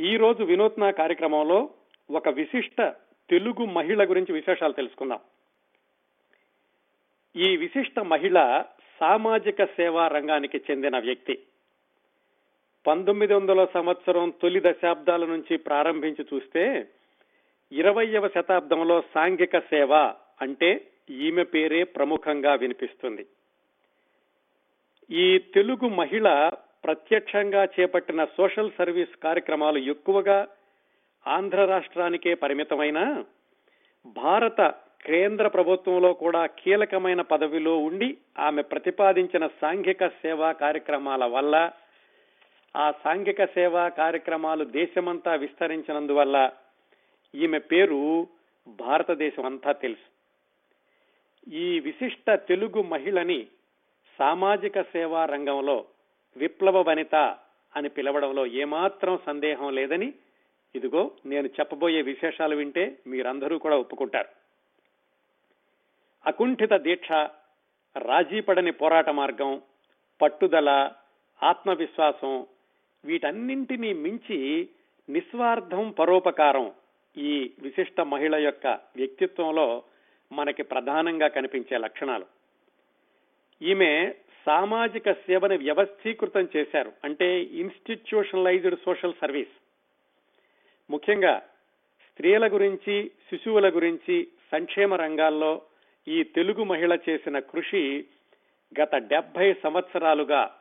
ఈ 0.00 0.16
రోజు 0.16 0.44
వినూత్న 0.44 0.90
కార్యక్రమంలో 0.90 1.70
ఒక 2.10 2.28
విశిష్ట 2.28 2.82
తెలుగు 3.30 3.64
మహిళ 3.64 4.10
గురించి 4.10 4.32
విశేషాలు 4.32 4.72
తెలుసుకుందాం. 4.72 5.18
ఈ 7.36 7.56
విశిష్ట 7.56 7.98
మహిళ 7.98 8.64
సామాజిక 9.00 9.64
సేవా 9.64 10.08
రంగానికి 10.08 10.58
చెందిన 10.70 10.98
వ్యక్తి. 10.98 11.38
పంతొమ్మిది 12.86 13.34
వందల 13.34 13.66
సంవత్సరం 13.74 14.32
తొలి 14.42 14.60
దశాబ్దాల 14.60 15.26
నుంచి 15.26 15.56
ప్రారంభించి 15.56 16.26
చూస్తే 16.34 16.88
ఇరవయవ 17.72 18.28
శతాబ్దంలో 18.28 19.02
సాంఘిక 19.14 19.58
సేవ 19.58 19.94
అంటే 20.40 20.90
ఈమె 21.10 21.44
పేరే 21.44 21.82
ప్రముఖంగా 21.84 22.54
వినిపిస్తుంది. 22.54 23.26
ఈ 25.10 25.38
తెలుగు 25.38 25.88
మహిళ 25.88 26.50
ప్రత్యక్షంగా 26.84 27.64
చేపట్టిన 27.64 28.24
సోషల్ 28.24 28.70
సర్వీస్ 28.78 29.16
కార్యక్రమాలు 29.22 29.78
ఎక్కువగా 29.78 30.46
ఆంధ్ర 31.26 31.64
రాష్ట్రానికే 31.64 32.34
పరిమితమైన 32.34 33.24
భారత 34.06 34.60
కేంద్ర 35.06 35.48
ప్రభుత్వంలో 35.48 36.12
కూడా 36.12 36.46
కీలకమైన 36.46 37.20
పదవిలో 37.20 37.78
ఉండి 37.78 38.16
ఆమె 38.38 38.62
ప్రతిపాదించిన 38.62 39.46
సాంఘిక 39.46 40.08
సేవా 40.08 40.52
కార్యక్రమాల 40.52 41.24
వల్ల 41.24 41.70
ఆ 42.76 42.92
సాంఘిక 43.04 43.44
సేవా 43.44 43.88
కార్యక్రమాలు 43.88 44.64
దేశమంతా 44.64 45.34
విస్తరించినందువల్ల 45.34 46.50
ఈమె 47.34 47.58
పేరు 47.58 48.28
భారతదేశం 48.68 49.44
అంతా 49.44 49.72
తెలుసు. 49.72 50.08
ఈ 51.50 51.80
విశిష్ట 51.80 52.30
తెలుగు 52.30 52.82
మహిళని 52.82 53.46
సామాజిక 54.18 54.82
సేవా 54.82 55.24
రంగంలో 55.24 55.84
విప్లవ 56.36 56.84
వనిత 56.88 57.14
అని 57.76 57.88
పిలవడంలో 57.88 58.46
ఏమాత్రం 58.46 59.18
సందేహం 59.26 59.74
లేదని 59.74 60.14
ఇదిగో 60.74 61.10
నేను 61.26 61.46
చెప్పబోయే 61.46 62.02
విశేషాలు 62.02 62.56
వింటే 62.56 62.98
మీరందరూ 63.06 63.58
కూడా 63.58 63.76
ఒప్పుకుంటారు. 63.76 64.28
అకుంఠిత 66.26 66.72
దీక్ష 66.72 67.12
రాజీపడని 67.98 68.72
పోరాట 68.72 69.08
మార్గం 69.08 69.62
పట్టుదల 70.22 70.90
ఆత్మవిశ్వాసం 71.42 72.46
వీటన్నింటినీ 73.04 73.92
మించి 73.92 74.68
నిస్వార్థం 75.08 75.90
పరోపకారం 75.90 76.72
ఈ 77.16 77.52
విశిష్ట 77.58 78.00
మహిళ 78.00 78.36
యొక్క 78.36 78.66
వ్యక్తిత్వంలో 78.66 79.82
మనకి 80.32 80.62
ప్రధానంగా 80.62 81.28
కనిపించే 81.28 81.78
లక్షణాలు. 81.78 82.26
ఈమె 83.62 84.14
సామాజిక 84.48 85.12
సేవని 85.12 85.56
వ్యవస్థీకృతం 85.56 86.48
చేశారు. 86.56 86.92
అంటే 87.04 87.42
ఇన్స్టిట్యూషనలైజ్డ్ 87.42 88.76
సోషల్ 88.84 89.12
సర్వీస్ 89.20 89.62
ముఖ్యంగా 90.90 91.42
స్త్రీల 92.10 92.46
గురించి 92.46 93.10
శిశువుల 93.30 93.68
గురించి 93.68 94.28
సంక్షేమ 94.52 94.94
రంగాల్లో 94.94 95.62
ఈ 96.08 96.22
తెలుగు 96.22 96.64
మహిళ 96.64 96.98
చేసిన 97.08 97.38
కృషి 97.38 98.04
గత 98.80 98.94
డెబ్బై 98.94 99.52
సంవత్సరాలుగా 99.52 100.54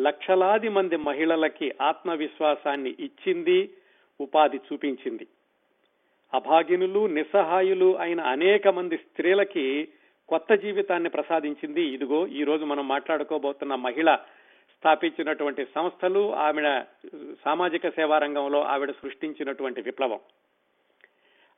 లక్షలాది 0.00 0.68
మంది 0.68 0.96
మహిళలకి 0.96 1.72
ఆత్మవిశ్వాసాన్ని 1.82 2.96
ఇచ్చింది 3.00 3.70
ఉపాధి 4.20 4.56
చూపించింది. 4.56 5.26
అభాగినులు 6.34 7.06
నిస్సహాయులు 7.06 7.98
అయిన 7.98 8.20
అనేక 8.20 8.68
మంది 8.68 8.96
స్త్రీలకి 8.96 9.88
కొత్త 10.28 10.54
జీవితాన్ని 10.54 11.08
ప్రసాదించింది. 11.08 11.82
ఇదిగో 11.82 12.26
ఈ 12.26 12.44
రోజు 12.44 12.64
మనం 12.64 12.88
మాట్లాడుకోబోతున్న 12.88 13.74
మహిళ 13.74 14.16
స్థాపించినటువంటి 14.76 15.66
సంస్థలు 15.74 16.34
ఆవిడ 16.34 16.84
సామాజిక 17.44 17.88
సేవా 17.88 18.18
రంగంలో 18.18 18.62
ఆవిడ 18.62 18.90
సృష్టించినటువంటి 18.90 19.80
విప్లవం. 19.80 20.20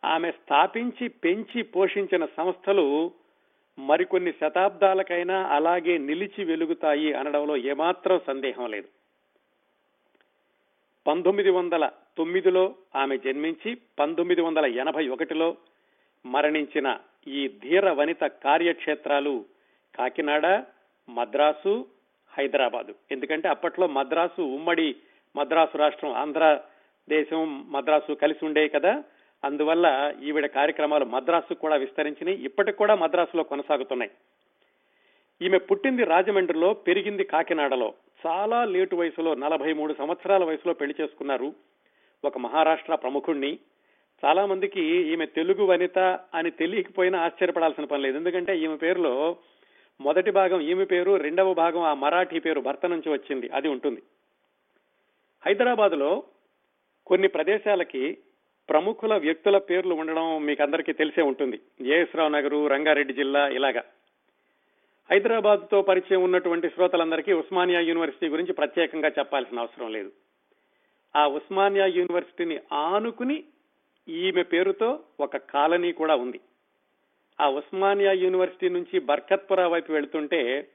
ఆమె 0.04 0.30
స్థాపించి 0.30 1.08
పెంచి 1.08 1.62
పోషించిన 1.62 2.24
సంస్థలు 2.36 3.12
మరికొన్ని 3.78 4.32
శతాబ్దాలకైనా 4.32 5.46
అలాగే 5.46 5.98
నిలిచి 5.98 6.44
వెలుగుతాయి 6.44 7.12
అనడంలో 7.12 7.56
ఏమాత్రం 7.56 8.20
సందేహం 8.26 8.70
లేదు. 8.70 8.88
పంతొమ్మిది 11.06 11.50
వందల 11.50 11.90
తొమ్మిదిలో 12.18 12.74
ఆమె 12.96 13.18
జన్మించి 13.18 13.76
పంతొమ్మిది 13.98 14.40
వందల 14.40 14.66
ఎనభై 14.66 15.08
ఒకటిలో 15.08 15.56
మరణించిన 16.26 16.96
ఈ 17.26 17.48
ధీర 17.48 17.90
వనిత 17.90 18.20
కార్యక్షేత్రాలు 18.24 19.44
కాకినాడ 19.98 20.64
మద్రాసు 21.08 21.86
హైదరాబాదు. 22.38 22.94
ఎందుకంటే 23.10 23.48
అప్పట్లో 23.48 23.86
మద్రాసు 23.86 24.42
ఉమ్మడి 24.42 24.96
మద్రాసు 25.36 25.78
రాష్ట్రం 25.78 26.12
ఆంధ్ర 26.12 26.60
దేశం 27.08 27.72
మద్రాసు 27.72 28.12
కలిసి 28.12 28.44
ఉండే 28.44 28.68
కదా. 28.68 29.04
అందువల్ల 29.44 30.14
ఈవిడ 30.22 30.46
కార్యక్రమాలు 30.46 31.04
మద్రాసు 31.04 31.54
కూడా 31.54 31.76
విస్తరించినాయి. 31.76 32.44
ఇప్పటికి 32.44 32.78
కూడా 32.78 32.94
మద్రాసులో 32.94 33.42
కొనసాగుతున్నాయి. 33.42 34.10
ఈమె 35.42 35.58
పుట్టింది 35.58 36.04
రాజమండ్రిలో 36.04 36.74
పెరిగింది 36.74 37.24
కాకినాడలో. 37.24 37.94
చాలా 38.26 38.64
లేటు 38.64 38.96
వయసులో 38.96 39.34
నలభై 39.34 39.72
మూడు 39.72 39.94
సంవత్సరాల 39.98 40.44
వయసులో 40.44 40.74
పెళ్ళి 40.74 41.02
చేసుకున్నారు. 41.02 41.54
ఒక 42.24 42.38
మహారాష్ట్ర 42.38 42.94
ప్రముఖుణ్ణి. 42.94 43.58
చాలా 44.24 44.46
మందికి 44.46 44.82
ఈమె 45.12 45.26
తెలుగు 45.26 45.64
వనిత 45.64 45.98
అని 46.34 46.50
తెలియకపోయినా 46.50 47.18
ఆశ్చర్యపడాల్సిన 47.20 47.84
పని 47.84 48.02
లేదు. 48.02 48.16
ఎందుకంటే 48.16 48.58
ఈమె 48.58 48.76
పేరులో 48.76 49.36
మొదటి 50.00 50.30
భాగం 50.30 50.60
ఈమె 50.60 50.84
పేరు 50.84 51.16
రెండవ 51.16 51.54
భాగం 51.54 51.82
ఆ 51.82 51.94
మరాఠీ 51.94 52.38
పేరు 52.38 52.60
భర్త 52.60 52.86
నుంచి 52.86 53.12
వచ్చింది. 53.12 53.50
అది 53.54 53.68
ఉంటుంది. 53.68 54.02
హైదరాబాద్లో 55.46 56.22
కొన్ని 57.06 57.28
ప్రదేశాలకి 57.28 58.18
ప్రముఖుల 58.68 59.14
వ్యక్తుల 59.14 59.58
పేర్లు 59.58 59.94
ఉండడం 59.94 60.44
మీకు 60.44 60.62
అందరికీ 60.62 60.92
తెలిసే 60.92 61.22
ఉంటుంది. 61.22 61.60
ఏఎస్ 61.80 62.16
నగరు 62.16 62.66
రంగారెడ్డి 62.66 63.14
జిల్లా 63.14 63.48
ఇలాగా. 63.48 63.82
హైదరాబాద్తో 65.10 65.82
పరిచయం 65.82 66.22
ఉన్నటువంటి 66.22 66.68
శ్రోతలందరికీ 66.68 67.32
ఉస్మానియా 67.32 67.80
యూనివర్సిటీ 67.80 68.28
గురించి 68.28 68.52
ప్రత్యేకంగా 68.52 69.08
చెప్పాల్సిన 69.08 69.58
అవసరం 69.58 69.92
లేదు. 69.92 70.12
ఆ 71.16 71.26
ఉస్మానియా 71.26 71.86
యూనివర్సిటీని 71.86 72.58
ఆనుకుని 72.72 73.44
ఈమె 74.08 74.42
పేరుతో 74.42 75.00
ఒక 75.20 75.36
కాలనీ 75.36 75.92
కూడా 75.92 76.16
ఉంది. 76.16 76.40
ఆ 77.40 77.48
ఉస్మానియా 77.48 78.12
యూనివర్సిటీ 78.12 78.68
నుంచి 78.68 78.98
బర్కత్పురా 79.00 79.68
వైపు 79.68 79.92
వెళుతుంటే 79.92 80.68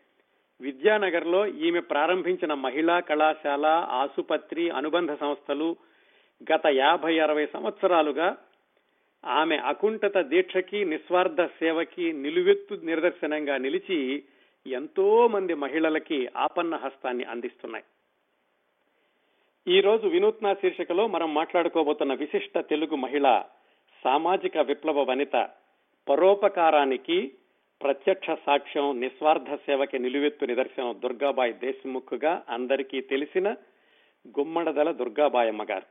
విద్యానగర్లో 0.62 1.46
ఈమె 1.46 1.80
ప్రారంభించిన 1.80 2.54
మహిళా 2.54 3.00
కళాశాల 3.00 3.66
ఆసుపత్రి 3.90 4.70
అనుబంధ 4.70 5.12
సంస్థలు 5.12 5.76
గత 6.54 6.62
యాభై 6.68 7.20
అరవై 7.20 7.46
సంవత్సరాలుగా 7.46 8.38
ఆమె 9.26 9.58
అకుంఠత 9.58 10.18
దీక్షకి 10.18 10.86
నిస్వార్థ 10.86 11.46
సేవకి 11.46 12.14
నిలువెత్తు 12.14 12.74
నిదర్శనంగా 12.74 13.58
నిలిచి 13.58 14.24
ఎంతో 14.68 15.28
మంది 15.28 15.54
మహిళలకి 15.54 16.30
ఆపన్న 16.38 16.76
హస్తాన్ని 16.76 17.24
అందిస్తున్నాయి. 17.24 17.84
ఈ 19.68 19.78
రోజు 19.80 20.06
వినూత్న 20.08 20.48
శీర్షికలో 20.54 21.04
మనం 21.08 21.30
మాట్లాడుకోబోతున్న 21.34 22.14
విశిష్ట 22.14 22.58
తెలుగు 22.70 22.96
మహిళ 22.96 23.28
సామాజిక 24.06 24.58
విప్లవ 24.70 25.04
వనిత 25.04 25.36
పరోపకారానికి 26.08 27.18
ప్రత్యక్ష 27.82 28.30
సాక్ష్యం 28.46 28.88
నిస్వార్థ 29.00 29.56
సేవకి 29.66 30.00
నిలువెత్తు 30.00 30.46
నిదర్శనం 30.46 30.90
దుర్గాబాయి 31.04 31.54
దేశ్ముఖ్గా 31.62 32.34
అందరికీ 32.50 33.00
తెలిసిన 33.12 33.48
గుమ్మడదల 34.36 34.92
దుర్గాబాయమ్మ 35.00 35.64
గారు 35.64 35.88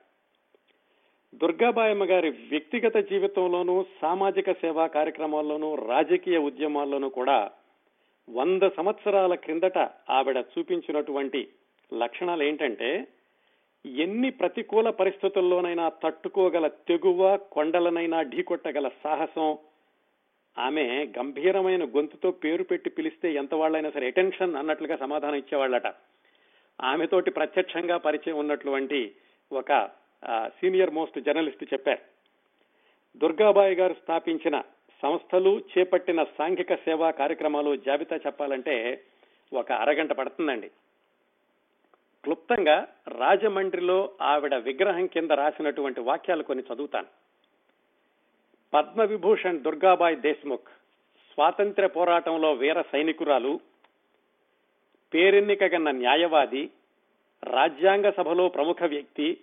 దుర్గాబాయమ్మ 1.33 2.05
గారి 2.05 2.31
వ్యక్తిగత 2.51 2.97
జీవితంలోనూ 3.09 3.77
సామాజిక 4.01 4.53
సేవా 4.63 4.87
కార్యక్రమాల్లోనూ 4.91 5.71
రాజకీయ 5.89 6.41
ఉద్యమాల్లోనూ 6.43 7.11
కూడా 7.11 7.39
వంద 8.29 8.65
సంవత్సరాల 8.77 9.35
క్రిందట 9.45 9.79
ఆవిడ 10.11 10.39
చూపించినటువంటి 10.53 11.41
లక్షణాలు 11.93 12.43
ఏంటంటే 12.43 12.91
ఎన్ని 13.87 14.31
ప్రతికూల 14.31 14.91
పరిస్థితుల్లోనైనా 14.91 15.89
తట్టుకోగల 15.89 16.67
తెగువ 16.67 17.37
కొండలనైనా 17.37 18.23
ఢీకొట్టగల 18.23 18.89
సాహసం 19.05 19.59
ఆమె 20.59 21.07
గంభీరమైన 21.19 21.85
గొంతుతో 21.85 22.31
పేరు 22.31 22.65
పెట్టి 22.65 22.91
పిలిస్తే 22.91 23.33
ఎంత 23.33 23.55
వాళ్ళైనా 23.55 23.91
సరే 23.91 24.07
అటెన్షన్ 24.07 24.57
అన్నట్లుగా 24.57 24.97
సమాధానం 24.97 25.35
ఇచ్చేవాళ్ళట. 25.35 25.87
ఆమెతోటి 26.83 27.31
ప్రత్యక్షంగా 27.31 27.97
పరిచయం 27.97 28.39
ఉన్నటువంటి 28.39 29.15
ఒక 29.53 29.91
సీనియర్ 30.47 30.91
మోస్ట్ 30.91 31.21
జర్నలిస్ట్ 31.21 31.65
చెప్పారు. 31.73 32.03
దుర్గాబాయి 33.17 33.75
గారు 33.75 33.95
స్థాపించిన 33.95 34.61
సంస్థలు 35.03 35.61
చేపట్టిన 35.73 36.23
సాంఘిక 36.23 36.75
సేవా 36.75 37.11
కార్యక్రమాలు 37.11 37.77
జాబితా 37.77 38.17
చెప్పాలంటే 38.17 39.03
ఒక 39.53 39.73
అరగంట 39.73 40.13
పడుతుందండి. 40.13 40.71
క్లుప్తంగా 42.25 42.89
రాజమండ్రిలో 43.09 44.11
ఆవిడ 44.23 44.55
విగ్రహం 44.55 45.07
కింద 45.07 45.31
రాసినటువంటి 45.31 46.01
వాక్యాలు 46.01 46.43
కొన్ని 46.43 46.65
చదువుతాను. 46.75 47.07
పద్మవిభూషణ్ 48.75 49.61
దుర్గాబాయ్ 49.61 50.17
దేశ్ముఖ్ 50.17 50.69
స్వాతంత్ర్య 51.33 51.89
పోరాటంలో 51.89 52.53
వీర 52.53 52.83
సైనికురాలు 52.83 53.61
పేరెన్నికగన్న 55.15 55.91
న్యాయవాది 55.91 56.71
రాజ్యాంగ 57.45 58.11
సభలో 58.11 58.49
ప్రముఖ 58.49 58.77
వ్యక్తి 58.87 59.41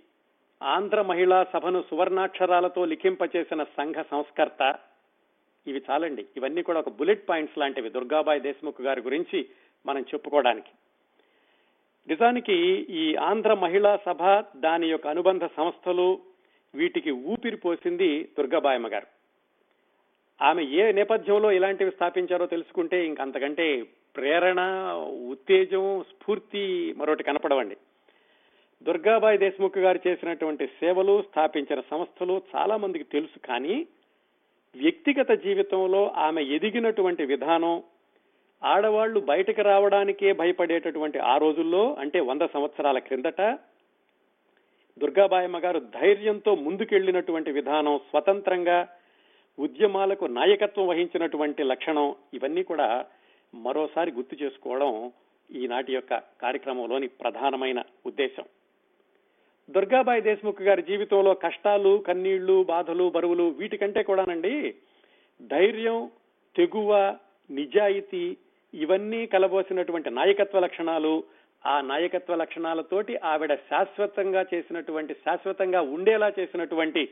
ఆంధ్ర 0.63 1.01
మహిళా 1.01 1.43
సభను 1.43 1.83
సువర్ణాక్షరాలతో 1.89 2.85
లిఖింపచేసిన 2.85 3.63
సంఘ 3.63 3.95
సంస్కర్త. 4.11 4.75
ఇవి 5.67 5.81
చాలండి. 5.89 6.25
ఇవన్నీ 6.37 6.61
కూడా 6.61 6.79
ఒక 6.79 6.89
బుల్లెట్ 6.89 7.29
పాయింట్స్ 7.29 7.57
లాంటివి 7.57 7.89
దుర్గాబాయ్ 7.89 8.41
దేశ్ముఖ్ 8.41 8.81
గారి 8.81 9.01
గురించి 9.01 9.49
మనం 9.85 10.01
చెప్పుకోవడానికి. 10.01 10.69
నిజానికి 12.09 12.56
ఈ 12.89 13.15
ఆంధ్ర 13.15 13.53
మహిళా 13.53 14.00
సభ 14.06 14.23
దాని 14.56 14.88
యొక్క 14.88 15.07
అనుబంధ 15.07 15.45
సంస్థలు 15.45 16.19
వీటికి 16.75 17.11
ఊపిరి 17.11 17.57
పోసింది 17.57 18.23
దుర్గాబాయమ్మ 18.38 18.88
గారు. 18.88 19.07
ఆమె 20.41 20.63
ఏ 20.63 20.91
నేపథ్యంలో 20.91 21.51
ఇలాంటివి 21.51 21.91
స్థాపించారో 21.91 22.45
తెలుసుకుంటే 22.45 23.06
ఇంకంతకంటే 23.06 23.83
ప్రేరణ 24.15 24.59
ఉత్తేజం 25.29 26.06
స్ఫూర్తి 26.09 26.94
మరొకటి 26.97 27.23
కనపడవండి. 27.23 27.77
దుర్గాబాయి 28.83 29.38
దేశ్ముఖ్ 29.38 29.77
గారు 29.77 30.00
చేసినటువంటి 30.07 30.67
సేవలు 30.67 31.21
స్థాపించిన 31.21 31.79
సంస్థలు 31.79 32.41
చాలా 32.55 32.77
మందికి 32.77 33.03
తెలుసు 33.03 33.47
కానీ 33.47 33.88
వ్యక్తిగత 34.75 35.31
జీవితంలో 35.31 36.07
ఆమె 36.07 36.44
ఎదిగినటువంటి 36.44 37.25
విధానం 37.25 37.83
ఆడవాళ్ళు 38.61 39.19
బయటకు 39.19 39.61
రావడానికే 39.61 40.31
భయపడేటటువంటి 40.33 41.19
ఆ 41.19 41.38
రోజుల్లో 41.38 41.95
అంటే 42.00 42.19
వంద 42.19 42.41
సంవత్సరాల 42.53 43.00
క్రిందట 43.00 43.41
దుర్గాబాయమ్మ 44.97 45.59
గారు 45.59 45.79
ధైర్యంతో 45.79 46.56
ముందుకెళ్ళినటువంటి 46.56 47.51
విధానం 47.51 47.97
స్వతంత్రంగా 47.97 48.88
ఉద్యమాలకు 49.57 50.25
నాయకత్వం 50.25 50.88
వహించినటువంటి 50.88 51.63
లక్షణం 51.63 52.15
ఇవన్నీ 52.33 52.63
కూడా 52.63 53.06
మరోసారి 53.56 54.11
గుర్తు 54.11 54.35
చేసుకోవడం 54.44 55.12
ఈనాటి 55.51 55.94
యొక్క 55.94 56.13
కార్యక్రమంలోని 56.41 57.07
ప్రధానమైన 57.07 57.83
ఉద్దేశం. 58.05 58.45
దుర్గాబాయి 59.69 60.21
దేశ్ముఖ్ 60.21 60.62
గారి 60.62 60.81
జీవితంలో 60.81 61.33
కష్టాలు 61.33 61.97
కన్నీళ్ళు 61.97 62.63
బాధలు 62.63 63.09
బరువులు 63.09 63.44
వీటికంటే 63.44 64.03
కూడానండి 64.03 64.75
ధైర్యం 65.41 66.12
తెగువ 66.55 67.17
నిజాయితీ 67.50 68.38
ఇవన్నీ 68.74 69.25
కలబోసినటువంటి 69.25 70.10
నాయకత్వ 70.10 70.60
లక్షణాలు 70.60 71.24
ఆ 71.66 71.81
నాయకత్వ 71.81 72.36
లక్షణాలతోటి 72.36 73.18
ఆవిడ 73.18 73.56
శాశ్వతంగా 73.56 74.45
చేసినటువంటి 74.54 75.13
శాశ్వతంగా 75.13 75.81
ఉండేలా 75.81 76.31
చేసినటువంటి 76.39 77.10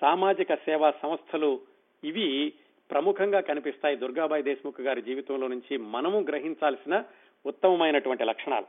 సామాజిక 0.00 0.54
సేవా 0.54 0.90
సంస్థలు 1.02 1.60
ఇవి 2.04 2.52
ప్రముఖంగా 2.90 3.40
కనిపిస్తాయి. 3.40 3.96
దుర్గాబాయి 3.96 4.42
దేశ్ముఖ్ 4.42 4.80
గారి 4.80 5.02
జీవితంలో 5.02 5.48
నుంచి 5.48 5.76
మనము 5.76 6.20
గ్రహించాల్సిన 6.20 7.04
ఉత్తమమైనటువంటి 7.46 8.24
లక్షణాలు. 8.24 8.66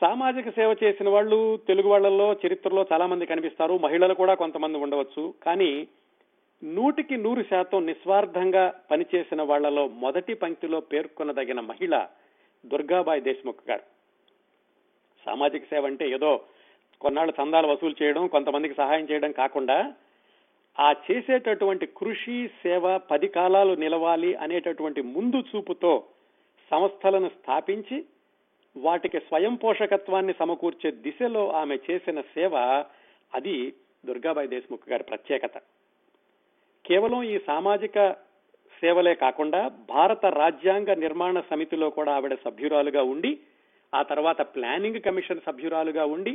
సామాజిక 0.00 0.48
సేవ 0.48 0.76
చేసిన 0.84 1.08
వాళ్ళు 1.08 1.58
తెలుగు 1.68 1.88
వాళ్ళల్లో 1.88 2.36
చరిత్రలో 2.46 2.86
చాలా 2.92 3.06
మంది 3.06 3.26
కనిపిస్తారు. 3.26 3.78
మహిళలు 3.78 4.14
కూడా 4.14 4.34
కొంతమంది 4.34 4.78
ఉండవచ్చు. 4.78 5.34
కానీ 5.42 5.88
నూటికి 6.64 7.16
నూరు 7.16 7.42
శాతం 7.42 7.86
నిస్వార్థంగా 7.86 8.74
పనిచేసిన 8.90 9.42
వాళ్ళలో 9.42 9.88
మొదటి 9.88 10.34
పంక్తిలో 10.34 10.80
పేర్కొనదగిన 10.80 11.60
మహిళ 11.60 12.06
దుర్గాబాయి 12.66 13.20
దేశ్ముఖ్ 13.20 13.70
గారు. 13.70 13.82
సామాజిక 15.24 15.64
సేవ 15.64 15.86
అంటే 15.86 16.10
ఏదో 16.10 16.44
కొన్నాళ్ళు 17.00 17.34
చందాలు 17.42 17.66
వసూలు 17.66 17.94
చేయడం 18.02 18.26
కొంతమందికి 18.26 18.74
సహాయం 18.74 19.06
చేయడం 19.10 19.32
కాకుండా 19.32 19.92
ఆ 20.80 20.94
చేసేటటువంటి 21.10 21.86
కృషి 21.86 22.48
సేవ 22.48 22.98
పది 22.98 23.28
కాలాలు 23.28 23.74
నిలవాలి 23.74 24.34
అనేటటువంటి 24.34 25.02
ముందు 25.02 25.36
చూపుతో 25.36 26.04
సంస్థలను 26.70 27.28
స్థాపించి 27.28 28.04
వాటికి 28.76 29.20
స్వయం 29.20 29.54
పోషకత్వాన్ని 29.54 30.34
సమకూర్చే 30.38 30.90
దిశలో 30.90 31.50
ఆమె 31.50 31.78
చేసిన 31.90 32.20
సేవ 32.20 32.84
అది 33.34 33.72
దుర్గాబాయి 34.06 34.48
దేశ్ముఖ్ 34.48 34.90
గారి 34.90 35.02
ప్రత్యేకత. 35.02 35.52
కేవలం 36.90 37.20
ఈ 37.32 37.36
సామాజిక 37.46 37.98
సేవలే 38.72 39.12
కాకుండా 39.14 39.60
భారత 39.90 40.24
రాజ్యాంగ 40.40 40.90
నిర్మాణ 41.02 41.40
సమితిలో 41.50 41.88
కూడా 41.90 42.12
ఆవిడ 42.12 42.34
సభ్యురాలుగా 42.44 43.02
ఉండి 43.02 43.30
ఆ 43.92 44.00
తర్వాత 44.02 44.40
ప్లానింగ్ 44.54 45.00
కమిషన్ 45.00 45.44
సభ్యురాలుగా 45.46 46.04
ఉండి 46.04 46.34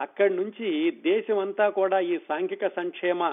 అక్కడి 0.00 0.34
నుంచి 0.34 0.68
దేశమంతా 1.10 1.66
కూడా 1.70 1.98
ఈ 2.12 2.16
సాంఘిక 2.28 2.68
సంక్షేమ 2.78 3.30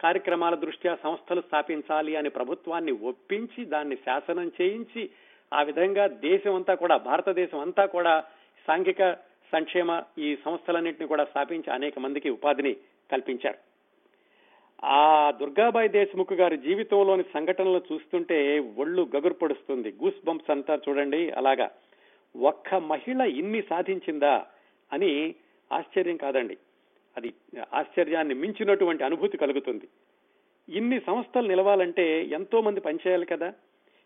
కార్యక్రమాల 0.00 0.54
దృష్ట్యా 0.54 0.96
సంస్థలు 1.02 1.40
స్థాపించాలి 1.40 2.12
అని 2.16 2.30
ప్రభుత్వాన్ని 2.38 2.92
ఒప్పించి 3.10 3.62
దాన్ని 3.64 3.96
శాసనం 4.06 4.50
చేయించి 4.60 5.02
ఆ 5.52 5.62
విధంగా 5.62 6.04
దేశం 6.28 6.54
అంతా 6.54 6.74
కూడా 6.74 6.96
భారతదేశం 7.08 7.60
అంతా 7.60 7.86
కూడా 7.86 8.14
సాంఘిక 8.68 9.02
సంక్షేమ 9.52 9.90
ఈ 10.18 10.30
సంస్థలన్నింటినీ 10.44 11.08
కూడా 11.08 11.24
స్థాపించి 11.24 11.70
అనేక 11.70 11.98
మందికి 11.98 12.30
ఉపాధిని 12.30 12.72
కల్పించారు. 13.10 13.60
ఆ 14.84 15.30
దుర్గాబాయి 15.30 15.88
దేశ్ముఖ్ 15.88 16.32
గారి 16.32 16.56
జీవితంలోని 16.56 17.22
సంఘటనలు 17.22 17.82
చూస్తుంటే 17.92 18.58
ఒళ్ళు 18.58 19.08
గగురు 19.16 19.34
పడుస్తుంది. 19.34 19.88
గూస్ 19.90 20.26
బంప్స్ 20.26 20.50
అంతా 20.50 20.80
చూడండి. 20.88 21.30
అలాగా. 21.30 21.70
ఒక్క 22.42 22.74
మహిళ 22.74 23.20
ఇన్ని 23.20 23.62
సాధించిందా 23.70 24.46
అని 24.92 25.34
ఆశ్చర్యం 25.72 26.16
కాదండి. 26.16 26.56
అది 27.16 27.34
ఆశ్చర్యాన్ని 27.74 28.34
మించినటువంటి 28.34 29.04
అనుభూతి 29.04 29.38
కలుగుతుంది. 29.38 29.88
ఇన్ని 30.68 31.00
సంస్థలు 31.00 31.48
నిలవాలంటే 31.48 32.24
ఎంతో 32.24 32.60
మంది 32.60 32.80
పనిచేయాలి 32.80 33.26
కదా. 33.26 33.54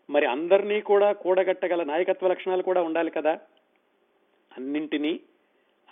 మరి 0.09 0.25
అందరినీ 0.25 0.81
కూడా 0.81 1.11
కూడగట్టగల 1.11 1.83
నాయకత్వ 1.83 2.27
లక్షణాలు 2.27 2.63
కూడా 2.63 2.81
ఉండాలి 2.81 3.11
కదా. 3.11 3.39
అన్నింటినీ 4.57 5.19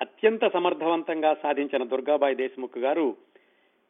అత్యంత 0.02 0.48
సమర్థవంతంగా 0.48 1.34
సాధించిన 1.34 1.84
దుర్గాబాయి 1.84 2.36
దేశ్ముఖ్ 2.36 2.78
గారు 2.78 3.18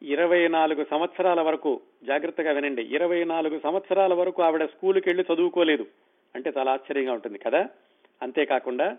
ఇరవై 0.04 0.48
నాలుగు 0.48 0.86
సంవత్సరాల 0.90 1.40
వరకు 1.40 1.80
జాగ్రత్తగా 2.04 2.52
వినండి 2.52 2.82
ఇరవై 2.82 3.24
నాలుగు 3.24 3.60
సంవత్సరాల 3.62 4.14
వరకు 4.14 4.42
ఆవిడ 4.42 4.64
స్కూల్కి 4.64 5.08
వెళ్ళి 5.08 5.34
చదువుకోలేదు. 5.34 5.86
అంటే 6.34 6.52
చాలా 6.58 6.72
ఆశ్చర్యంగా 6.72 7.12
ఉంటుంది 7.12 7.38
కదా? 7.38 7.68
అంతేకాకుండా 8.22 8.96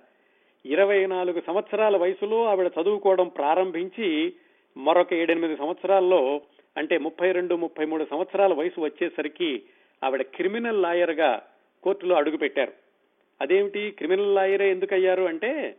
ఇరవై 0.66 1.06
నాలుగు 1.06 1.42
సంవత్సరాల 1.48 1.98
వయసులో 1.98 2.46
ఆవిడ 2.46 2.72
చదువుకోవడం 2.81 3.28
ప్రారంభించి 3.28 4.34
మరొక 4.78 5.13
ఏడెనిమిది 5.13 5.56
సంవత్సరాల్లో 5.56 6.42
అంటే 6.78 6.98
ముప్పై 6.98 7.31
రెండు 7.31 7.56
ముప్పై 7.56 7.86
మూడు 7.86 8.08
సంవత్సరాల 8.12 8.54
వయసు 8.54 8.81
వచ్చేసరికి 8.81 9.63
ఆవిడ 10.04 10.22
క్రిమినల్ 10.22 10.81
లాయర్గా 10.81 11.44
కోర్టులో 11.84 12.16
అడుగు 12.16 12.38
పెట్టారు 12.38 12.72
అదేమిటి? 13.42 13.92
క్రిమినల్ 13.92 14.36
లాయరే 14.36 14.72
ఎందుకు 14.72 14.94
అయ్యారు 14.94 15.24
అంటే 15.24 15.75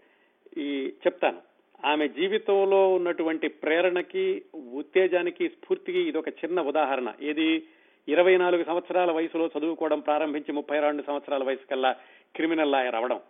ఈ 0.59 0.93
చెప్తాను. 1.07 1.56
ఆమె 1.85 2.09
జీవితంలో 2.09 2.95
ఉన్నటువంటి 2.95 3.49
ప్రేరణకి 3.49 4.43
ఉత్తేజానికి 4.75 5.49
స్ఫూర్తికి 5.49 6.01
ఇది 6.01 6.19
ఒక 6.19 6.29
చిన్న 6.29 6.61
ఉదాహరణ. 6.61 7.13
ఏది? 7.23 7.63
ఇరవై 8.09 8.37
నాలుగు 8.37 8.65
సంవత్సరాల 8.65 9.11
వయసులో 9.11 9.51
చదువుకోవడం 9.59 10.01
ప్రారంభించి 10.01 10.53
ముప్పై 10.53 10.81
రెండు 10.81 11.03
సంవత్సరాల 11.07 11.45
వయసు 11.45 11.71
కల్లా 11.71 11.97
క్రిమినల్ 12.35 12.73
లాయర్ 12.73 12.95
అవడం. 12.95 13.21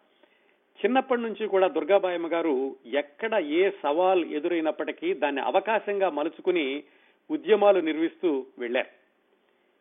చిన్నప్పటి 0.85 1.21
నుంచి 1.21 1.47
కూడా 1.47 1.69
దుర్గాబాయమ్మ 1.69 2.33
గారు 2.33 2.77
ఎక్కడ 2.87 3.35
ఏ 3.35 3.71
సవాల్ 3.83 4.25
ఎదురైనప్పటికీ 4.25 5.15
దాన్ని 5.15 5.41
అవకాశంగా 5.41 6.11
మలుచుకుని 6.11 6.83
ఉద్యమాలు 7.31 7.81
నిర్మిస్తూ 7.81 8.47
వెళ్ళారు 8.59 9.07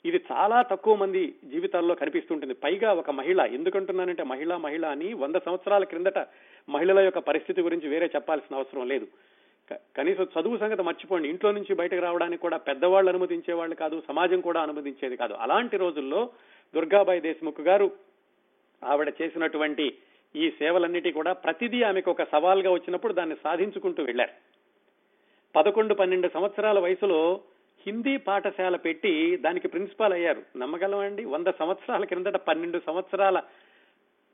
ఇది 0.07 0.21
చాలా 0.31 0.61
తక్కువ 0.61 0.95
మంది 0.95 1.35
జీవితాల్లో 1.45 1.95
కనిపిస్తుంటుంది 1.95 2.53
పైగా 2.53 2.93
ఒక 2.93 3.09
మహిళ. 3.09 3.41
ఎందుకంటున్నానంటే 3.41 4.23
మహిళ 4.23 4.55
మహిళ 4.55 4.85
అని 4.85 5.13
వంద 5.13 5.35
సంవత్సరాల 5.35 5.83
క్రిందట 5.83 6.17
మహిళల 6.69 6.99
యొక్క 6.99 7.19
పరిస్థితి 7.19 7.61
గురించి 7.61 7.89
వేరే 7.89 8.09
చెప్పాల్సిన 8.15 8.55
అవసరం 8.55 8.87
లేదు. 8.87 9.07
కనీసం 9.97 10.23
చదువు 10.23 10.57
సంగతి 10.57 10.81
మర్చిపోండి. 10.81 11.29
ఇంట్లో 11.29 11.51
నుంచి 11.51 11.75
బయటకు 11.75 12.01
రావడానికి 12.01 12.41
కూడా 12.41 12.57
పెద్దవాళ్ళు 12.57 13.09
అనుమతించే 13.09 13.53
వాళ్ళు 13.53 13.75
కాదు 13.75 14.03
సమాజం 14.07 14.41
కూడా 14.41 14.61
అనుమతించేది 14.61 15.15
కాదు. 15.15 15.33
అలాంటి 15.33 15.77
రోజుల్లో 15.77 16.29
దుర్గాబాయి 16.75 17.21
దేశ్ముఖ్ 17.21 17.61
గారు 17.61 17.91
ఆవిడ 18.83 19.13
చేసినటువంటి 19.21 19.93
ఈ 20.35 20.51
సేవలన్నిటి 20.51 21.11
కూడా 21.11 21.33
ప్రతిదీ 21.33 21.83
ఆమెకు 21.83 22.11
ఒక 22.11 22.23
సవాల్గా 22.23 22.71
వచ్చినప్పుడు 22.71 23.13
దాన్ని 23.13 23.35
సాధించుకుంటూ 23.43 24.03
వెళ్ళారు 24.03 24.31
పదకొండు 25.55 25.93
పన్నెండు 25.93 26.29
సంవత్సరాల 26.33 26.79
వయసులో 26.79 27.41
హిందీ 27.87 28.17
పాఠశాల 28.17 28.75
పెట్టి 28.75 29.37
దానికి 29.37 29.67
ప్రిన్సిపాల్ 29.67 30.13
అయ్యారు. 30.13 30.43
నమ్మగలమండి 30.57 31.25
వంద 31.25 31.47
సంవత్సరాల 31.59 32.05
క్రిందట 32.05 32.35
పన్నెండు 32.35 32.81
సంవత్సరాల 32.85 33.41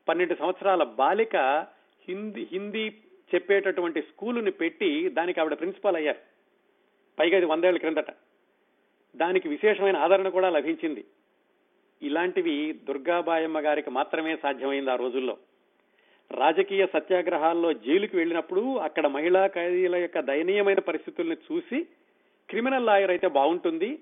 పన్నెండు 0.10 0.36
సంవత్సరాల 0.36 0.84
బాలిక 0.84 1.68
హిందీ 2.08 2.48
హిందీ 2.52 2.90
చెప్పేటటువంటి 3.36 4.02
స్కూలుని 4.02 4.52
పెట్టి 4.52 5.10
దానికి 5.10 5.40
ఆవిడ 5.40 5.54
ప్రిన్సిపాల్ 5.54 5.96
అయ్యారు. 5.96 6.18
పైగా 7.20 7.38
ఇది 7.38 7.46
వందేళ్ళ 7.46 7.78
క్రిందట. 7.78 8.12
దానికి 9.16 9.50
విశేషమైన 9.50 9.98
ఆదరణ 9.98 10.30
కూడా 10.30 10.50
లభించింది. 10.50 11.06
ఇలాంటివి 12.02 12.80
దుర్గాబాయమ్మ 12.88 13.60
గారికి 13.60 13.90
మాత్రమే 13.90 14.38
సాధ్యమైంది 14.44 14.92
ఆ 14.92 14.96
రోజుల్లో. 14.96 15.38
రాజకీయ 16.32 16.86
సత్యాగ్రహాల్లో 16.86 17.74
జైలుకి 17.74 18.18
వెళ్ళినప్పుడు 18.18 18.78
అక్కడ 18.78 19.08
మహిళా 19.08 19.48
ఖైదీల 19.48 19.96
యొక్క 19.96 20.20
దయనీయమైన 20.20 20.80
పరిస్థితుల్ని 20.80 21.36
చూసి 21.36 21.84
క్రిమినల్ 22.50 22.86
లాయర్ 22.86 23.10
అయితే 23.10 23.28
బాగుంటుంది. 23.28 24.00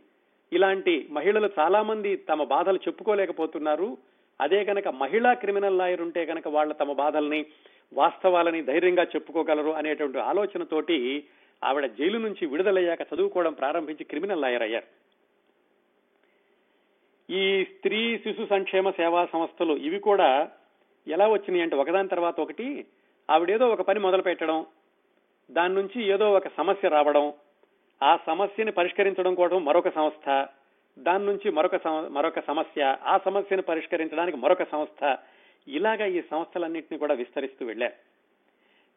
ఇలాంటి 0.53 1.07
మహిళలు 1.11 1.49
చాలా 1.59 1.81
మంది 1.81 2.15
తమ 2.15 2.43
బాధలు 2.43 2.77
చెప్పుకోలేకపోతున్నారు. 2.77 3.97
అదే 4.39 4.63
కనుక 4.63 4.87
మహిళా 4.87 5.33
క్రిమినల్ 5.33 5.77
లాయర్ 5.77 6.01
ఉంటే 6.01 6.25
కనుక 6.25 6.47
వాళ్ళ 6.47 6.71
తమ 6.73 6.93
బాధల్ని 6.93 7.45
వాస్తవాలని 7.93 8.61
ధైర్యంగా 8.61 9.03
చెప్పుకోగలరు 9.03 9.71
అనేటువంటి 9.71 10.17
ఆలోచనతోటి 10.17 10.97
ఆవిడ 11.63 11.85
జైలు 11.85 12.17
నుంచి 12.17 12.45
విడుదలయ్యాక 12.45 13.01
చదువుకోవడం 13.01 13.53
ప్రారంభించి 13.53 14.03
క్రిమినల్ 14.03 14.41
లాయర్ 14.41 14.61
అయ్యారు. 14.61 14.87
ఈ 17.29 17.63
స్త్రీ 17.63 18.17
శిశు 18.17 18.45
సంక్షేమ 18.45 18.89
సేవా 18.89 19.25
సంస్థలు 19.25 19.73
ఇవి 19.73 19.99
కూడా 19.99 20.51
ఎలా 21.07 21.27
వచ్చినాయి 21.27 21.63
అంటే 21.63 21.75
ఒకదాని 21.75 22.07
తర్వాత 22.07 22.39
ఒకటి 22.39 22.85
ఆవిడేదో 23.29 23.65
ఒక 23.67 23.81
పని 23.81 23.99
మొదలు 23.99 24.21
పెట్టడం 24.21 24.65
దాని 25.49 25.75
నుంచి 25.75 25.99
ఏదో 26.03 26.31
ఒక 26.31 26.47
సమస్య 26.57 26.89
రావడం 26.89 27.33
ఆ 28.01 28.17
సమస్యని 28.25 28.71
పరిష్కరించడం 28.71 29.35
కోసం 29.35 29.65
మరొక 29.65 29.89
సంస్థ 29.89 30.29
దాని 30.99 31.25
నుంచి 31.25 31.51
మరొక 31.51 31.87
మరొక 31.87 32.39
సమస్య 32.39 32.97
ఆ 33.03 33.17
సమస్యను 33.17 33.61
పరిష్కరించడానికి 33.61 34.37
మరొక 34.37 34.63
సంస్థ. 34.63 35.17
ఇలాగా 35.67 36.05
ఈ 36.05 36.21
సంస్థలన్నింటినీ 36.31 36.97
కూడా 36.97 37.13
విస్తరిస్తూ 37.13 37.65
వెళ్ళారు. 37.65 37.93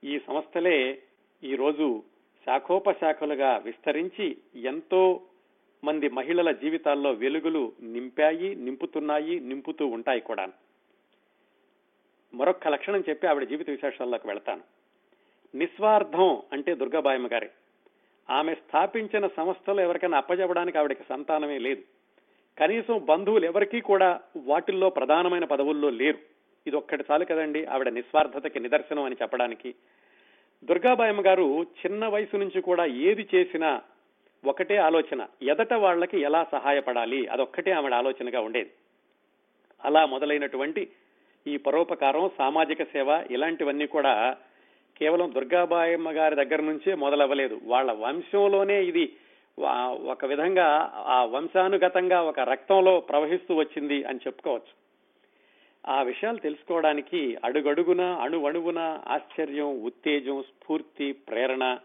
ఈ 0.07 0.19
సంస్థలే 0.19 1.03
ఈ 1.45 1.55
రోజు 1.55 2.03
శాఖోపశాఖలుగా 2.47 3.57
విస్తరించి 3.57 4.37
ఎంతో 4.57 5.21
మంది 5.85 6.09
మహిళల 6.09 6.53
జీవితాల్లో 6.53 7.13
వెలుగులు 7.13 7.73
నింపాయి 7.83 8.55
నింపుతున్నాయి 8.55 9.41
నింపుతూ 9.41 9.87
ఉంటాయి 9.87 10.21
కూడా 10.21 10.49
మరొక 12.35 12.69
లక్షణం 12.69 13.05
చెప్పి 13.09 13.27
ఆవిడ 13.27 13.49
జీవిత 13.49 13.71
విశేషాల్లోకి 13.71 14.27
వెళ్తాను. 14.27 14.63
నిస్వార్థం 15.55 16.43
అంటే 16.53 16.75
దుర్గాబాయమ్మ 16.75 17.29
గారి. 17.33 17.51
ఆమె 18.31 18.55
స్థాపించిన 18.55 19.27
సంస్థలు 19.27 19.81
ఎవరికైనా 19.81 20.19
అప్పజెప్పడానికి 20.19 20.79
ఆవిడకి 20.79 21.05
సంతానమే 21.09 21.59
లేదు. 21.59 21.83
కనీసం 22.59 23.05
బంధువులు 23.05 23.45
ఎవరికీ 23.45 23.81
కూడా 23.81 24.21
వాటిల్లో 24.37 24.91
ప్రధానమైన 24.91 25.45
పదవుల్లో 25.45 25.91
లేరు. 25.91 26.19
ఇది 26.67 26.77
ఒక్కటి 26.77 27.05
చాలు 27.11 27.25
కదండి 27.25 27.65
ఆవిడ 27.65 27.89
నిస్వార్థతకి 27.89 28.61
నిదర్శనం 28.61 29.03
అని 29.03 29.17
చెప్పడానికి. 29.23 29.75
దుర్గాబాయమ్మ 30.65 31.27
గారు 31.27 31.63
చిన్న 31.63 32.07
వయసు 32.07 32.37
నుంచి 32.37 32.61
కూడా 32.61 32.85
ఏది 32.85 33.29
చేసినా 33.35 33.83
ఒకటే 34.45 34.77
ఆలోచన 34.77 35.27
ఎదట 35.43 35.75
వాళ్ళకి 35.75 36.21
ఎలా 36.21 36.47
సహాయపడాలి? 36.53 37.27
అదొక్కటే 37.27 37.71
ఆవిడ 37.71 37.95
ఆలోచనగా 37.95 38.41
ఉండేది. 38.41 38.71
అలా 39.85 40.07
మొదలైనటువంటి 40.07 40.89
ఈ 41.47 41.57
పరోపకారం 41.57 42.31
సామాజిక 42.39 42.83
సేవ 42.83 43.25
ఇలాంటివన్నీ 43.31 43.87
కూడా 43.87 44.37
కేవలం 45.03 45.35
దుర్గాబాయమ్మ 45.35 46.11
గారి 46.11 46.35
దగ్గర 46.37 46.61
నుంచే 46.63 46.95
మొదలవ్వలేదు. 46.95 47.61
వాళ్ళ 47.65 47.93
వంశంలోనే 47.93 48.85
ఇది 48.85 49.13
ఒక 50.11 50.25
విధంగా 50.25 50.93
ఆ 50.95 51.25
వంశానుగతంగా 51.25 52.23
ఒక 52.23 52.41
రక్తంలో 52.41 53.01
ప్రవహిస్తూ 53.01 53.55
వచ్చింది 53.55 54.05
అని 54.05 54.21
చెప్పుకోవచ్చు. 54.27 54.75
ఆ 55.87 56.03
విషయాలు 56.03 56.39
తెలుసుకోవడానికి 56.39 57.39
అడుగడుగున 57.45 58.01
అణువణువున 58.01 59.01
ఆశ్చర్యం 59.09 59.83
ఉత్తేజం 59.83 60.43
స్ఫూర్తి 60.43 61.13
ప్రేరణ 61.13 61.79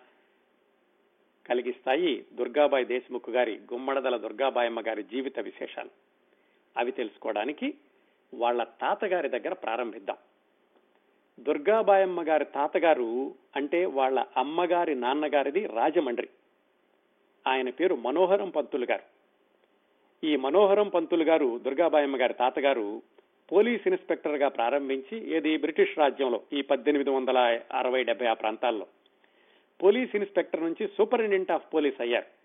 కలిగిస్తాయి 1.50 2.25
దుర్గాబాయి 2.33 2.86
దేశముఖ్ 2.86 3.29
గారి 3.29 3.59
గుమ్మడదల 3.74 4.17
దుర్గాబాయమ్మ 4.17 4.81
గారి 4.81 5.03
జీవిత 5.03 5.39
విశేషాలు. 5.39 5.89
అవి 6.77 6.91
తెలుసుకోవడానికి 6.91 7.74
వాళ్ళ 8.33 8.63
తాతగారి 8.63 9.29
దగ్గర 9.29 9.53
ప్రారంభిద్దాం. 9.53 10.17
దుర్గాబాయమ్మ 11.39 12.27
గారి 12.27 12.46
తాతగారు 12.46 13.34
అంటే 13.56 13.86
వాళ్ళ 13.86 14.25
అమ్మగారి 14.38 14.96
నాన్నగారిది 14.96 15.65
రాజమండ్రి. 15.65 16.29
ఆయన 17.48 17.70
పేరు 17.70 17.96
మనోహరం 17.96 18.50
పంతులు 18.50 18.86
గారు. 18.86 19.03
ఈ 20.24 20.36
మనోహరం 20.36 20.89
పంతులు 20.89 21.24
గారు 21.24 21.60
దుర్గాబాయమ్మ 21.60 22.22
గారి 22.22 22.34
తాతగారు 22.34 23.01
పోలీస్ 23.51 23.88
ఇన్స్పెక్టర్గా 23.88 24.48
ప్రారంభించి 24.48 25.32
ఏది 25.32 25.58
బ్రిటిష్ 25.58 25.98
రాజ్యంలో 25.98 26.41
ఈ 26.53 26.62
పద్దెనిమిది 26.62 27.10
వందల 27.10 27.60
అరవై 27.72 28.03
డెబ్బై 28.03 28.27
ఆ 28.27 28.34
ప్రాంతాల్లో 28.34 28.88
పోలీస్ 29.84 30.15
ఇన్స్పెక్టర్ 30.15 30.63
నుంచి 30.63 30.88
సూపరింటెండెంట్ 30.88 31.51
ఆఫ్ 31.51 31.74
పోలీస్ 31.74 32.01
అయ్యారు. 32.01 32.37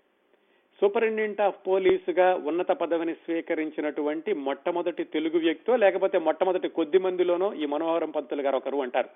సూపరింటెండెంట్ 0.83 1.41
ఆఫ్ 1.41 1.67
పోలీసుగా 1.67 2.35
ఉన్నత 2.35 2.73
పదవిని 2.73 3.15
స్వీకరించినటువంటి 3.15 4.33
మొట్టమొదటి 4.33 5.05
తెలుగు 5.05 5.39
వ్యక్తో 5.39 5.77
లేకపోతే 5.77 6.19
మొట్టమొదటి 6.19 6.69
కొద్ది 6.69 6.99
మందిలోనో 6.99 7.55
ఈ 7.55 7.67
మనోహరం 7.67 8.11
పంతులు 8.11 8.43
గారు 8.43 8.57
ఒకరు 8.57 8.83
అంటారు 8.83 9.09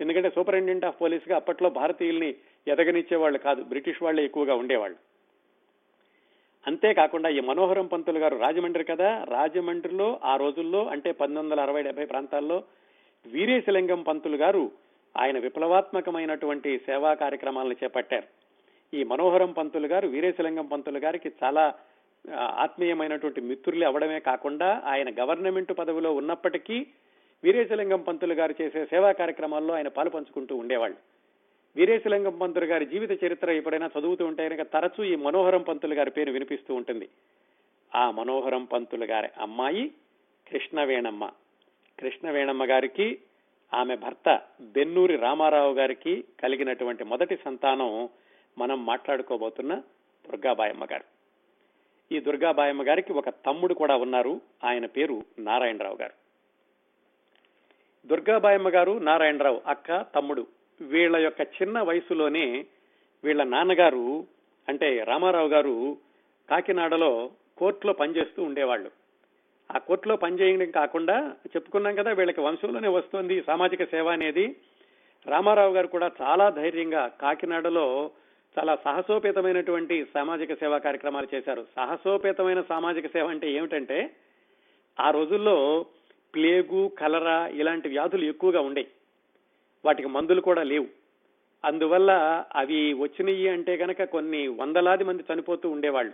ఎందుకంటే 0.00 0.30
సూపరింటెండెంట్ 0.30 0.84
ఆఫ్ 0.84 1.00
పోలీసుగా 1.00 1.36
అప్పట్లో 1.36 1.70
భారతీయుల్ని 1.70 2.34
ఎదగనిచ్చేవాళ్ళు 2.68 3.38
కాదు 3.38 3.62
బ్రిటిష్ 3.62 4.02
వాళ్ళే 4.02 4.24
ఎక్కువగా 4.24 4.54
ఉండేవాళ్ళు. 4.54 4.96
అంతేకాకుండా 6.66 7.28
ఈ 7.28 7.40
మనోహరం 7.40 7.86
పంతులు 7.86 8.18
గారు 8.18 8.36
రాజమండ్రి 8.36 8.84
కదా 8.84 9.24
రాజమండ్రిలో 9.24 10.20
ఆ 10.24 10.36
రోజుల్లో 10.36 10.86
అంటే 10.86 11.12
పంతొమ్మిది 11.12 11.46
వందల 11.46 11.60
అరవై 11.60 11.82
డెబ్బై 11.82 12.04
ప్రాంతాల్లో 12.04 12.64
వీరేశలింగం 13.26 14.02
పంతులు 14.02 14.36
గారు 14.36 14.72
ఆయన 15.16 15.38
విప్లవాత్మకమైనటువంటి 15.38 16.78
సేవా 16.78 17.14
కార్యక్రమాలను 17.14 17.76
చేపట్టారు. 17.84 18.43
ఈ 18.94 19.04
మనోహరం 19.04 19.52
పంతులు 19.52 19.86
గారు 19.86 20.08
వీరేశలింగం 20.08 20.66
పంతులు 20.66 20.98
గారికి 20.98 21.30
చాలా 21.44 21.74
ఆత్మీయమైనటువంటి 22.34 23.40
మిత్రులు 23.40 23.84
అవడమే 23.84 24.20
కాకుండా 24.20 24.82
ఆయన 24.84 25.10
గవర్నమెంట్ 25.10 25.72
పదవిలో 25.78 26.14
ఉన్నప్పటికీ 26.14 26.86
వీరేశలింగం 27.44 28.02
పంతులు 28.02 28.34
గారు 28.34 28.54
చేసే 28.62 28.84
సేవా 28.84 29.12
కార్యక్రమాల్లో 29.12 29.74
ఆయన 29.74 29.88
పాలు 29.88 30.10
పంచుకుంటూ 30.10 30.56
ఉండేవాళ్ళు. 30.56 30.96
వీరేశలింగం 31.76 32.38
పంతులు 32.38 32.64
గారి 32.64 32.86
జీవిత 32.86 33.24
చరిత్ర 33.24 33.50
ఎప్పుడైనా 33.50 33.90
చదువుతూ 33.98 34.26
ఉంటే 34.26 34.48
కనుక 34.48 34.72
తరచూ 34.72 35.04
ఈ 35.04 35.14
మనోహరం 35.16 35.62
పంతులు 35.62 35.94
గారి 35.94 36.10
పేరు 36.10 36.32
వినిపిస్తూ 36.32 36.74
ఉంటుంది. 36.74 37.08
ఆ 37.94 38.10
మనోహరం 38.10 38.64
పంతులు 38.64 39.04
గారి 39.04 39.28
అమ్మాయి 39.38 39.92
కృష్ణవేణమ్మ. 40.48 41.30
కృష్ణవేణమ్మ 41.98 42.64
గారికి 42.64 43.18
ఆమె 43.74 43.96
భర్త 43.96 44.40
బెన్నూరి 44.60 45.16
రామారావు 45.16 45.72
గారికి 45.74 46.24
కలిగినటువంటి 46.42 47.04
మొదటి 47.04 47.38
సంతానం 47.44 48.08
మనం 48.58 48.86
మాట్లాడుకోబోతున్న 48.86 49.74
దుర్గాబాయమ్మ 50.26 50.84
గారు. 50.84 51.04
ఈ 52.12 52.20
దుర్గాబాయమ్మ 52.20 52.88
గారికి 52.88 53.12
ఒక 53.12 53.28
తమ్ముడు 53.28 53.74
కూడా 53.74 53.96
ఉన్నారు. 53.96 54.40
ఆయన 54.64 54.86
పేరు 54.86 55.22
నారాయణరావు 55.38 55.96
గారు. 55.96 56.12
దుర్గాబాయమ్మ 58.06 58.68
గారు 58.68 58.98
నారాయణరావు 58.98 59.62
అక్క 59.66 60.06
తమ్ముడు 60.14 60.46
వీళ్ళ 60.80 61.16
యొక్క 61.16 61.40
చిన్న 61.40 61.80
వయసులోనే 61.80 62.66
వీళ్ళ 63.24 63.42
నాన్నగారు 63.42 64.26
అంటే 64.68 65.04
రామారావు 65.04 65.48
గారు 65.48 65.96
కాకినాడలో 66.50 67.30
కోర్టులో 67.58 67.92
పనిచేస్తూ 67.92 68.42
ఉండేవాళ్ళు. 68.42 68.90
ఆ 69.74 69.78
కోర్టులో 69.78 70.16
పనిచేయడం 70.16 70.70
కాకుండా 70.70 71.32
చెప్పుకున్నాం 71.46 71.94
కదా 71.94 72.12
వీళ్ళకి 72.12 72.40
వంశంలోనే 72.40 72.88
వస్తుంది 72.88 73.42
సామాజిక 73.42 73.84
సేవ 73.84 74.08
అనేది. 74.08 74.56
రామారావు 75.26 75.74
గారు 75.74 75.86
కూడా 75.86 76.10
చాలా 76.22 76.50
ధైర్యంగా 76.50 77.06
కాకినాడలో 77.06 78.10
చాలా 78.58 78.76
సాహసోపేతమైనటువంటి 78.84 80.06
సామాజిక 80.14 80.54
సేవా 80.54 80.78
కార్యక్రమాలు 80.78 81.28
చేశారు. 81.34 81.66
సాహసోపేతమైన 81.76 82.60
సామాజిక 82.60 83.06
సేవ 83.06 83.26
అంటే 83.26 83.50
ఏమిటంటే 83.50 84.10
ఆ 85.00 85.10
రోజుల్లో 85.10 85.86
ప్లేగు 86.34 86.88
కలరా 86.88 87.46
ఇలాంటి 87.46 87.88
వ్యాధులు 87.88 88.24
ఎక్కువగా 88.24 88.60
ఉండేవి 88.60 88.88
వాటికి 89.84 90.08
మందులు 90.08 90.40
కూడా 90.40 90.62
లేవు. 90.62 90.86
అందువల్ల 91.64 92.44
అవి 92.54 92.92
వచ్చినాయి 92.92 93.48
అంటే 93.48 93.76
కనుక 93.76 94.02
కొన్ని 94.02 94.48
వందలాది 94.48 95.04
మంది 95.04 95.24
చనిపోతూ 95.32 95.70
ఉండేవాళ్ళు. 95.70 96.12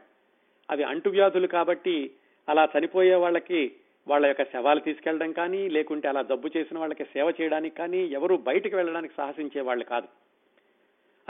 అవి 0.70 0.82
అంటువ్యాధులు 0.82 1.46
కాబట్టి 1.46 2.10
అలా 2.48 2.68
చనిపోయే 2.78 3.14
వాళ్ళకి 3.14 3.72
వాళ్ళ 4.08 4.26
యొక్క 4.26 4.42
శవాలు 4.42 4.80
తీసుకెళ్ళడం 4.80 5.32
కానీ 5.32 5.68
లేకుంటే 5.68 6.08
అలా 6.08 6.22
జబ్బు 6.22 6.48
చేసిన 6.56 6.78
వాళ్ళకి 6.78 7.04
సేవ 7.04 7.32
చేయడానికి 7.40 7.76
కానీ 7.76 7.98
ఎవరు 7.98 8.36
బయటకు 8.36 8.76
వెళ్ళడానికి 8.76 9.14
సాహసించే 9.16 9.60
వాళ్ళు 9.60 9.84
కాదు. 9.84 10.29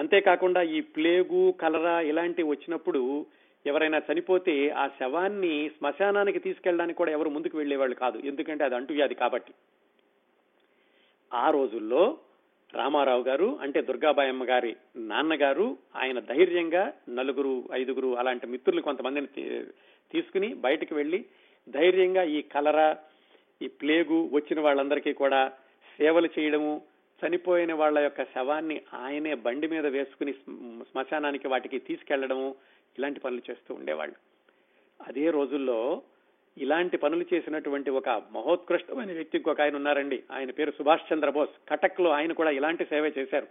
అంతేకాకుండా 0.00 0.62
ఈ 0.76 0.80
ప్లేగు 0.94 1.42
కలరా 1.62 2.00
ఇలాంటివి 2.00 2.48
వచ్చినప్పుడు 2.48 3.02
ఎవరైనా 3.66 3.98
చనిపోతే 4.08 4.54
ఆ 4.70 4.84
శవాన్ని 4.98 5.54
శ్మశానానికి 5.68 6.38
తీసుకెళ్ళడానికి 6.38 6.98
కూడా 6.98 7.12
ఎవరు 7.12 7.30
ముందుకు 7.30 7.58
వెళ్ళేవాళ్ళు 7.58 7.94
కాదు. 7.94 8.18
ఎందుకంటే 8.24 8.64
అది 8.64 8.74
అంటువ్యాధి 8.74 9.14
కాబట్టి. 9.14 9.52
ఆ 11.32 11.50
రోజుల్లో 11.50 12.18
రామారావు 12.74 13.22
గారు 13.22 13.58
అంటే 13.62 13.80
దుర్గాబాయమ్మ 13.82 14.44
గారి 14.44 14.72
నాన్నగారు 14.96 15.66
ఆయన 15.96 16.18
ధైర్యంగా 16.18 16.92
నలుగురు 17.08 17.54
ఐదుగురు 17.72 18.10
అలాంటి 18.14 18.46
మిత్రులు 18.46 18.80
కొంతమందిని 18.80 19.28
తీసుకుని 20.10 20.48
బయటకు 20.54 20.94
వెళ్ళి 20.94 21.20
ధైర్యంగా 21.68 22.22
ఈ 22.22 22.40
కలరా 22.54 22.88
ఈ 23.60 23.68
ప్లేగు 23.80 24.18
వచ్చిన 24.32 24.60
వాళ్ళందరికీ 24.60 25.12
కూడా 25.12 25.40
సేవలు 25.98 26.28
చేయడము 26.38 26.74
చనిపోయిన 27.26 27.74
వాళ్ళ 27.74 27.98
యొక్క 27.98 28.22
శవాన్ని 28.24 28.82
ఆయనే 28.94 29.34
బండి 29.34 29.66
మీద 29.66 29.86
వేసుకుని 29.86 30.32
శ్మశానానికి 30.82 31.48
వాటికి 31.48 31.78
తీసుకెళ్ళడము 31.78 32.54
ఇలాంటి 32.98 33.20
పనులు 33.20 33.42
చేస్తూ 33.50 33.74
ఉండేవాళ్ళు. 33.74 34.16
అదే 35.06 35.30
రోజుల్లో 35.30 36.02
ఇలాంటి 36.58 36.96
పనులు 36.96 37.24
చేసినటువంటి 37.34 37.90
ఒక 37.90 38.08
మహోత్కృష్టమైన 38.08 39.12
వ్యక్తికి 39.12 39.50
ఒక 39.50 39.60
ఆయన 39.60 39.76
ఉన్నారండి. 39.76 40.22
ఆయన 40.32 40.50
పేరు 40.50 40.70
సుభాష్ 40.70 41.12
చంద్రబోస్. 41.12 41.68
కటక్లో 41.68 42.10
ఆయన 42.10 42.32
కూడా 42.32 42.50
ఇలాంటి 42.50 42.84
సేవ 42.84 43.12
చేశారు. 43.18 43.46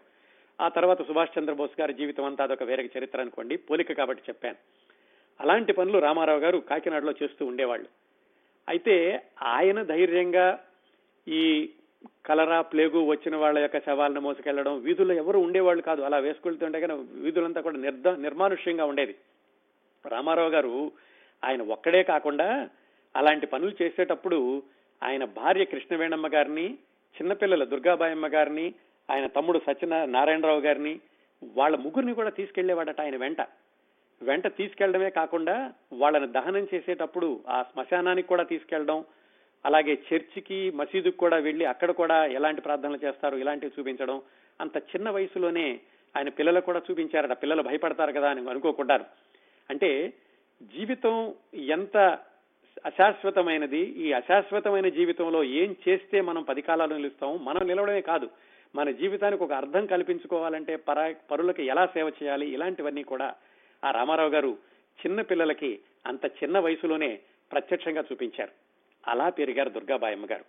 ఆ 0.62 0.68
తర్వాత 0.68 1.08
సుభాష్ 1.08 1.40
చంద్రబోస్ 1.40 1.80
గారి 1.80 1.94
జీవితం 1.94 2.24
అంతా 2.24 2.44
అదొక 2.44 2.64
వేరే 2.64 2.90
చరిత్ర 2.98 3.22
అనుకోండి. 3.22 3.58
పోలిక 3.58 3.92
కాబట్టి 3.92 4.24
చెప్పాను. 4.30 4.56
అలాంటి 5.42 5.74
పనులు 5.74 6.00
రామారావు 6.00 6.40
గారు 6.40 6.58
కాకినాడలో 6.58 7.14
చేస్తూ 7.24 7.46
ఉండేవాళ్ళు. 7.46 7.88
అయితే 8.70 9.24
ఆయన 9.42 9.84
ధైర్యంగా 9.84 10.66
ఈ 11.28 11.70
కలరా 12.26 12.62
ప్లేగు 12.62 13.06
వచ్చిన 13.06 13.36
వాళ్ళ 13.36 13.58
యొక్క 13.60 13.80
శవాలను 13.80 14.22
మోసుకెళ్ళడం 14.22 14.82
వీధుల్లో 14.82 15.14
ఎవరు 15.14 15.40
ఉండేవాళ్ళు 15.40 15.82
కాదు. 15.84 16.02
అలా 16.02 16.18
వేసుకెళ్తుంటే 16.18 16.80
కానీ 16.80 16.94
వీధులంతా 17.12 17.62
కూడా 17.62 17.78
నిర్ద 17.78 18.08
నిర్మానుష్యంగా 18.08 18.86
ఉండేది. 18.86 19.16
రామారావు 20.06 20.50
గారు 20.50 20.92
ఆయన 21.44 21.62
ఒక్కడే 21.62 22.04
కాకుండా 22.04 22.70
అలాంటి 23.16 23.46
పనులు 23.46 23.84
చేసేటప్పుడు 23.84 24.64
ఆయన 25.04 25.26
భార్య 25.26 25.66
కృష్ణవేణమ్మ 25.66 26.28
గారిని 26.28 26.68
చిన్నపిల్లల 27.16 27.64
దుర్గాబాయమ్మ 27.64 28.28
గారిని 28.28 28.74
ఆయన 29.12 29.28
తమ్ముడు 29.28 29.60
సత్యన 29.60 30.06
నారాయణరావు 30.06 30.60
గారిని 30.60 31.00
వాళ్ళ 31.44 31.76
ముగ్గురిని 31.76 32.14
కూడా 32.14 32.30
తీసుకెళ్ళేవాడట 32.30 33.02
ఆయన 33.02 33.18
వెంట. 33.18 33.42
వెంట 34.22 34.48
తీసుకెళ్ళడమే 34.48 35.10
కాకుండా 35.10 35.74
వాళ్ళని 35.94 36.28
దహనం 36.28 36.68
చేసేటప్పుడు 36.74 37.40
ఆ 37.50 37.64
శ్మశానానికి 37.64 38.28
కూడా 38.28 38.44
తీసుకెళ్ళడం 38.44 39.06
అలాగే 39.66 39.98
చర్చికి 40.14 40.72
మసీదుకి 40.72 41.18
కూడా 41.18 41.38
వెళ్ళి 41.38 41.66
అక్కడ 41.66 41.92
కూడా 41.92 42.26
ఎలాంటి 42.26 42.62
ప్రార్థనలు 42.62 43.00
చేస్తారు 43.06 43.38
ఇలాంటివి 43.38 43.72
చూపించడం 43.80 44.22
అంత 44.62 44.78
చిన్న 44.78 45.10
వయసులోనే 45.10 45.80
ఆయన 46.18 46.30
పిల్లలకు 46.30 46.66
కూడా 46.66 46.82
చూపించారట. 46.92 47.32
పిల్లలు 47.32 47.62
భయపడతారు 47.62 48.12
కదా 48.12 48.30
అని 48.30 48.50
అనుకోకుండా 48.50 49.06
అంటే 49.70 50.14
జీవితం 50.64 51.34
ఎంత 51.56 51.98
అశాశ్వతమైనది 52.86 53.80
ఈ 53.80 54.12
అశాశ్వతమైన 54.12 54.90
జీవితంలో 54.90 55.44
ఏం 55.44 55.76
చేస్తే 55.90 56.22
మనం 56.22 56.44
పది 56.44 56.62
కాలాలు 56.62 56.96
నిలుస్తాం 56.96 57.46
మనం 57.46 57.68
నిలవడమే 57.68 58.02
కాదు. 58.02 58.30
మన 58.76 58.92
జీవితానికి 58.92 59.44
ఒక 59.44 59.52
అర్థం 59.52 59.86
కల్పించుకోవాలంటే 59.86 60.76
పర 60.76 61.16
పరులకు 61.32 61.62
ఎలా 61.62 61.86
సేవ 61.86 62.12
చేయాలి 62.24 62.48
ఇలాంటివన్నీ 62.48 63.04
కూడా 63.04 63.36
ఆ 63.86 63.92
రామారావు 63.92 64.30
గారు 64.30 64.58
చిన్న 65.06 65.22
పిల్లలకి 65.22 65.80
అంత 66.06 66.26
చిన్న 66.26 66.60
వయసులోనే 66.60 67.20
ప్రత్యక్షంగా 67.52 68.04
చూపించారు. 68.12 68.69
అలా 69.08 69.30
పెరిగారు 69.30 69.70
దుర్గాబాయమ్మ 69.70 70.26
గారు 70.32 70.46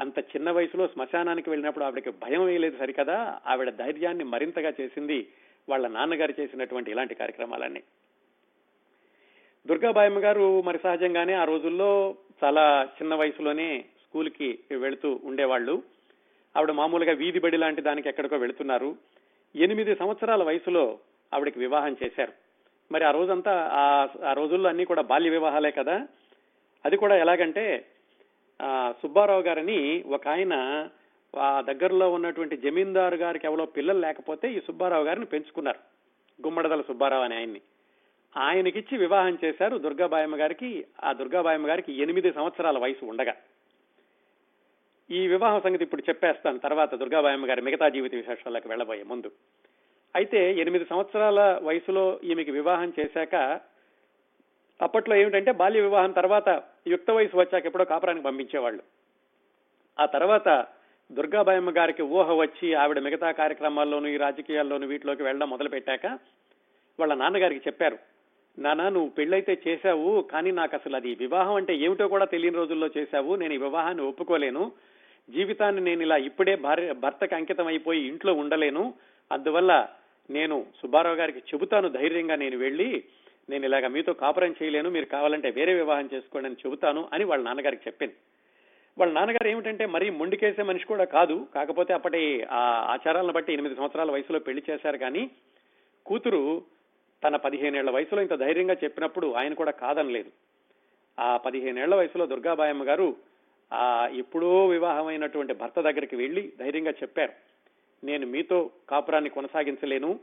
అంత 0.00 0.18
చిన్న 0.18 0.50
వయసులో 0.50 0.86
శ్మశానానికి 0.86 1.50
వెళ్ళినప్పుడు 1.50 1.84
ఆవిడకి 1.84 2.10
భయం 2.10 2.44
వేయలేదు 2.44 2.78
సరికదా? 2.78 3.40
ఆవిడ 3.46 3.70
ధైర్యాన్ని 3.70 4.24
మరింతగా 4.24 4.72
చేసింది 4.80 5.28
వాళ్ళ 5.68 5.86
నాన్నగారు 5.86 6.34
చేసినటువంటి 6.40 6.90
ఇలాంటి 6.90 7.14
కార్యక్రమాలన్నీ. 7.14 7.82
దుర్గాబాయమ్మ 9.66 10.18
గారు 10.18 10.62
మరి 10.62 10.78
సహజంగానే 10.78 11.32
ఆ 11.32 11.44
రోజుల్లో 11.44 12.14
చాలా 12.44 12.88
చిన్న 13.02 13.14
వయసులోనే 13.14 13.84
స్కూల్కి 14.04 14.58
వెళుతూ 14.76 15.20
ఉండేవాళ్ళు. 15.24 15.82
ఆవిడ 16.56 16.70
మామూలుగా 16.70 17.12
వీధి 17.12 17.38
బడి 17.38 17.56
లాంటి 17.56 17.82
దానికి 17.82 18.08
ఎక్కడికో 18.08 18.36
వెళుతున్నారు. 18.36 18.96
ఎనిమిది 19.56 19.96
సంవత్సరాల 19.96 20.42
వయసులో 20.42 20.98
ఆవిడకి 21.34 21.58
వివాహం 21.58 21.96
చేశారు. 22.04 22.32
మరి 22.92 23.04
ఆ 23.04 23.10
రోజంతా 23.10 23.70
ఆ 24.24 24.32
రోజుల్లో 24.32 24.68
అన్ని 24.68 24.84
కూడా 24.84 25.02
బాల్య 25.02 25.30
వివాహాలే 25.30 25.70
కదా? 25.70 26.08
అది 26.84 26.96
కూడా 26.96 27.16
ఎలాగంటే 27.16 27.86
ఆ 28.62 28.94
సుబ్బారావు 29.02 29.40
గారని 29.40 30.04
ఒక 30.06 30.28
ఆయన 30.28 30.88
ఆ 31.38 31.60
దగ్గరలో 31.60 32.12
ఉన్నటువంటి 32.12 32.56
జమీందారు 32.56 33.14
గారికి 33.14 33.46
ఎవరో 33.46 33.66
పిల్లలు 33.66 33.98
లేకపోతే 33.98 34.52
ఈ 34.52 34.60
సుబ్బారావు 34.60 35.04
గారిని 35.04 35.26
పెంచుకున్నారు. 35.26 35.78
గుమ్మడదల 36.46 36.80
సుబ్బారావు 36.80 37.22
అనే 37.22 37.36
ఆయన్ని. 37.36 37.60
ఆయనకిచ్చి 38.36 38.98
వివాహం 38.98 39.38
చేశారు 39.44 39.78
దుర్గాబాయమ్మ 39.78 40.36
గారికి. 40.36 40.84
ఆ 41.04 41.12
దుర్గాబాయమ్మ 41.12 41.68
గారికి 41.68 42.02
ఎనిమిది 42.02 42.32
సంవత్సరాల 42.32 42.78
వయసు 42.78 43.04
ఉండగా. 43.04 43.34
ఈ 45.10 45.26
వివాహం 45.26 45.60
సంగతి 45.60 45.84
ఇప్పుడు 45.84 46.02
చెప్పేస్తాను. 46.08 46.58
తర్వాత 46.58 46.94
దుర్గాబాయమ్మ 46.94 47.48
గారి 47.48 47.62
మిగతా 47.62 47.88
జీవిత 47.88 48.14
విశేషాలకు 48.14 48.68
వెళ్ళబోయే 48.68 49.02
ముందు. 49.02 49.32
అయితే 50.16 50.54
ఎనిమిది 50.54 50.84
సంవత్సరాల 50.84 51.60
వయసులో 51.62 52.20
ఈమెకి 52.24 52.50
వివాహం 52.50 52.92
చేశాక 53.00 53.60
అప్పట్లో 54.82 55.16
ఏమిటంటే 55.16 55.52
బాల్య 55.52 55.80
వివాహం 55.80 56.12
తర్వాత 56.12 56.62
యుక్త 56.86 57.10
వయసు 57.10 57.36
వచ్చాక 57.36 57.66
ఎప్పుడో 57.66 57.84
కాపురానికి 57.84 58.24
పంపించేవాళ్ళు. 58.24 58.82
ఆ 60.00 60.06
తర్వాత 60.06 60.66
దుర్గాబాయమ్మ 61.12 61.70
గారికి 61.70 62.02
ఊహ 62.02 62.32
వచ్చి 62.32 62.74
ఆవిడ 62.74 62.98
మిగతా 62.98 63.30
కార్యక్రమాల్లోనూ 63.30 64.08
ఈ 64.08 64.16
రాజకీయాల్లోనూ 64.16 64.86
వీటిలోకి 64.86 65.22
వెళ్ళడం 65.22 65.50
మొదలు 65.50 65.68
పెట్టాక 65.68 66.06
వాళ్ళ 67.00 67.14
నాన్నగారికి 67.14 67.60
చెప్పారు 67.66 67.98
నానా 68.58 68.88
నువ్వు 68.88 69.08
పెళ్ళైతే 69.08 69.62
చేశావు 69.68 70.20
కానీ 70.32 70.50
నాకు 70.50 70.76
అసలు 70.76 70.96
అది 70.96 71.14
వివాహం 71.14 71.54
అంటే 71.54 71.76
ఏమిటో 71.76 72.08
కూడా 72.08 72.24
తెలియని 72.24 72.56
రోజుల్లో 72.56 72.88
చేశావు. 72.96 73.36
నేను 73.36 73.54
ఈ 73.54 73.56
వివాహాన్ని 73.56 74.02
ఒప్పుకోలేను. 74.04 74.72
జీవితాన్ని 75.30 75.80
నేను 75.80 76.02
ఇలా 76.02 76.16
ఇప్పుడే 76.16 76.56
భార్య 76.56 76.92
భర్తకి 76.92 77.34
అంకితం 77.34 77.66
అయిపోయి 77.66 78.08
ఇంట్లో 78.08 78.34
ఉండలేను. 78.34 78.94
అందువల్ల 79.32 79.88
నేను 80.30 80.66
సుబ్బారావు 80.82 81.16
గారికి 81.16 81.38
చెబుతాను 81.38 81.88
ధైర్యంగా 81.88 82.34
నేను 82.34 82.58
వెళ్ళి 82.58 83.04
నేను 83.48 83.64
ఇలాగ 83.64 83.86
మీతో 83.86 84.12
కాపురం 84.12 84.54
చేయలేను 84.62 84.90
మీరు 84.90 85.04
కావాలంటే 85.04 85.50
వేరే 85.50 85.74
వివాహం 85.74 86.08
చేసుకోండి 86.14 86.48
అని 86.48 86.56
చెబుతాను 86.66 87.08
అని 87.12 87.24
వాళ్ళ 87.24 87.44
నాన్నగారికి 87.44 87.82
చెప్పింది. 87.86 88.14
వాళ్ళ 88.98 89.12
నాన్నగారు 89.12 89.48
ఏమిటంటే 89.48 89.86
మరీ 89.86 90.10
మొండికేసే 90.10 90.62
మనిషి 90.62 90.86
కూడా 90.86 91.04
కాదు. 91.04 91.46
కాకపోతే 91.54 91.92
అప్పటి 91.94 92.42
ఆ 92.42 92.62
ఆచారాలను 92.94 93.32
బట్టి 93.32 93.52
ఎనిమిది 93.52 93.74
సంవత్సరాల 93.74 94.10
వయసులో 94.10 94.38
పెళ్ళి 94.38 94.62
చేశారు 94.70 94.98
కానీ 94.98 95.30
కూతురు 96.06 96.62
తన 97.24 97.36
పదిహేనేళ్ళ 97.36 97.90
వయసులో 97.90 98.22
ఇంత 98.22 98.34
ధైర్యంగా 98.34 98.76
చెప్పినప్పుడు 98.84 99.32
ఆయన 99.32 99.54
కూడా 99.54 99.70
కాదనలేదు. 99.70 100.30
ఆ 101.18 101.36
పదిహేనేళ్ళ 101.36 101.94
వయసులో 101.94 102.26
దుర్గాబాయమ్మ 102.26 102.84
గారు 102.84 103.16
ఆ 103.72 104.08
ఎప్పుడో 104.12 104.66
వివాహమైనటువంటి 104.66 105.52
భర్త 105.52 105.80
దగ్గరికి 105.80 106.16
వెళ్ళి 106.16 106.52
ధైర్యంగా 106.58 106.90
చెప్పారు 106.90 107.32
నేను 108.04 108.26
మీతో 108.26 108.70
కాపురాన్ని 108.88 109.30
కొనసాగించలేను 109.30 110.20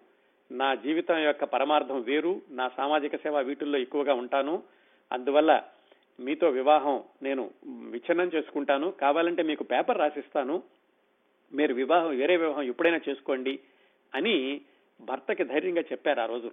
నా 0.51 0.75
జీవితం 0.75 1.17
యొక్క 1.17 1.43
పరమార్థం 1.43 2.01
వేరు 2.01 2.41
నా 2.49 2.71
సామాజిక 2.77 3.15
సేవ 3.15 3.39
వీటిల్లో 3.39 3.79
ఎక్కువగా 3.79 4.13
ఉంటాను. 4.13 4.63
అందువల్ల 5.11 5.63
మీతో 6.19 6.49
వివాహం 6.49 7.03
నేను 7.23 7.49
విచ్ఛిన్నం 7.65 8.31
చేసుకుంటాను. 8.35 8.91
కావాలంటే 8.91 9.43
మీకు 9.43 9.63
పేపర్ 9.63 9.97
రాసిస్తాను. 9.97 10.63
మీరు 11.53 11.73
వివాహం 11.73 12.09
వేరే 12.09 12.37
వివాహం 12.37 12.61
ఎప్పుడైనా 12.61 12.99
చేసుకోండి 13.09 13.59
అని 14.15 14.61
భర్తకి 15.01 15.43
ధైర్యంగా 15.43 15.81
చెప్పారు 15.81 16.21
ఆ 16.21 16.25
రోజు. 16.25 16.51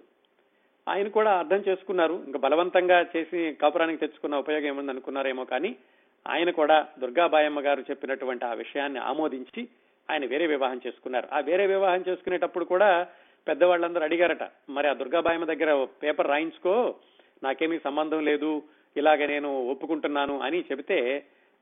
ఆయన 0.89 1.07
కూడా 1.07 1.39
అర్థం 1.39 1.63
చేసుకున్నారు. 1.67 2.23
ఇంకా 2.25 2.39
బలవంతంగా 2.39 3.05
చేసి 3.17 3.53
కాపురానికి 3.61 3.99
తెచ్చుకున్న 3.99 4.35
ఉపయోగం 4.35 4.65
ఏముంది 4.65 4.91
అనుకున్నారేమో 4.91 5.45
కానీ 5.45 5.75
ఆయన 6.27 6.49
కూడా 6.49 6.87
దుర్గాబాయమ్మ 6.99 7.61
గారు 7.61 7.81
చెప్పినటువంటి 7.81 8.45
ఆ 8.45 8.53
విషయాన్ని 8.53 8.99
ఆమోదించి 8.99 9.67
ఆయన 10.11 10.25
వేరే 10.25 10.47
వివాహం 10.47 10.81
చేసుకున్నారు. 10.87 11.27
ఆ 11.33 11.39
వేరే 11.39 11.67
వివాహం 11.67 12.03
చేసుకునేటప్పుడు 12.07 12.65
కూడా 12.65 13.07
పెద్దవాళ్ళందరూ 13.47 14.03
అడిగారట 14.03 14.43
మరి 14.69 14.87
ఆ 14.87 14.93
దుర్గాబాయమ్మ 14.93 15.45
దగ్గర 15.45 15.71
పేపర్ 16.03 16.27
రాయించుకో 16.27 16.75
నాకేమీ 17.43 17.77
సంబంధం 17.79 18.25
లేదు 18.25 18.51
ఇలాగ 18.97 19.25
నేను 19.25 19.49
ఒప్పుకుంటున్నాను 19.67 20.39
అని 20.39 20.59
చెబితే 20.71 20.97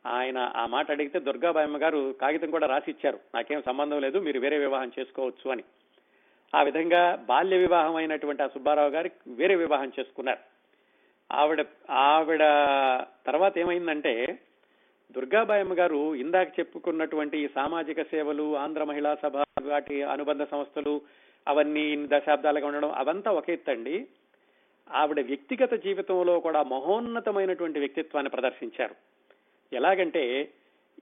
ఆయన 0.06 0.38
ఆ 0.56 0.66
మాట 0.66 0.92
అడిగితే 0.92 1.20
దుర్గాబాయమ్మ 1.20 1.78
గారు 1.78 2.14
కాగితం 2.22 2.52
కూడా 2.52 2.68
రాసి 2.68 2.92
ఇచ్చారు 2.92 3.20
నాకేం 3.36 3.62
సంబంధం 3.66 4.00
లేదు 4.02 4.20
మీరు 4.20 4.40
వేరే 4.40 4.58
వివాహం 4.58 4.92
చేసుకోవచ్చు 5.00 5.52
అని. 5.52 5.64
ఆ 6.54 6.62
విధంగా 6.64 7.16
బాల్య 7.16 7.58
వివాహం 7.58 7.96
అయినటువంటి 7.96 8.44
ఆ 8.44 8.48
సుబ్బారావు 8.48 8.90
గారికి 8.90 9.16
వేరే 9.28 9.56
వివాహం 9.56 9.92
చేసుకున్నారు. 10.00 10.42
ఆవిడ 11.30 11.66
ఆవిడ 11.90 12.44
తర్వాత 13.26 13.58
ఏమైందంటే 13.58 14.40
దుర్గాబాయమ్మ 15.16 15.74
గారు 15.74 16.16
ఇందాక 16.16 16.60
చెప్పుకున్నటువంటి 16.60 17.48
సామాజిక 17.48 18.02
సేవలు 18.02 18.58
ఆంధ్ర 18.58 18.84
మహిళా 18.84 19.16
సభ 19.16 19.38
వాటి 19.64 20.04
అనుబంధ 20.04 20.44
సంస్థలు 20.44 21.02
అవన్నీ 21.48 22.08
దశాబ్దాలుగా 22.12 22.68
ఉండడం 22.68 22.92
అవంతా 22.92 23.32
ఒక 23.32 23.50
ఎత్తండి. 23.50 24.08
ఆవిడ 24.92 25.20
వ్యక్తిగత 25.20 25.74
జీవితంలో 25.74 26.40
కూడా 26.40 26.64
మహోన్నతమైనటువంటి 26.64 27.80
వ్యక్తిత్వాన్ని 27.80 28.30
ప్రదర్శించారు. 28.30 28.96
ఎలాగంటే 29.74 30.52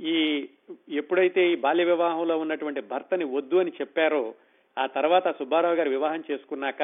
ఈ 0.01 0.49
ఎప్పుడైతే 0.89 1.51
ఈ 1.51 1.55
బాల్య 1.55 1.83
వివాహంలో 1.83 2.39
ఉన్నటువంటి 2.39 2.81
భర్తని 2.81 3.23
వద్దు 3.23 3.55
అని 3.55 3.71
చెప్పారో 3.81 4.33
ఆ 4.77 4.85
తర్వాత 4.85 5.37
సుబ్బారావు 5.37 5.75
గారు 5.75 5.89
వివాహం 5.89 6.23
చేసుకున్నాక 6.31 6.81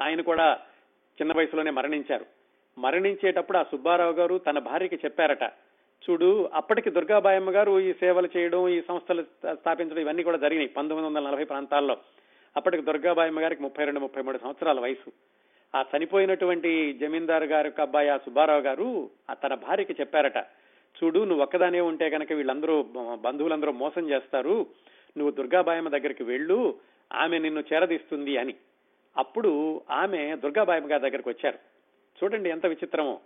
ఆయన 0.00 0.20
కూడా 0.20 0.58
చిన్న 1.20 1.32
వయసులోనే 1.36 1.70
మరణించారు. 1.70 2.26
మరణించేటప్పుడు 2.78 3.58
ఆ 3.58 3.62
సుబ్బారావు 3.62 4.12
గారు 4.12 4.38
తన 4.38 4.58
భార్యకి 4.58 4.96
చెప్పారట 4.96 5.42
చూడు 6.10 6.50
అప్పటికి 6.54 6.90
దుర్గాబాయమ్మ 6.90 7.50
గారు 7.50 7.80
ఈ 7.80 7.92
సేవలు 7.92 8.28
చేయడం 8.36 8.68
ఈ 8.68 8.82
సంస్థలు 8.88 9.22
స్థాపించడం 9.52 9.98
ఇవన్నీ 9.98 10.22
కూడా 10.22 10.36
జరిగినాయి 10.36 10.68
పంతొమ్మిది 10.68 11.08
వందల 11.08 11.28
నలభై 11.28 11.44
ప్రాంతాల్లో. 11.44 11.96
అప్పటికి 12.56 12.82
దుర్గాబాయమ్మ 12.82 13.40
గారికి 13.40 13.62
ముప్పై 13.62 13.84
రెండు 13.84 14.00
ముప్పై 14.00 14.22
మూడు 14.22 14.38
సంవత్సరాల 14.38 14.80
వయసు. 14.80 15.12
ఆ 15.74 15.84
చనిపోయినటువంటి 15.96 16.92
జమీందారు 16.92 17.44
గారి 17.44 17.72
అబ్బాయి 17.80 18.08
ఆ 18.08 18.16
సుబ్బారావు 18.16 18.60
గారు 18.60 19.10
ఆ 19.30 19.34
తన 19.34 19.54
భార్యకి 19.54 19.92
చెప్పారట 19.92 20.36
చూడు 20.96 21.24
నువ్వు 21.24 21.42
ఒక్కదానే 21.42 21.80
ఉంటే 21.80 22.10
కనుక 22.10 22.32
వీళ్ళందరూ 22.32 22.82
బంధువులందరూ 23.14 23.72
మోసం 23.72 24.10
చేస్తారు. 24.10 24.66
నువ్వు 25.16 25.30
దుర్గాబాయమ్మ 25.30 25.88
దగ్గరికి 25.88 26.22
వెళ్ళు. 26.22 26.74
ఆమె 27.12 27.38
నిన్ను 27.38 27.64
చేరదీస్తుంది 27.72 28.36
అని. 28.36 28.54
అప్పుడు 29.16 29.82
ఆమె 29.90 30.36
దుర్గాబాయమ్మ 30.36 30.90
గారి 30.90 31.02
దగ్గరికి 31.02 31.28
వచ్చారు. 31.28 31.58
చూడండి 32.24 32.50
ఎంత 32.50 32.66
విచిత్రమో. 32.66 33.20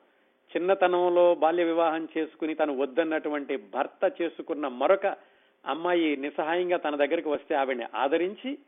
చిన్నతనంలో 0.57 1.35
బాల్య 1.35 1.64
వివాహం 1.64 2.09
చేసుకుని 2.19 2.55
తను 2.55 2.79
వద్దన్నటువంటి 2.79 3.57
భర్త 3.57 4.23
చేసుకున్న 4.23 4.69
మరొక 4.69 5.07
అమ్మాయి 5.66 6.16
నిస్సహాయంగా 6.16 6.77
తన 6.77 6.97
దగ్గరికి 6.97 7.29
వస్తే 7.29 7.55
ఆవిడని 7.55 7.87
ఆదరించి 7.95 8.59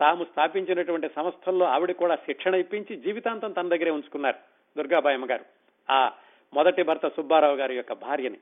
తాము 0.00 0.24
స్థాపించినటువంటి 0.24 1.08
సంస్థల్లో 1.16 1.66
ఆవిడ 1.66 1.92
కూడా 1.92 2.16
శిక్షణ 2.16 2.54
ఇప్పించి 2.54 2.96
జీవితాంతం 2.96 3.52
తన 3.52 3.68
దగ్గరే 3.68 3.90
ఉంచుకున్నారు 3.90 4.36
దుర్గాబాయమ్మ 4.76 5.30
గారు 5.30 5.44
ఆ 5.90 6.12
మొదటి 6.54 6.82
భర్త 6.82 7.08
సుబ్బారావు 7.08 7.56
గారి 7.56 7.76
యొక్క 7.76 7.92
భార్యని. 7.92 8.38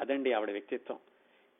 అదండి 0.00 0.32
ఆవిడ 0.32 0.50
వ్యక్తిత్వం. 0.50 0.98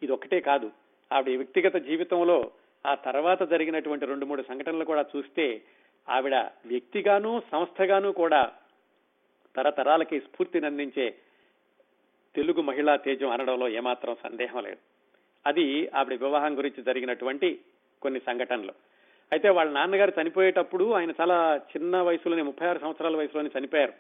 ఇది 0.02 0.12
ఒకటే 0.12 0.40
కాదు 0.40 0.70
ఆవిడ 1.12 1.36
వ్యక్తిగత 1.36 1.76
జీవితంలో 1.76 2.50
ఆ 2.86 2.94
తర్వాత 2.94 3.42
జరిగినటువంటి 3.42 4.06
రెండు 4.06 4.26
మూడు 4.26 4.42
సంఘటనలు 4.42 4.84
కూడా 4.84 5.04
చూస్తే 5.16 5.62
ఆవిడ 6.08 6.34
వ్యక్తిగాను 6.66 7.42
సంస్థగాను 7.52 8.12
కూడా 8.12 8.52
తరతరాలకి 9.56 10.20
స్ఫూర్తిని 10.20 10.66
అందించే 10.66 11.14
తెలుగు 12.34 12.62
మహిళా 12.62 12.96
తేజం 12.96 13.30
అనడంలో 13.30 13.68
ఏమాత్రం 13.68 14.16
సందేహం 14.22 14.62
లేదు. 14.62 14.76
అది 15.46 15.90
ఆవిడ 15.94 16.24
వివాహం 16.24 16.58
గురించి 16.58 16.82
జరిగినటువంటి 16.82 17.60
కొన్ని 18.02 18.20
సంఘటనలు. 18.20 18.72
అయితే 19.32 19.48
వాళ్ళ 19.48 19.72
నాన్నగారు 19.72 20.12
చనిపోయేటప్పుడు 20.22 20.92
ఆయన 20.92 21.12
చాలా 21.20 21.56
చిన్న 21.56 22.00
వయసులోనే 22.00 22.42
ముప్పై 22.42 22.66
ఆరు 22.66 22.78
సంవత్సరాల 22.78 23.16
వయసులోనే 23.16 23.50
చనిపోయారు. 23.58 23.92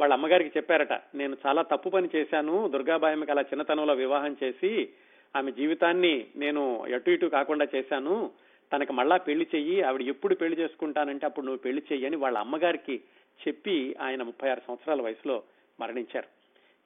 వాళ్ళ 0.00 0.14
అమ్మగారికి 0.14 0.50
చెప్పారట 0.56 0.92
నేను 0.92 1.36
చాలా 1.46 1.62
తప్పు 1.62 1.88
పని 1.88 2.08
చేశాను 2.16 2.68
దుర్గాబాయమ్మకి 2.68 3.30
అలా 3.30 3.42
చిన్నతనంలో 3.42 3.94
వివాహం 3.94 4.36
చేసి 4.44 4.88
ఆమె 5.36 5.52
జీవితాన్ని 5.52 6.26
నేను 6.36 6.86
ఎటు 6.86 7.10
ఇటు 7.10 7.26
కాకుండా 7.26 7.66
చేశాను. 7.74 8.30
తనకు 8.72 8.92
మళ్ళా 8.92 9.16
పెళ్ళి 9.16 9.46
చెయ్యి 9.54 9.82
ఆవిడ 9.82 10.02
ఎప్పుడు 10.02 10.34
పెళ్ళి 10.34 10.58
చేసుకుంటానంటే 10.58 11.26
అప్పుడు 11.26 11.46
నువ్వు 11.46 11.58
పెళ్ళి 11.58 11.82
చెయ్యి 11.92 12.06
అని 12.06 12.16
వాళ్ళ 12.16 12.38
అమ్మగారికి 12.38 13.00
చెప్పి 13.48 13.96
ఆయన 14.00 14.22
ముప్పై 14.22 14.50
ఆరు 14.50 14.60
సంవత్సరాల 14.66 15.02
వయసులో 15.02 15.42
మరణించారు. 15.80 16.26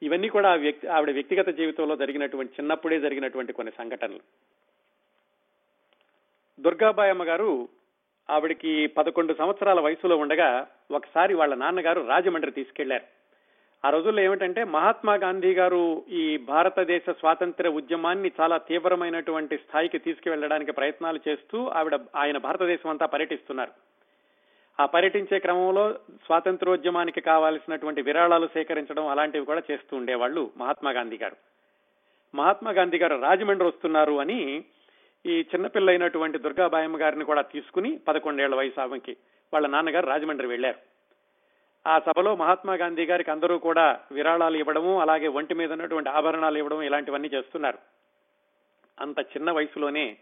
ఇవన్నీ 0.05 0.29
కూడా 0.29 0.49
ఆ 0.49 0.55
వ్యక్తి 0.55 0.87
ఆవిడ 0.87 1.09
వ్యక్తిగత 1.09 1.49
జీవితంలో 1.49 1.95
జరిగినటువంటి 1.95 2.53
చిన్నప్పుడే 2.59 2.99
జరిగినటువంటి 2.99 3.53
కొన్ని 3.53 3.73
సంఘటనలు. 3.77 4.19
దుర్గాబాయమ్మ 6.63 7.23
గారు 7.23 7.69
ఆవిడికి 8.29 8.87
పదకొండు 8.87 9.33
సంవత్సరాల 9.33 9.79
వయసులో 9.79 10.17
ఉండగా 10.17 10.67
ఒకసారి 10.91 11.33
వాళ్ళ 11.33 11.55
నాన్నగారు 11.55 12.07
రాజమండ్రి 12.07 12.51
తీసుకెళ్ళారు. 12.51 13.03
ఆ 13.87 13.89
రోజుల్లో 13.89 14.21
ఏమిటంటే 14.21 14.63
మహాత్మా 14.63 15.13
గాంధీ 15.13 15.53
గారు 15.53 16.03
ఈ 16.09 16.37
భారతదేశ 16.37 17.09
స్వాతంత్ర 17.09 17.69
ఉద్యమాన్ని 17.69 18.31
చాలా 18.41 18.57
తీవ్రమైనటువంటి 18.57 19.57
స్థాయికి 19.57 19.97
తీసుకువెళ్ళడానికి 19.97 20.71
ప్రయత్నాలు 20.71 21.19
చేస్తూ 21.27 21.67
ఆవిడ 21.67 21.99
ఆయన 22.15 22.37
భారతదేశం 22.37 22.89
అంతా 22.89 23.05
పర్యటిస్తున్నారు. 23.05 23.71
ఆ 24.79 24.85
పర్యటించే 24.85 25.39
క్రమంలో 25.39 25.93
స్వాతంత్రోద్యమానికి 26.25 27.21
కావాల్సినటువంటి 27.21 28.01
విరాళాలు 28.01 28.47
సేకరించడం 28.47 29.07
అలాంటివి 29.07 29.45
కూడా 29.45 29.61
చేస్తూ 29.71 29.97
ఉండేవాళ్ళు 29.97 30.51
మహాత్మా 30.57 30.91
గాంధీ 30.91 31.17
గారు. 31.17 31.35
మహాత్మా 32.35 32.71
గాంధీ 32.71 32.97
గారు 32.97 33.21
రాజమండ్రి 33.21 33.67
వస్తున్నారు 33.67 34.19
అని 34.19 34.63
ఈ 35.25 35.35
చిన్నపిల్ల 35.41 35.89
అయినటువంటి 35.89 36.37
దుర్గాబాయమ్మ 36.37 37.01
గారిని 37.01 37.25
కూడా 37.25 37.41
తీసుకుని 37.41 37.97
పదకొండేళ్ళ 38.07 38.55
వయసు 38.55 38.81
ఆమెకి 38.81 39.17
వాళ్ళ 39.53 39.67
నాన్నగారు 39.67 40.07
రాజమండ్రి 40.07 40.47
వెళ్ళారు 40.47 40.79
ఆ 41.85 41.99
సభలో 41.99 42.35
మహాత్మా 42.35 42.73
గాంధీ 42.73 43.05
గారికి 43.05 43.31
అందరూ 43.31 43.57
కూడా 43.57 43.99
విరాళాలు 44.11 44.57
ఇవ్వడము 44.57 45.01
అలాగే 45.01 45.27
ఒంటి 45.27 45.53
మీద 45.53 45.71
ఉన్నటువంటి 45.71 46.09
ఆభరణాలు 46.09 46.57
ఇవ్వడం 46.57 46.81
ఇలాంటివన్నీ 46.81 47.29
చేస్తున్నారు. 47.33 47.79
అంత 48.99 49.19
చిన్న 49.19 49.51
వయసులోనే 49.51 50.17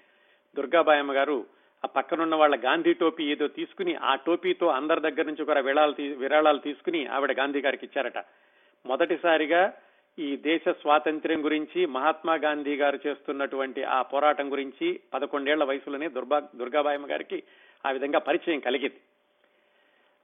దుర్గాబాయమ్మ 0.58 1.14
గారు 1.14 1.46
ఆ 1.86 1.88
పక్కనున్న 1.88 2.36
వాళ్ళ 2.36 2.56
గాంధీ 2.66 2.94
టోపీ 2.94 3.24
ఏదో 3.32 3.48
తీసుకుని 3.48 3.96
ఆ 3.96 4.16
టోపీతో 4.16 4.68
అందరి 4.68 5.02
దగ్గర 5.02 5.26
నుంచి 5.26 5.46
కూడా 5.46 5.60
విరాళాలు 5.60 6.16
విరాళాలు 6.16 6.58
తీసుకుని 6.58 7.06
ఆవిడ 7.06 7.32
గాంధీ 7.32 7.62
గారికి 7.62 7.86
ఇచ్చారట. 7.86 8.20
మొదటిసారిగా 8.86 9.74
ఈ 10.19 10.38
దేశ 10.38 10.62
స్వాతంత్ర్యం 10.69 11.45
గురించి 11.45 11.86
మహాత్మా 11.86 12.34
గాంధీ 12.36 12.76
గారు 12.76 13.00
చేస్తున్నటువంటి 13.08 13.84
ఆ 13.84 14.02
పోరాటం 14.02 14.52
గురించి 14.52 15.00
పదకొండేళ్ళ 15.13 15.63
వయసులోనే 15.63 16.10
దుర్గా 16.10 16.39
దుర్గాబాయమ్మ 16.56 17.10
గారికి 17.10 17.43
ఆ 17.86 17.91
విధంగా 17.91 18.19
పరిచయం 18.19 18.60
కలిగింది. 18.60 19.00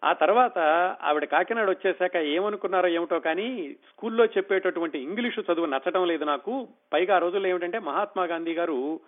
ఆ 0.04 0.13
తర్వాత 0.13 0.58
ఆవిడ 1.02 1.26
కాకినాడ 1.26 1.69
వచ్చేసాక 1.69 2.15
ఏమనుకున్నారో 2.15 2.88
ఏమిటో 2.88 3.19
కానీ 3.19 3.76
స్కూల్లో 3.89 4.26
చెప్పేటటువంటి 4.26 5.00
ఇంగ్లీషు 5.00 5.41
చదువు 5.41 5.65
నచ్చడం 5.65 6.08
లేదు 6.08 6.23
నాకు. 6.23 6.67
పైగా 6.93 7.15
ఆ 7.15 7.17
రోజుల్లో 7.17 7.50
ఏమిటంటే 7.50 7.80
మహాత్మా 7.80 8.23
గాంధీ 8.23 8.54
గారు 8.54 9.00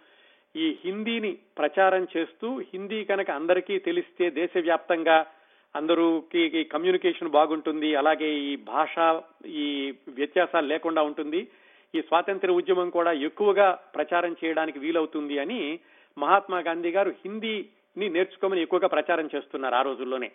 ఈ 0.56 0.78
హిందీని 0.86 1.38
ప్రచారం 1.58 2.08
చేస్తూ 2.18 2.60
హిందీ 2.74 3.04
కనుక 3.04 3.32
అందరికీ 3.32 3.80
తెలిస్తే 3.80 4.30
దేశవ్యాప్తంగా 4.30 5.26
అందరూకి 5.76 6.64
కమ్యూనికేషన్ 6.64 7.30
బాగుంటుంది 7.30 7.96
అలాగే 7.96 8.34
ఈ 8.34 8.56
భాష 8.56 9.22
ఈ 9.46 9.94
వ్యత్యాసాలు 10.08 10.68
లేకుండా 10.68 11.02
ఉంటుంది. 11.02 11.48
ఈ 11.96 12.02
స్వాతంత్ర 12.02 12.52
ఉద్యమం 12.52 12.90
కూడా 12.90 13.12
ఎక్కువగా 13.12 13.80
ప్రచారం 13.96 14.36
చేయడానికి 14.46 14.80
వీలవుతుంది 14.80 15.40
అని 15.40 15.80
మహాత్మా 16.18 16.60
గాంధీ 16.60 16.90
గారు 16.90 17.10
హిందీని 17.10 18.10
నేర్చుకోమని 18.10 18.62
ఎక్కువగా 18.62 18.88
ప్రచారం 18.88 19.30
చేస్తున్నారు 19.36 19.76
ఆ 19.76 19.82
రోజుల్లోనే. 19.82 20.32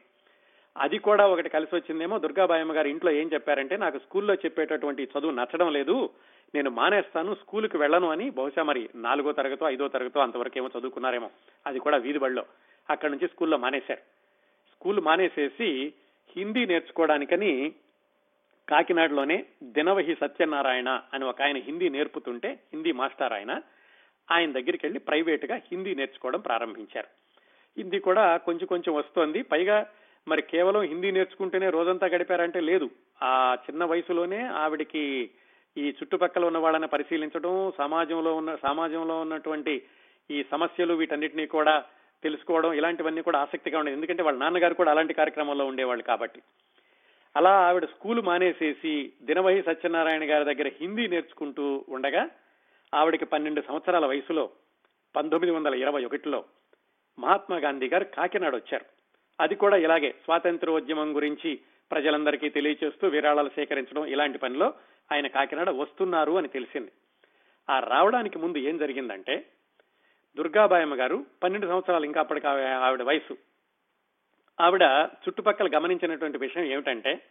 అది 0.76 0.98
కూడా 0.98 1.26
ఒకటి 1.26 1.48
కలిసి 1.48 1.76
వచ్చిందేమో 1.76 2.18
దుర్గాబాయమ్మ 2.18 2.76
గారు 2.76 2.88
ఇంట్లో 2.88 3.10
ఏం 3.10 3.30
చెప్పారంటే 3.34 3.76
నాకు 3.76 3.98
స్కూల్లో 3.98 4.34
చెప్పేటటువంటి 4.34 5.08
చదువు 5.18 5.32
నచ్చడం 5.32 5.72
లేదు 5.72 6.10
నేను 6.54 6.70
మానేస్తాను 6.70 7.34
స్కూల్కి 7.34 7.76
వెళ్ళను 7.76 8.10
అని 8.10 8.30
బహుశా 8.30 8.62
మరి 8.62 8.88
నాలుగో 8.94 9.32
తరగతో 9.32 9.68
ఐదో 9.68 9.88
తరగతో 9.88 10.20
అంతవరకు 10.20 10.58
ఏమో 10.58 10.70
చదువుకున్నారేమో. 10.78 11.30
అది 11.66 11.78
కూడా 11.78 11.96
వీధి 11.96 12.18
బడిలో. 12.18 12.44
అక్కడి 12.90 13.12
నుంచి 13.12 13.28
స్కూల్లో 13.28 13.56
మానేశారు. 13.56 14.13
స్కూల్ 14.74 15.00
మానేసేసి 15.00 15.92
హిందీ 16.36 16.66
నేర్చుకోవడానికని 16.66 17.74
కాకినాడలోనే 18.68 19.44
దినవహి 19.62 20.14
సత్యనారాయణ 20.14 21.00
అని 21.14 21.24
ఒక 21.24 21.42
ఆయన 21.42 21.56
హిందీ 21.56 21.88
నేర్పుతుంటే 21.88 22.48
హిందీ 22.48 22.92
మాస్టర్ 22.92 23.32
ఆయన 23.32 23.60
ఆయన 24.30 24.52
దగ్గరికి 24.52 24.80
వెళ్ళి 24.82 25.00
ప్రైవేట్గా 25.00 25.56
హిందీ 25.56 25.94
నేర్చుకోవడం 25.94 26.40
ప్రారంభించారు. 26.40 27.06
హిందీ 27.78 27.98
కూడా 27.98 28.36
కొంచెం 28.36 28.66
కొంచెం 28.66 28.94
వస్తోంది. 28.94 29.42
పైగా 29.42 29.86
మరి 30.28 30.42
కేవలం 30.42 30.80
హిందీ 30.80 31.10
నేర్చుకుంటేనే 31.10 31.70
రోజంతా 31.70 32.06
గడిపారంటే 32.06 32.60
లేదు. 32.60 32.90
ఆ 33.22 33.56
చిన్న 33.70 33.84
వయసులోనే 33.84 34.40
ఆవిడికి 34.42 35.30
ఈ 35.76 35.88
చుట్టుపక్కల 35.90 36.44
ఉన్న 36.44 36.58
వాళ్ళని 36.58 36.86
పరిశీలించడం 36.86 37.72
సమాజంలో 37.78 38.36
ఉన్న 38.36 38.54
సమాజంలో 38.54 39.20
ఉన్నటువంటి 39.20 39.82
ఈ 40.30 40.44
సమస్యలు 40.50 40.94
వీటన్నిటినీ 40.94 41.46
కూడా 41.46 41.84
తెలుసుకోవడం 42.24 42.72
ఇలాంటివన్నీ 42.72 43.22
కూడా 43.22 43.38
ఆసక్తిగా 43.38 43.78
ఉండేది 43.78 43.96
ఎందుకంటే 43.96 44.22
వాళ్ళ 44.22 44.38
నాన్నగారు 44.38 44.74
కూడా 44.74 44.90
అలాంటి 44.90 45.14
కార్యక్రమంలో 45.14 45.66
ఉండేవాళ్ళు 45.66 46.04
కాబట్టి. 46.04 46.42
అలా 47.36 47.50
ఆవిడ 47.50 47.84
స్కూల్ 47.84 48.22
మానేసేసి 48.22 49.12
దినవహి 49.22 49.62
సత్యనారాయణ 49.62 50.30
గారి 50.30 50.54
దగ్గర 50.54 50.70
హిందీ 50.80 51.06
నేర్చుకుంటూ 51.06 51.84
ఉండగా 51.88 52.28
ఆవిడకి 52.94 53.24
పన్నెండు 53.24 53.62
సంవత్సరాల 53.68 54.06
వయసులో 54.06 54.50
పంతొమ్మిది 55.16 55.56
వందల 55.56 55.74
ఇరవై 55.74 56.04
ఒకటిలో 56.04 56.44
మహాత్మా 57.18 57.56
గాంధీ 57.56 57.88
గారు 57.88 58.04
కాకినాడ 58.04 58.54
వచ్చారు. 58.54 58.84
అది 59.40 59.54
కూడా 59.54 59.76
ఇలాగే 59.76 60.10
స్వాతంత్రోద్యమం 60.10 61.16
గురించి 61.16 61.60
ప్రజలందరికీ 61.90 62.48
తెలియచేస్తూ 62.48 63.08
విరాళాలు 63.08 63.48
సేకరించడం 63.48 64.06
ఇలాంటి 64.06 64.38
పనిలో 64.38 64.74
ఆయన 65.12 65.26
కాకినాడ 65.26 65.70
వస్తున్నారు 65.70 66.32
అని 66.32 66.48
తెలిసింది. 66.48 66.92
ఆ 67.70 67.80
రావడానికి 67.80 68.38
ముందు 68.38 68.58
ఏం 68.58 68.78
జరిగిందంటే 68.78 69.46
దుర్గాబాయమ్మ 70.36 70.94
గారు 70.94 71.24
పన్నెండు 71.42 71.66
సంవత్సరాలు 71.66 72.04
ఇంకా 72.04 72.20
అప్పటికి 72.20 72.46
ఆవిడ 72.46 73.02
వయసు. 73.02 73.36
ఆవిడ 74.60 74.82
చుట్టుపక్కల 74.94 75.70
గమనించినటువంటి 75.76 76.38
విషయం 76.38 76.64
ఏమిటంటే 76.64 77.22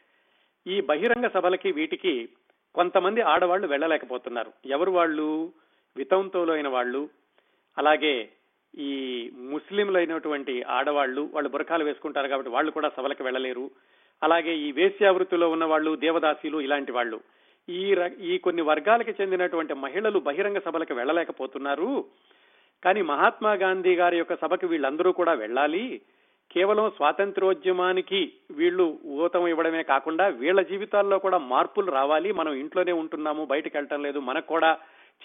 ఈ 0.67 0.81
బహిరంగ 0.81 1.27
సభలకి 1.27 1.71
వీటికి 1.71 2.29
కొంతమంది 2.75 3.21
ఆడవాళ్ళు 3.21 3.67
వెళ్ళలేకపోతున్నారు. 3.67 4.51
ఎవరు 4.65 4.91
వాళ్ళు? 4.91 5.51
వితంతువులైన 5.97 6.67
వాళ్ళు. 6.67 7.09
అలాగే 7.77 8.29
ఈ 8.77 9.31
ముస్లింలైనటువంటి 9.35 10.63
ఆడవాళ్ళు 10.63 11.29
వాళ్ళు 11.33 11.49
బురకాలు 11.49 11.83
వేసుకుంటారు 11.83 12.27
కాబట్టి 12.27 12.51
వాళ్ళు 12.51 12.71
కూడా 12.71 12.91
సభలకు 12.97 13.23
వెళ్ళలేరు. 13.23 13.71
అలాగే 14.23 14.55
ఈ 14.55 14.71
వేశ్యావృత్తిలో 14.71 15.49
ఉన్న 15.49 15.65
వాళ్ళు 15.65 15.95
దేవదాసీలు 15.95 16.61
ఇలాంటి 16.61 16.91
వాళ్ళు. 16.91 17.21
ఈ 17.69 17.95
ఈ 18.19 18.37
కొన్ని 18.37 18.61
వర్గాలకు 18.61 19.21
చెందినటువంటి 19.21 19.73
మహిళలు 19.73 20.19
బహిరంగ 20.19 20.59
సభలకు 20.59 20.93
వెళ్ళలేకపోతున్నారు. 20.93 22.05
కానీ 22.83 23.01
మహాత్మా 23.01 23.53
గాంధీ 23.53 23.95
గారి 23.95 24.17
యొక్క 24.17 24.35
సభకు 24.35 24.67
వీళ్ళందరూ 24.67 25.11
కూడా 25.11 25.33
వెళ్ళాలి. 25.33 26.01
కేవలం 26.51 26.89
స్వాతంత్రోద్యమానికి 26.89 28.33
వీళ్ళు 28.51 28.99
ఊతం 29.05 29.47
ఇవ్వడమే 29.47 29.83
కాకుండా 29.83 30.27
వీళ్ళ 30.27 30.61
జీవితాల్లో 30.61 31.19
కూడా 31.19 31.37
మార్పులు 31.37 31.91
రావాలి. 31.91 32.31
మనం 32.31 32.53
ఇంట్లోనే 32.53 32.91
ఉంటున్నాము 32.91 33.45
బయటకు 33.45 33.77
వెళ్ళటం 33.77 34.01
లేదు 34.01 34.19
మనకు 34.19 34.47
కూడా 34.47 34.77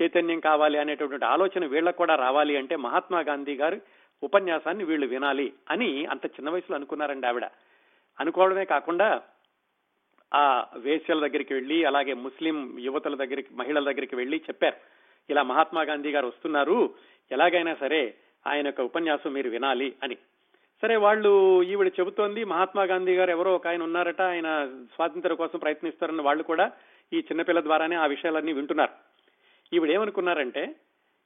చైతన్యం 0.02 0.40
కావాలి 0.40 0.78
అనేటటువంటి 0.78 1.24
ఆలోచన 1.24 1.66
వీళ్ళకు 1.66 1.96
కూడా 1.96 2.14
రావాలి 2.14 2.56
అంటే 2.56 2.76
మహాత్మా 2.76 3.20
గాంధీ 3.20 3.54
గారి 3.54 3.80
ఉపన్యాసాన్ని 4.22 4.84
వీళ్ళు 4.84 5.06
వినాలి 5.06 5.52
అని 5.70 6.06
అంత 6.06 6.26
చిన్న 6.26 6.50
వయసులో 6.50 6.76
అనుకున్నారండి 6.76 7.26
ఆవిడ. 7.26 7.44
అనుకోవడమే 8.20 8.64
కాకుండా 8.64 9.22
ఆ 10.34 10.66
వేశ్యల 10.76 11.20
దగ్గరికి 11.20 11.54
వెళ్ళి 11.54 11.84
అలాగే 11.84 12.14
ముస్లిం 12.14 12.78
యువతల 12.80 13.14
దగ్గరికి 13.14 13.48
మహిళల 13.54 13.84
దగ్గరికి 13.84 14.16
వెళ్ళి 14.16 14.36
చెప్పారు. 14.36 14.97
ఇలా 15.30 15.42
మహాత్మా 15.42 15.82
గాంధీ 15.82 16.10
గారు 16.10 16.26
వస్తున్నారు 16.26 16.94
ఎలాగైనా 17.32 17.74
సరే 17.74 18.14
ఆయన 18.46 18.66
యొక్క 18.66 18.80
ఉపన్యాసం 18.80 19.32
మీరు 19.32 19.50
వినాలి 19.50 19.94
అని. 20.02 20.14
సరే 20.82 20.96
వాళ్ళు 20.96 21.62
ఈవిడ 21.62 21.92
చెబుతోంది 22.00 22.44
మహాత్మా 22.44 22.82
గాంధీ 22.82 23.14
గారు 23.14 23.30
ఎవరో 23.30 23.54
ఒక 23.54 23.66
ఆయన 23.66 23.82
ఉన్నారట 23.82 24.22
ఆయన 24.22 24.70
స్వాతంత్ర్యం 24.94 25.36
కోసం 25.36 25.58
ప్రయత్నిస్తారని 25.58 26.22
వాళ్ళు 26.22 26.42
కూడా 26.42 26.72
ఈ 27.12 27.18
చిన్నపిల్ల 27.18 27.60
ద్వారానే 27.60 27.96
ఆ 27.96 28.06
విషయాలన్నీ 28.06 28.52
వింటున్నారు. 28.52 28.92
ఈవిడ 29.74 29.90
ఏమనుకున్నారంటే 29.90 30.74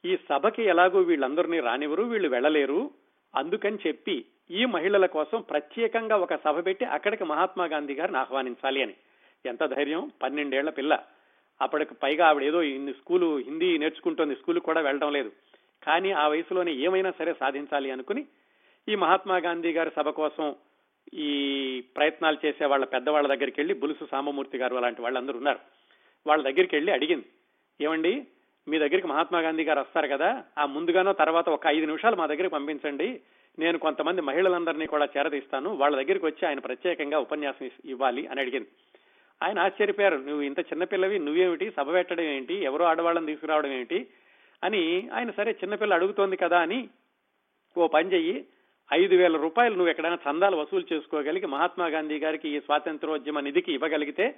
ఈ 0.05 0.19
సభకి 0.31 0.63
ఎలాగో 0.63 1.01
వీళ్ళందరినీ 1.01 1.61
రానివ్వరు 1.61 2.03
వీళ్ళు 2.03 2.29
వెళ్ళలేరు 2.29 2.91
అందుకని 3.37 3.79
చెప్పి 3.87 4.25
ఈ 4.51 4.65
మహిళల 4.65 5.07
కోసం 5.07 5.41
ప్రత్యేకంగా 5.41 6.17
ఒక 6.17 6.35
సభ 6.35 6.67
పెట్టి 6.67 6.85
అక్కడికి 6.85 7.25
మహాత్మా 7.25 7.65
గాంధీ 7.65 7.95
గారిని 7.95 8.19
ఆహ్వానించాలి 8.19 8.83
అని. 8.83 8.95
ఎంత 9.47 9.65
ధైర్యం? 9.65 10.11
పన్నెండేళ్ళ 10.23 10.71
పిల్ల. 10.71 11.03
అప్పటికి 11.63 11.95
పైగా 11.95 12.27
ఆవిడ 12.27 12.43
ఏదో 12.43 12.63
ఇన్ని 12.63 12.93
స్కూలు 12.93 13.37
హిందీ 13.37 13.79
నేర్చుకుంటోంది 13.79 14.35
స్కూల్ 14.35 14.61
కూడా 14.61 14.81
వెళ్ళడం 14.81 15.13
లేదు. 15.13 15.33
కానీ 15.83 16.11
ఆ 16.11 16.29
వయసులోనే 16.29 16.73
ఏమైనా 16.73 17.11
సరే 17.11 17.35
సాధించాలి 17.41 17.91
అనుకుని 17.91 18.27
ఈ 18.89 18.95
మహాత్మా 18.95 19.37
గాంధీ 19.37 19.73
గారి 19.73 19.91
సభ 19.97 20.09
కోసం 20.09 20.55
ఈ 21.15 21.85
ప్రయత్నాలు 21.97 22.47
చేసే 22.47 22.65
వాళ్ళ 22.65 22.85
పెద్దవాళ్ళ 22.85 23.29
దగ్గరికి 23.29 23.61
వెళ్ళి 23.61 23.75
బులుసు 23.75 24.09
సాంబమూర్తి 24.11 24.59
గారు 24.59 24.77
అలాంటి 24.77 25.03
వాళ్ళందరూ 25.03 25.37
ఉన్నారు. 25.37 25.59
వాళ్ళ 26.27 26.45
దగ్గరికి 26.45 26.77
వెళ్ళి 26.77 26.93
అడిగింది. 26.93 27.25
ఏమండి 27.81 28.27
మీ 28.69 28.79
దగ్గరికి 28.79 29.07
మహాత్మా 29.07 29.41
గాంధీ 29.41 29.65
గారు 29.65 29.81
వస్తారు 29.81 30.07
కదా 30.07 30.45
ఆ 30.59 30.67
ముందుగానో 30.67 31.13
తర్వాత 31.13 31.49
ఒక 31.49 31.67
ఐదు 31.67 31.87
నిమిషాలు 31.87 32.17
మా 32.17 32.27
దగ్గరికి 32.27 32.55
పంపించండి. 32.55 33.21
నేను 33.59 33.79
కొంతమంది 33.79 34.21
మహిళలందరినీ 34.21 34.87
కూడా 34.87 35.09
చేరదీస్తాను. 35.19 35.71
వాళ్ళ 35.75 35.97
దగ్గరికి 35.97 36.27
వచ్చి 36.27 36.49
ఆయన 36.49 36.59
ప్రత్యేకంగా 36.59 37.19
ఉపన్యాసం 37.19 37.71
ఇవ్వాలి 37.85 38.27
అని 38.27 38.41
అడిగింది. 38.41 38.69
ఆయన 39.43 39.59
ఆశ్చర్యపోయారు. 39.59 40.17
నువ్వు 40.17 40.43
ఇంత 40.43 40.61
చిన్నపిల్లవి 40.61 41.19
నువ్వేమిటి? 41.19 41.71
సభ 41.71 41.93
పెట్టడం 41.93 42.25
ఏంటి? 42.25 42.55
ఎవరో 42.55 42.85
ఆడవాళ్ళని 42.85 43.27
తీసుకురావడం 43.27 43.73
ఏంటి? 43.73 44.07
అని 44.65 45.09
ఆయన 45.13 45.31
సరే 45.31 45.53
చిన్నపిల్ల 45.53 45.95
అడుగుతోంది 45.95 46.37
కదా 46.37 46.61
అని 46.61 46.89
ఓ 47.79 47.87
పని 47.87 48.13
చెయ్యి. 48.13 48.45
ఐదు 48.95 49.15
వేల 49.15 49.37
రూపాయలు 49.37 49.75
నువ్వు 49.75 49.91
ఎక్కడైనా 49.91 50.19
చందాలు 50.31 50.57
వసూలు 50.57 50.95
చేసుకోగలిగి 50.95 51.47
మహాత్మా 51.47 51.87
గాంధీ 51.87 52.19
గారికి 52.19 52.49
ఈ 52.49 52.61
స్వాతంత్రోద్యమ 52.61 53.41
నిధికి 53.41 53.73
ఇవ్వగలిగితే 53.73 54.35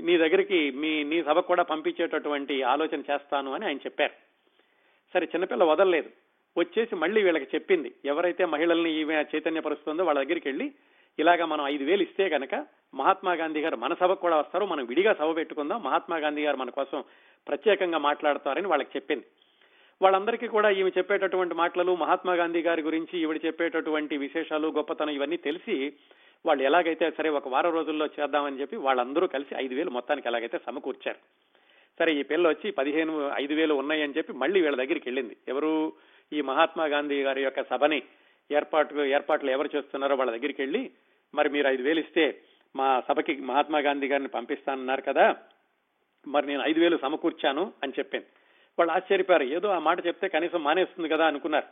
నీ 0.00 0.18
దగ్గరికి 0.18 0.70
మీ 0.70 1.04
నీ 1.04 1.22
సభకు 1.22 1.46
కూడా 1.46 1.62
పంపించేటటువంటి 1.62 2.62
ఆలోచన 2.62 2.98
చేస్తాను 2.98 3.52
అని 3.52 3.66
ఆయన 3.66 3.76
చెప్పారు. 3.76 4.12
సరే 5.14 5.26
చిన్నపిల్ల 5.26 5.64
వదలలేదు. 5.64 6.10
వచ్చేసి 6.58 6.96
మళ్ళీ 6.96 7.22
వీళ్ళకి 7.22 7.46
చెప్పింది. 7.54 7.92
ఎవరైతే 8.04 8.44
మహిళల్ని 8.44 9.00
ఈమె 9.00 9.14
చైతన్యపరుస్తుందో 9.14 10.04
వాళ్ళ 10.04 10.22
దగ్గరికి 10.22 10.48
వెళ్ళి 10.48 10.72
ఇలాగా 11.18 11.46
మనం 11.46 11.66
ఐదు 11.66 11.84
వేలు 11.84 12.02
ఇస్తే 12.02 12.28
కనుక 12.28 12.66
మహాత్మా 12.94 13.32
గాంధీ 13.32 13.60
గారు 13.60 13.76
మన 13.76 13.94
సభకు 13.94 14.20
కూడా 14.20 14.36
వస్తారు. 14.36 14.64
మనం 14.64 14.86
విడిగా 14.86 15.14
సభ 15.14 15.36
పెట్టుకుందాం. 15.36 15.82
మహాత్మా 15.82 16.16
గాంధీ 16.16 16.42
గారు 16.42 16.56
మన 16.56 16.70
కోసం 16.70 17.04
ప్రత్యేకంగా 17.48 17.98
మాట్లాడతారని 17.98 18.68
వాళ్ళకి 18.68 18.90
చెప్పింది. 18.96 19.24
వాళ్ళందరికీ 20.02 20.46
కూడా 20.46 20.70
ఈమె 20.70 20.90
చెప్పేటటువంటి 20.98 21.54
మాటలు 21.54 21.96
మహాత్మా 21.96 22.34
గాంధీ 22.34 22.62
గారి 22.62 22.82
గురించి 22.82 23.20
ఈవిడ 23.20 23.40
చెప్పేటటువంటి 23.46 24.16
విశేషాలు 24.16 24.68
గొప్పతనం 24.68 25.10
ఇవన్నీ 25.10 25.36
తెలిసి 25.36 25.92
వాళ్ళు 26.46 26.64
ఎలాగైతే 26.64 27.10
సరే 27.10 27.30
ఒక 27.30 27.48
వారం 27.48 27.72
రోజుల్లో 27.72 28.06
చేద్దామని 28.06 28.60
చెప్పి 28.60 28.76
వాళ్ళందరూ 28.76 29.26
కలిసి 29.26 29.54
ఐదు 29.56 29.74
వేలు 29.74 29.90
మొత్తానికి 29.90 30.28
ఎలాగైతే 30.28 30.58
సమకూర్చారు. 30.66 31.18
సరే 31.98 32.14
ఈ 32.14 32.22
పిల్ల 32.22 32.48
వచ్చి 32.48 32.70
పదిహేను 32.70 33.30
ఐదు 33.38 33.54
వేలు 33.54 33.74
ఉన్నాయని 33.74 34.14
చెప్పి 34.16 34.32
మళ్ళీ 34.32 34.60
వీళ్ళ 34.60 34.76
దగ్గరికి 34.76 35.08
వెళ్ళింది. 35.08 35.36
ఎవరు? 35.48 35.92
ఈ 36.32 36.40
మహాత్మా 36.40 36.84
గాంధీ 36.84 37.22
గారి 37.22 37.42
యొక్క 37.42 37.62
సభని 37.62 38.02
ఏర్పాటు 38.52 38.94
ఏర్పాట్లు 38.94 39.50
ఎవరు 39.50 39.70
చేస్తున్నారో 39.76 40.16
వాళ్ళ 40.16 40.32
దగ్గరికి 40.32 40.62
వెళ్ళి 40.62 40.90
మరి 41.34 41.48
మీరు 41.48 41.68
ఐదు 41.68 41.82
వేలు 41.82 42.00
ఇస్తే 42.00 42.40
మా 42.76 43.02
సభకి 43.08 43.36
మహాత్మా 43.36 43.78
గాంధీ 43.78 44.08
గారిని 44.08 44.28
పంపిస్తానన్నారు 44.28 45.02
కదా 45.02 45.36
మరి 46.28 46.46
నేను 46.46 46.62
ఐదు 46.66 46.80
వేలు 46.80 46.96
సమకూర్చాను 46.96 47.72
అని 47.82 47.92
చెప్పాను. 47.98 48.24
వాళ్ళు 48.78 48.92
ఆశ్చర్యపోయారు. 48.92 49.42
ఏదో 49.44 49.68
ఆ 49.68 49.78
మాట 49.78 50.06
చెప్తే 50.06 50.28
కనీసం 50.28 50.64
మానేస్తుంది 50.64 51.08
కదా 51.08 51.26
అనుకున్నారు. 51.26 51.64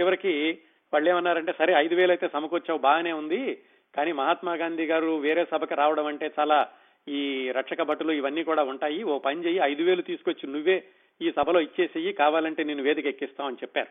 చివరికి 0.00 0.58
వాళ్ళు 0.92 1.10
ఏమన్నారంటే 1.10 1.54
సరే 1.58 1.74
ఐదు 1.74 1.94
వేలు 1.94 2.10
అయితే 2.10 2.28
సమకూర్చావు 2.28 2.78
బాగానే 2.78 3.12
ఉంది 3.12 3.62
కానీ 3.94 4.12
మహాత్మా 4.12 4.54
గాంధీ 4.54 4.86
గారు 4.86 5.18
వేరే 5.18 5.44
సభకి 5.44 5.74
రావడం 5.74 6.06
అంటే 6.06 6.32
చాలా 6.38 6.68
ఈ 7.08 7.50
రక్షక 7.50 7.82
భటులు 7.82 8.12
ఇవన్నీ 8.12 8.44
కూడా 8.44 8.62
ఉంటాయి. 8.62 9.02
ఓ 9.02 9.18
పని 9.18 9.44
చెయ్యి 9.44 9.60
ఐదు 9.64 9.82
వేలు 9.82 10.02
తీసుకొచ్చి 10.02 10.52
నువ్వే 10.52 10.84
ఈ 11.22 11.32
సభలో 11.36 11.60
ఇచ్చేసేయి 11.60 12.12
కావాలంటే 12.12 12.64
నేను 12.64 12.82
వేదిక 12.82 13.06
ఎక్కిస్తామని 13.06 13.56
చెప్పారు. 13.56 13.88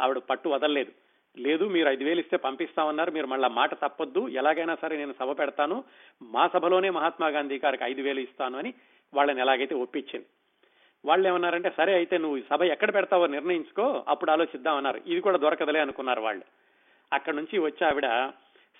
ఆవిడ 0.00 0.18
పట్టు 0.18 0.48
వదలలేదు. 0.48 0.92
లేదు 1.36 1.64
మీరు 1.64 1.88
ఐదు 1.88 2.04
వేలు 2.04 2.20
ఇస్తే 2.20 2.36
పంపిస్తామన్నారు 2.36 3.10
మీరు 3.10 3.26
మళ్ళా 3.26 3.48
మాట 3.48 3.74
తప్పొద్దు. 3.74 4.28
ఎలాగైనా 4.28 4.74
సరే 4.82 4.96
నేను 4.96 5.14
సభ 5.18 5.38
పెడతాను. 5.38 5.84
మా 6.22 6.50
సభలోనే 6.54 6.90
మహాత్మా 6.90 7.28
గాంధీ 7.28 7.60
గారికి 7.64 7.84
ఐదు 7.84 8.02
వేలు 8.02 8.20
ఇస్తాను 8.20 8.58
అని 8.58 8.74
వాళ్ళని 9.14 9.40
ఎలాగైతే 9.40 9.74
ఒప్పించింది. 9.74 10.26
వాళ్ళు 11.04 11.28
ఏమన్నారంటే 11.28 11.72
సరే 11.76 11.94
అయితే 11.94 12.18
నువ్వు 12.18 12.40
సభ 12.40 12.62
ఎక్కడ 12.62 12.94
పెడతావో 12.94 13.26
నిర్ణయించుకో 13.26 14.04
అప్పుడు 14.08 14.30
ఆలోచిద్దామన్నారు. 14.30 15.00
ఇది 15.06 15.20
కూడా 15.20 15.38
దొరకదలే 15.38 15.80
అనుకున్నారు 15.80 16.20
వాళ్ళు. 16.20 16.44
అక్కడ 17.12 17.34
నుంచి 17.34 17.58
వచ్చి 17.58 17.86
ఆవిడ 17.86 18.32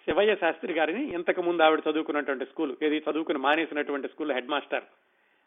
శివయ్య 0.04 0.34
శాస్త్రి 0.34 0.72
గారిని 0.72 1.14
ఇంతకు 1.14 1.42
ముందు 1.42 1.62
ఆవిడ 1.62 1.82
చదువుకున్నటువంటి 1.90 2.44
స్కూల్ 2.44 2.76
ఏది 2.82 3.04
చదువుకుని 3.10 3.38
మానేసినటువంటి 3.38 4.08
స్కూల్ 4.08 4.32
హెడ్ 4.32 4.48
మాస్టర్ 4.48 4.84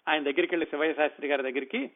ఆయన 0.08 0.24
దగ్గరికి 0.24 0.56
వెళ్ళి 0.56 0.66
శివయ్య 0.66 0.94
శాస్త్రి 0.94 1.28
గారి 1.28 1.44
దగ్గరికి 1.44 1.92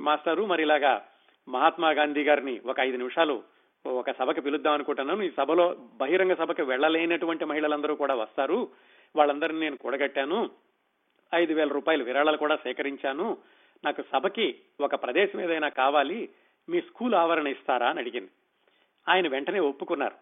మాస్టరు 0.00 0.46
మరి 0.46 0.62
ఇలాగా 0.62 1.08
మహాత్మా 1.48 1.90
గాంధీ 1.90 2.24
గారిని 2.24 2.60
ఒక 2.66 2.80
ఐదు 2.80 2.96
నిమిషాలు 2.96 3.42
ఒక 3.88 4.10
సభకి 4.10 4.40
పిలుద్దాం 4.40 4.74
అనుకుంటున్నాను. 4.74 5.22
ఈ 5.22 5.30
సభలో 5.36 5.76
బహిరంగ 5.94 6.34
సభకి 6.34 6.62
వెళ్ళలేనటువంటి 6.62 7.44
మహిళలందరూ 7.44 7.94
కూడా 7.94 8.14
వస్తారు. 8.14 8.68
వాళ్ళందరినీ 9.16 9.60
నేను 9.60 9.76
కూడగట్టాను. 9.76 10.50
ఐదు 11.34 11.52
వేల 11.52 11.68
రూపాయలు 11.68 12.04
విరాళాలు 12.04 12.36
కూడా 12.36 12.56
సేకరించాను. 12.56 13.38
నాకు 13.84 14.02
సభకి 14.12 14.58
ఒక 14.80 14.94
ప్రదేశం 14.94 15.40
ఏదైనా 15.40 15.68
కావాలి 15.68 16.28
మీ 16.68 16.80
స్కూల్ 16.80 17.14
ఆవరణ 17.14 17.46
ఇస్తారా 17.46 17.88
అని 17.88 17.98
అడిగింది. 17.98 18.30
ఆయన 19.08 19.28
వెంటనే 19.28 19.60
ఒప్పుకున్నారు. 19.60 20.14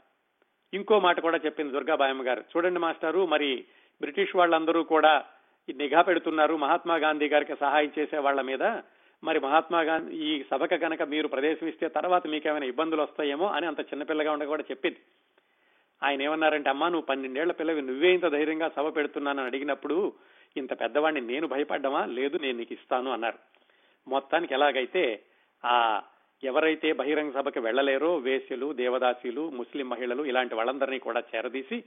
ఇంకో 0.75 1.01
మాట 1.01 1.21
కూడా 1.21 1.41
చెప్పింది 1.45 1.73
దుర్గాబాయమ్మ 1.73 2.27
గారు. 2.27 2.41
చూడండి 2.41 2.81
మాస్టారు 2.81 3.27
మరి 3.27 3.65
బ్రిటిష్ 4.01 4.37
వాళ్ళందరూ 4.37 4.83
కూడా 4.83 5.25
ఈ 5.69 5.73
నిఘా 5.73 6.03
పెడుతున్నారు. 6.03 6.57
మహాత్మా 6.57 6.97
గాంధీ 6.97 7.29
గారికి 7.29 7.57
సహాయం 7.57 7.93
చేసే 7.99 8.19
వాళ్ళ 8.19 8.41
మీద 8.41 8.63
మరి 9.27 9.39
మహాత్మా 9.41 9.81
గాంధీ 9.81 10.17
ఈ 10.17 10.45
సభకు 10.51 10.77
కనుక 10.77 11.03
మీరు 11.03 11.29
ప్రదేశం 11.29 11.67
ఇస్తే 11.69 11.89
తర్వాత 11.89 12.27
మీకేమైనా 12.27 12.67
ఇబ్బందులు 12.67 13.03
వస్తాయేమో 13.03 13.47
అని 13.47 13.67
అంత 13.67 13.81
చిన్నపిల్లగా 13.81 14.33
ఉండ 14.33 14.45
కూడా 14.45 14.65
చెప్పింది. 14.71 15.01
ఆయన 16.03 16.23
ఏమన్నారంటే 16.23 16.71
అమ్మా 16.71 16.89
నువ్వు 16.89 17.07
పన్నెండేళ్ళ 17.07 17.53
పిల్లవి 17.53 17.83
నువ్వే 17.83 18.15
ఇంత 18.15 18.27
ధైర్యంగా 18.27 18.69
సభ 18.69 18.97
పెడుతున్నానని 18.97 19.47
అడిగినప్పుడు 19.47 20.12
ఇంత 20.57 20.81
పెద్దవాడిని 20.81 21.21
నేను 21.21 21.47
భయపడ్డమా? 21.47 22.07
లేదు 22.07 22.39
నేను 22.39 22.59
నీకు 22.59 22.73
ఇస్తాను 22.73 23.12
అన్నారు. 23.12 23.39
మొత్తానికి 24.09 24.55
ఎలాగైతే 24.55 25.23
ఆ 25.65 26.03
ఎవరైతే 26.43 26.93
బహిరంగ 26.93 27.31
సభకి 27.31 27.59
వెళ్ళలేరో 27.59 28.17
వేశ్యలు 28.17 28.73
దేవదాసీలు 28.73 29.51
ముస్లిం 29.51 29.89
మహిళలు 29.89 30.23
ఇలాంటి 30.25 30.55
వాళ్ళందరినీ 30.55 30.99
కూడా 30.99 31.23
చేరదీసి 31.35 31.85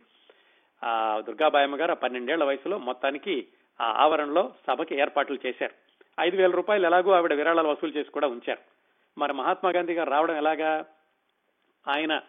ఆ 0.83 1.21
దుర్గాబాయమ్మ 1.27 1.79
గారు 1.79 1.93
పన్నెండేళ్ళ 1.93 2.43
వయసులో 2.43 2.77
మొత్తానికి 2.77 3.47
ఆ 3.81 4.03
ఆవరణలో 4.05 4.53
సభకి 4.67 4.99
ఏర్పాట్లు 4.99 5.37
చేశారు. 5.45 5.88
ఐదు 6.19 6.37
వేల 6.37 6.51
రూపాయలు 6.51 6.85
ఎలాగో 6.85 7.11
ఆవిడ 7.11 7.33
విరాళాలు 7.33 7.67
వసూలు 7.67 7.91
చేసి 7.91 8.11
కూడా 8.11 8.27
ఉంచారు. 8.27 8.59
మరి 9.17 9.33
మహాత్మా 9.33 9.71
గాంధీ 9.71 9.93
గారు 9.93 10.09
రావడం 10.09 10.37
ఎలాగా? 10.37 10.85
ఆయన 11.87 12.21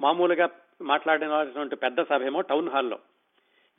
మామూలుగా 0.00 0.48
మాట్లాడినటువంటి 0.82 1.76
పెద్ద 1.76 2.02
సభ 2.02 2.22
ఏమో 2.22 2.40
టౌన్ 2.40 2.68
హాల్లో. 2.68 2.98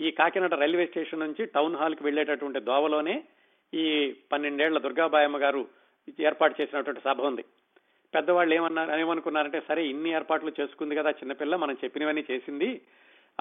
ఈ 0.02 0.12
కాకినాడ 0.12 0.54
రైల్వే 0.54 0.86
స్టేషన్ 0.86 1.20
నుంచి 1.20 1.46
టౌన్ 1.46 1.76
హాల్కి 1.76 2.04
వెళ్ళేటటువంటి 2.04 2.60
దోవలోనే 2.60 3.24
ఈ 3.74 4.16
పన్నెండేళ్ళ 4.32 4.80
దుర్గాబాయమ్మ 4.80 5.38
గారు 5.38 5.68
ఏర్పాటు 6.20 6.62
చేసినటువంటి 6.62 7.02
సభ 7.02 7.22
ఉంది. 7.22 7.46
పెద్దవాళ్ళు 8.16 8.56
ఏమన్నారు 8.56 9.00
ఏమనుకున్నారంటే 9.00 9.62
సరే 9.68 9.88
ఇన్ని 9.88 10.10
ఏర్పాట్లు 10.10 10.52
చేసుకుంది 10.62 10.96
కదా 10.96 11.10
చిన్నపిల్ల 11.10 11.56
మనం 11.56 11.78
చెప్పినవన్నీ 11.84 12.26
చేసింది. 12.32 12.82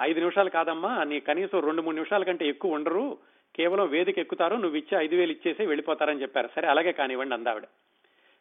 ఐదు 0.00 0.18
నిమిషాలు 0.18 0.50
కాదమ్మా 0.50 1.04
నీ 1.04 1.20
కనీసం 1.20 1.60
రెండు 1.60 1.82
మూడు 1.82 1.94
నిమిషాల 1.94 2.24
కంటే 2.24 2.48
ఎక్కువ 2.48 2.74
ఉండరు. 2.74 3.18
కేవలం 3.56 3.88
వేదిక 3.88 4.18
ఎక్కుతారు 4.18 4.56
నువ్వు 4.56 4.76
ఇచ్చే 4.76 5.04
ఐదు 5.04 5.16
వేలు 5.16 5.32
ఇచ్చేసి 5.32 5.66
వెళ్ళిపోతారని 5.66 6.22
చెప్పారు. 6.22 6.48
సరే 6.54 6.68
అలాగే 6.68 6.92
కానివ్వండి 6.92 7.34
అందావిడ. 7.34 7.64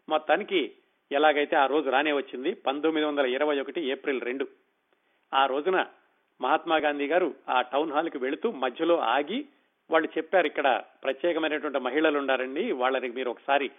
మొత్తానికి 0.09 0.71
ఎలాగైతే 1.11 1.55
ఆ 1.55 1.65
రోజు 1.65 1.89
రానే 1.89 2.11
వచ్చింది 2.11 2.53
పంతొమ్మిది 2.53 3.07
వందల 3.07 3.25
ఇరవై 3.25 3.59
ఒకటి 3.59 3.81
ఏప్రిల్ 3.81 4.21
రెండు. 4.21 4.47
ఆ 5.33 5.45
రోజున 5.45 5.85
మహాత్మా 6.41 6.77
గాంధీ 6.77 7.07
గారు 7.07 7.35
ఆ 7.49 7.61
టౌన్ 7.61 7.91
హాల్కి 7.91 8.17
వెళుతూ 8.17 8.51
మధ్యలో 8.51 8.99
ఆగి 8.99 9.45
వాళ్ళు 9.91 10.09
చెప్పారు 10.17 10.47
ఇక్కడ 10.47 10.83
ప్రత్యేకమైనటువంటి 11.03 11.79
మహిళలు 11.79 12.17
ఉండారండి 12.17 12.71
వాళ్ళని 12.71 13.09
మీరు 13.09 13.29
ఒకసారి 13.29 13.71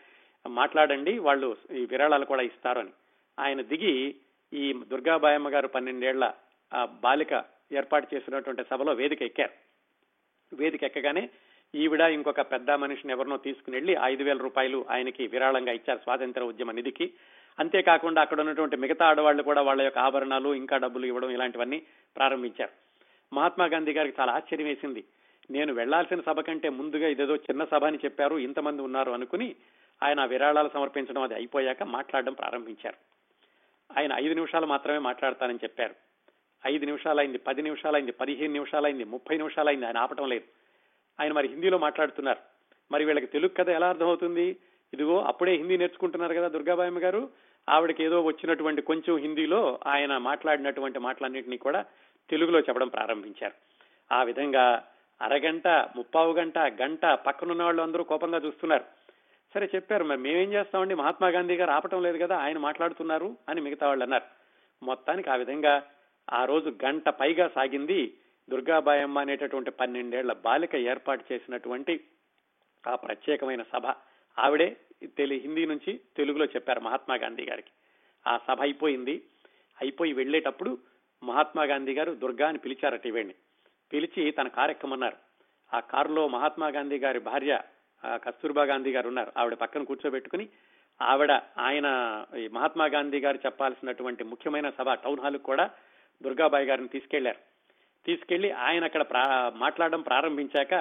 మాట్లాడండి 0.47 1.19
వాళ్ళు 1.19 1.57
ఈ 1.73 1.87
విరాళాలు 1.87 2.25
కూడా 2.25 2.43
ఇస్తారు 2.43 2.79
అని. 2.79 2.91
ఆయన 3.39 3.63
దిగి 3.63 4.15
ఈ 4.53 4.73
దుర్గాబాయమ్మ 4.73 5.49
గారు 5.49 5.69
పన్నెండేళ్ళ 5.69 6.35
ఆ 6.75 6.85
బాలిక 6.85 7.45
ఏర్పాటు 7.73 8.15
చేసినటువంటి 8.15 8.63
సభలో 8.71 8.93
వేదిక 8.93 9.23
ఎక్కారు. 9.23 9.68
వేదిక 10.55 10.85
ఎక్కగానే 10.85 11.29
ఈవిడ 11.75 12.01
ఇంకొక 12.01 12.41
పెద్ద 12.41 12.71
మనిషిని 12.71 13.13
ఎవరినో 13.13 13.37
తీసుకుని 13.37 13.77
వెళ్ళి 13.77 13.97
ఐదు 14.03 14.23
వేల 14.23 14.39
రూపాయలు 14.39 14.87
ఆయనకి 14.91 15.27
విరాళంగా 15.27 15.73
ఇచ్చారు 15.73 15.99
స్వాతంత్ర 15.99 16.43
ఉద్యమ 16.43 16.71
నిధికి. 16.71 17.13
అంతేకాకుండా 17.59 18.23
అక్కడ 18.23 18.41
ఉన్నటువంటి 18.41 18.77
మిగతా 18.77 19.07
ఆడవాళ్ళు 19.07 19.43
కూడా 19.43 19.63
వాళ్ళ 19.63 19.83
యొక్క 19.83 19.99
ఆభరణాలు 19.99 20.55
ఇంకా 20.55 20.77
డబ్బులు 20.77 21.07
ఇవ్వడం 21.07 21.31
ఇలాంటివన్నీ 21.31 21.83
ప్రారంభించారు. 22.17 22.71
మహాత్మా 23.35 23.67
గాంధీ 23.67 23.93
గారికి 23.93 24.21
చాలా 24.21 24.33
ఆశ్చర్యం 24.33 24.69
వేసింది. 24.69 25.05
నేను 25.51 25.75
వెళ్ళాల్సిన 25.75 26.21
సభ 26.21 26.41
కంటే 26.41 26.69
ముందుగా 26.69 27.09
ఇదేదో 27.09 27.37
చిన్న 27.37 27.65
సభ 27.65 27.85
అని 27.85 27.99
చెప్పారు 28.05 28.37
ఇంతమంది 28.37 28.83
ఉన్నారు 28.83 29.13
అనుకుని 29.13 29.57
ఆయన 30.03 30.25
విరాళాలు 30.25 30.71
సమర్పించడం 30.75 31.23
అది 31.23 31.35
అయిపోయాక 31.35 31.83
మాట్లాడడం 31.83 32.33
ప్రారంభించారు. 32.33 32.97
ఆయన 33.99 34.13
ఐదు 34.13 34.35
నిమిషాలు 34.35 34.67
మాత్రమే 34.67 34.99
మాట్లాడతానని 34.99 35.59
చెప్పారు. 35.65 36.08
ఐదు 36.67 36.85
నిమిషాలైంది 36.85 37.39
పది 37.39 37.63
నిమిషాలైంది 37.63 38.13
పదిహేను 38.13 38.53
నిమిషాలైంది 38.53 39.05
ముప్పై 39.05 39.37
నిమిషాలైంది 39.37 39.87
ఆయన 39.87 39.99
ఆపటం 39.99 40.29
లేదు. 40.29 40.45
ఆయన 41.21 41.33
మరి 41.33 41.49
హిందీలో 41.49 41.79
మాట్లాడుతున్నారు. 41.79 42.39
మరి 42.93 43.05
వీళ్ళకి 43.05 43.27
తెలుగు 43.27 43.57
కథ 43.59 43.69
ఎలా 43.69 43.89
అర్థమవుతుంది? 43.89 44.57
ఇదిగో 44.95 45.23
అప్పుడే 45.23 45.53
హిందీ 45.53 45.77
నేర్చుకుంటున్నారు 45.77 46.35
కదా 46.35 46.49
దుర్గాబాయమ్మ 46.49 46.99
గారు. 46.99 47.29
ఆవిడకి 47.69 48.05
ఏదో 48.05 48.21
వచ్చినటువంటి 48.21 48.83
కొంచెం 48.83 49.17
హిందీలో 49.17 49.81
ఆయన 49.87 50.17
మాట్లాడినటువంటి 50.17 50.99
మాటలన్నింటినీ 50.99 51.57
కూడా 51.57 51.85
తెలుగులో 52.31 52.61
చెప్పడం 52.61 52.89
ప్రారంభించారు. 52.89 53.53
ఆ 54.15 54.23
విధంగా 54.23 54.85
అరగంట 55.23 55.69
ముప్పావు 55.69 56.33
గంట 56.33 56.59
గంట 56.59 57.07
పక్కనున్న 57.07 57.63
వాళ్ళు 57.63 57.83
అందరూ 57.83 58.05
కోపంగా 58.05 58.39
చూస్తున్నారు. 58.39 58.85
సరే 59.55 59.71
చెప్పారు 59.75 60.05
మరి 60.05 60.19
మేమేం 60.19 60.53
చేస్తామండి? 60.53 60.95
మహాత్మా 60.95 61.29
గాంధీ 61.29 61.55
గారు 61.55 61.71
ఆపటం 61.71 62.03
లేదు 62.03 62.19
కదా 62.19 62.37
ఆయన 62.37 62.59
మాట్లాడుతున్నారు 62.59 63.37
అని 63.49 63.61
మిగతా 63.61 63.89
వాళ్ళు 63.89 64.03
అన్నారు. 64.03 64.25
మొత్తానికి 64.85 65.31
ఆ 65.31 65.35
విధంగా 65.35 65.83
ఆ 66.33 66.45
రోజు 66.45 66.77
గంట 66.85 67.09
పైగా 67.09 67.49
సాగింది. 67.49 68.15
దుర్గాబాయమ్మ 68.51 69.19
అనేటటువంటి 69.19 69.71
పన్నెండేళ్ళ 69.71 70.33
బాలిక 70.33 70.77
ఏర్పాటు 70.77 71.25
చేసినటువంటి 71.33 72.01
ఆ 72.87 72.95
ప్రత్యేకమైన 72.95 73.63
సభ. 73.63 73.87
ఆవిడే 74.39 74.77
తెలి 75.19 75.37
హిందీ 75.37 75.67
నుంచి 75.67 76.01
తెలుగులో 76.17 76.45
చెప్పారు 76.45 76.81
మహాత్మా 76.81 77.15
గాంధీ 77.15 77.45
గారికి. 77.45 77.71
ఆ 78.27 78.39
సభ 78.47 78.61
అయిపోయింది. 78.61 79.23
అయిపోయి 79.81 80.13
వెళ్ళేటప్పుడు 80.13 80.79
మహాత్మా 81.25 81.65
గాంధీ 81.65 81.93
గారు 81.95 82.13
దుర్గా 82.13 82.49
అని 82.49 82.59
పిలిచారట 82.59 83.07
ఇవేణ్ణి 83.07 83.35
పిలిచి 83.93 84.31
తన 84.31 84.49
కార్యక్రమన్నారు 84.49 85.17
ఆ 85.77 85.81
కారులో 85.81 86.29
మహాత్మా 86.29 86.69
గాంధీ 86.69 86.99
గారి 86.99 87.19
భార్య 87.19 87.61
కస్తూర్బా 88.05 88.63
గాంధీ 88.63 88.93
గారు 88.93 89.09
ఉన్నారు. 89.09 89.33
ఆవిడ 89.37 89.55
పక్కన 89.55 89.83
కూర్చోబెట్టుకుని 89.83 90.49
ఆవిడ 91.03 91.33
ఆయన 91.59 91.87
మహాత్మా 92.53 92.87
గాంధీ 92.87 93.19
గారు 93.21 93.39
చెప్పాల్సినటువంటి 93.47 94.25
ముఖ్యమైన 94.25 94.71
సభ 94.71 94.93
టౌన్ 94.95 95.21
హాల్ 95.21 95.39
కూడా 95.39 95.71
దుర్గాబాయి 96.23 96.67
గారిని 96.67 96.89
తీసుకెళ్ళారు. 96.89 97.39
తీసుకెళ్ళి 98.07 98.51
ఆయన 98.51 98.85
అక్కడ 98.85 99.05
మాట్లాడడం 99.55 100.01
ప్రారంభించాక 100.01 100.75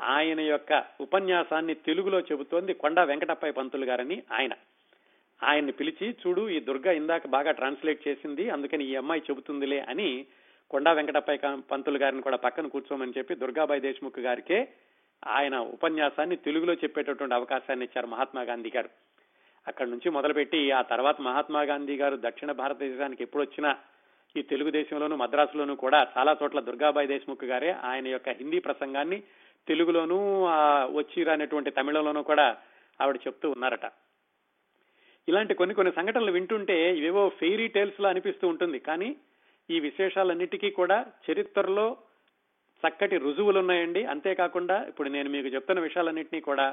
ఆయన 0.00 0.40
యొక్క 0.40 0.84
ఉపన్యాసాన్ని 1.00 1.74
తెలుగులో 1.74 2.20
చెబుతోంది 2.20 2.74
కొండా 2.74 3.02
వెంకటప్పయ్య 3.02 3.52
పంతులు 3.52 3.84
గారని 3.84 4.22
ఆయన. 4.32 4.52
ఆయన్ని 5.42 5.72
పిలిచి 5.72 6.10
చూడు 6.10 6.48
ఈ 6.48 6.60
దుర్గ 6.60 6.86
ఇందాక 6.90 7.26
బాగా 7.26 7.50
ట్రాన్స్లేట్ 7.50 8.08
చేసింది 8.08 8.50
అందుకని 8.50 8.84
ఈ 8.84 8.96
అమ్మాయి 8.96 9.22
చెబుతుందిలే 9.30 9.80
అని 9.80 10.26
కొండా 10.70 10.92
వెంకటప్పయ్య 10.92 11.56
పంతులు 11.70 11.98
గారిని 11.98 12.22
కూడా 12.22 12.36
పక్కన 12.36 12.66
కూర్చోమని 12.66 13.12
చెప్పి 13.18 13.34
దుర్గాబాయి 13.34 13.80
దేశ్ముఖ్ 13.80 14.18
గారికే 14.18 14.68
ఆయన 15.26 15.56
ఉపన్యాసాన్ని 15.56 16.36
తెలుగులో 16.36 16.74
చెప్పేటటువంటి 16.74 17.34
అవకాశాన్ని 17.34 17.84
ఇచ్చారు 17.84 18.06
మహాత్మా 18.06 18.42
గాంధీ 18.42 18.72
గారు. 18.76 18.88
అక్కడి 19.66 19.90
నుంచి 19.90 20.10
మొదలుపెట్టి 20.10 20.70
ఆ 20.70 20.82
తర్వాత 20.82 21.20
మహాత్మా 21.20 21.62
గాంధీ 21.62 21.96
గారు 21.96 22.18
దక్షిణ 22.20 22.52
భారతదేశానికి 22.52 23.22
ఎప్పుడు 23.22 23.42
వచ్చినా 23.42 23.78
ఈ 24.38 24.42
తెలుగుదేశంలోను 24.50 25.16
మద్రాసులోను 25.22 25.74
కూడా 25.82 25.98
చాలా 26.14 26.32
చోట్ల 26.40 26.60
దుర్గాబాయి 26.68 27.10
దేశ్ముఖ్ 27.12 27.44
గారే 27.50 27.70
ఆయన 27.90 28.06
యొక్క 28.12 28.30
హిందీ 28.38 28.58
ప్రసంగాన్ని 28.66 29.18
తెలుగులోను 29.68 30.16
వచ్చిరనేటువంటి 30.96 31.70
తమిళంలోనూ 31.76 32.22
కూడా 32.30 32.46
ఆవిడ 33.00 33.16
చెప్తూ 33.26 33.46
ఉన్నారట. 33.54 33.86
ఇలాంటి 35.28 35.52
కొన్ని 35.58 35.74
కొన్ని 35.76 35.92
సంఘటనలు 35.98 36.32
వింటుంటే 36.36 36.76
ఇవేవో 36.98 37.22
ఫెయిరీ 37.40 37.68
టేల్స్ 37.76 38.00
లా 38.02 38.08
అనిపిస్తూ 38.14 38.44
ఉంటుంది. 38.48 38.78
కానీ 38.88 39.10
ఈ 39.68 39.76
విశేషాలన్నిటికీ 39.86 40.70
కూడా 40.80 40.98
చరిత్రలో 41.26 41.86
చక్కటి 42.82 43.16
రుజువులు 43.26 43.58
ఉన్నాయండి 43.64 44.02
అంతేకాకుండా 44.14 44.76
ఇప్పుడు 44.90 45.08
నేను 45.08 45.28
మీకు 45.34 45.48
చెప్తున్న 45.54 45.80
విషయాలన్నింటినీ 45.86 46.40
కూడా 46.48 46.66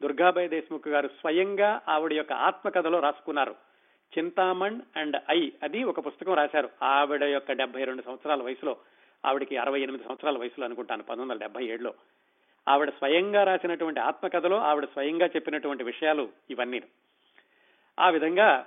దుర్గాబాయి 0.00 0.48
దేశ్ముఖ్ 0.56 0.88
గారు 0.94 1.08
స్వయంగా 1.20 1.70
ఆవిడ 1.94 2.12
యొక్క 2.12 2.32
ఆత్మకథలో 2.48 3.00
రాసుకున్నారు. 3.06 3.54
చింతామణ్ 4.18 4.80
అండ్ 4.96 5.16
ఐ 5.30 5.50
అది 5.62 5.84
ఒక 5.84 6.06
పుస్తకం 6.06 6.34
రాశారు. 6.34 6.68
ఆవిడ 6.82 7.24
యొక్క 7.24 7.52
డెబ్బై 7.52 7.84
రెండు 7.84 8.02
సంవత్సరాల 8.02 8.42
వయసులో 8.42 8.76
ఆవిడకి 9.26 9.56
అరవై 9.56 9.80
ఎనిమిది 9.80 10.04
సంవత్సరాల 10.04 10.38
వయసులో 10.38 10.64
అనుకుంటాను 10.64 11.02
పంతొమ్మిది 11.02 11.32
వందల 11.32 11.42
డెబ్బై 11.42 11.64
ఏడులో. 11.64 11.94
ఆవిడ 12.68 12.88
స్వయంగా 12.88 13.44
రాసినటువంటి 13.44 14.00
ఆత్మకథలో 14.00 14.56
ఆవిడ 14.56 14.84
స్వయంగా 14.84 15.26
చెప్పినటువంటి 15.26 15.84
విషయాలు 15.84 16.28
ఇవన్నీ. 16.50 16.82
ఆ 18.00 18.08
విధంగా 18.08 18.66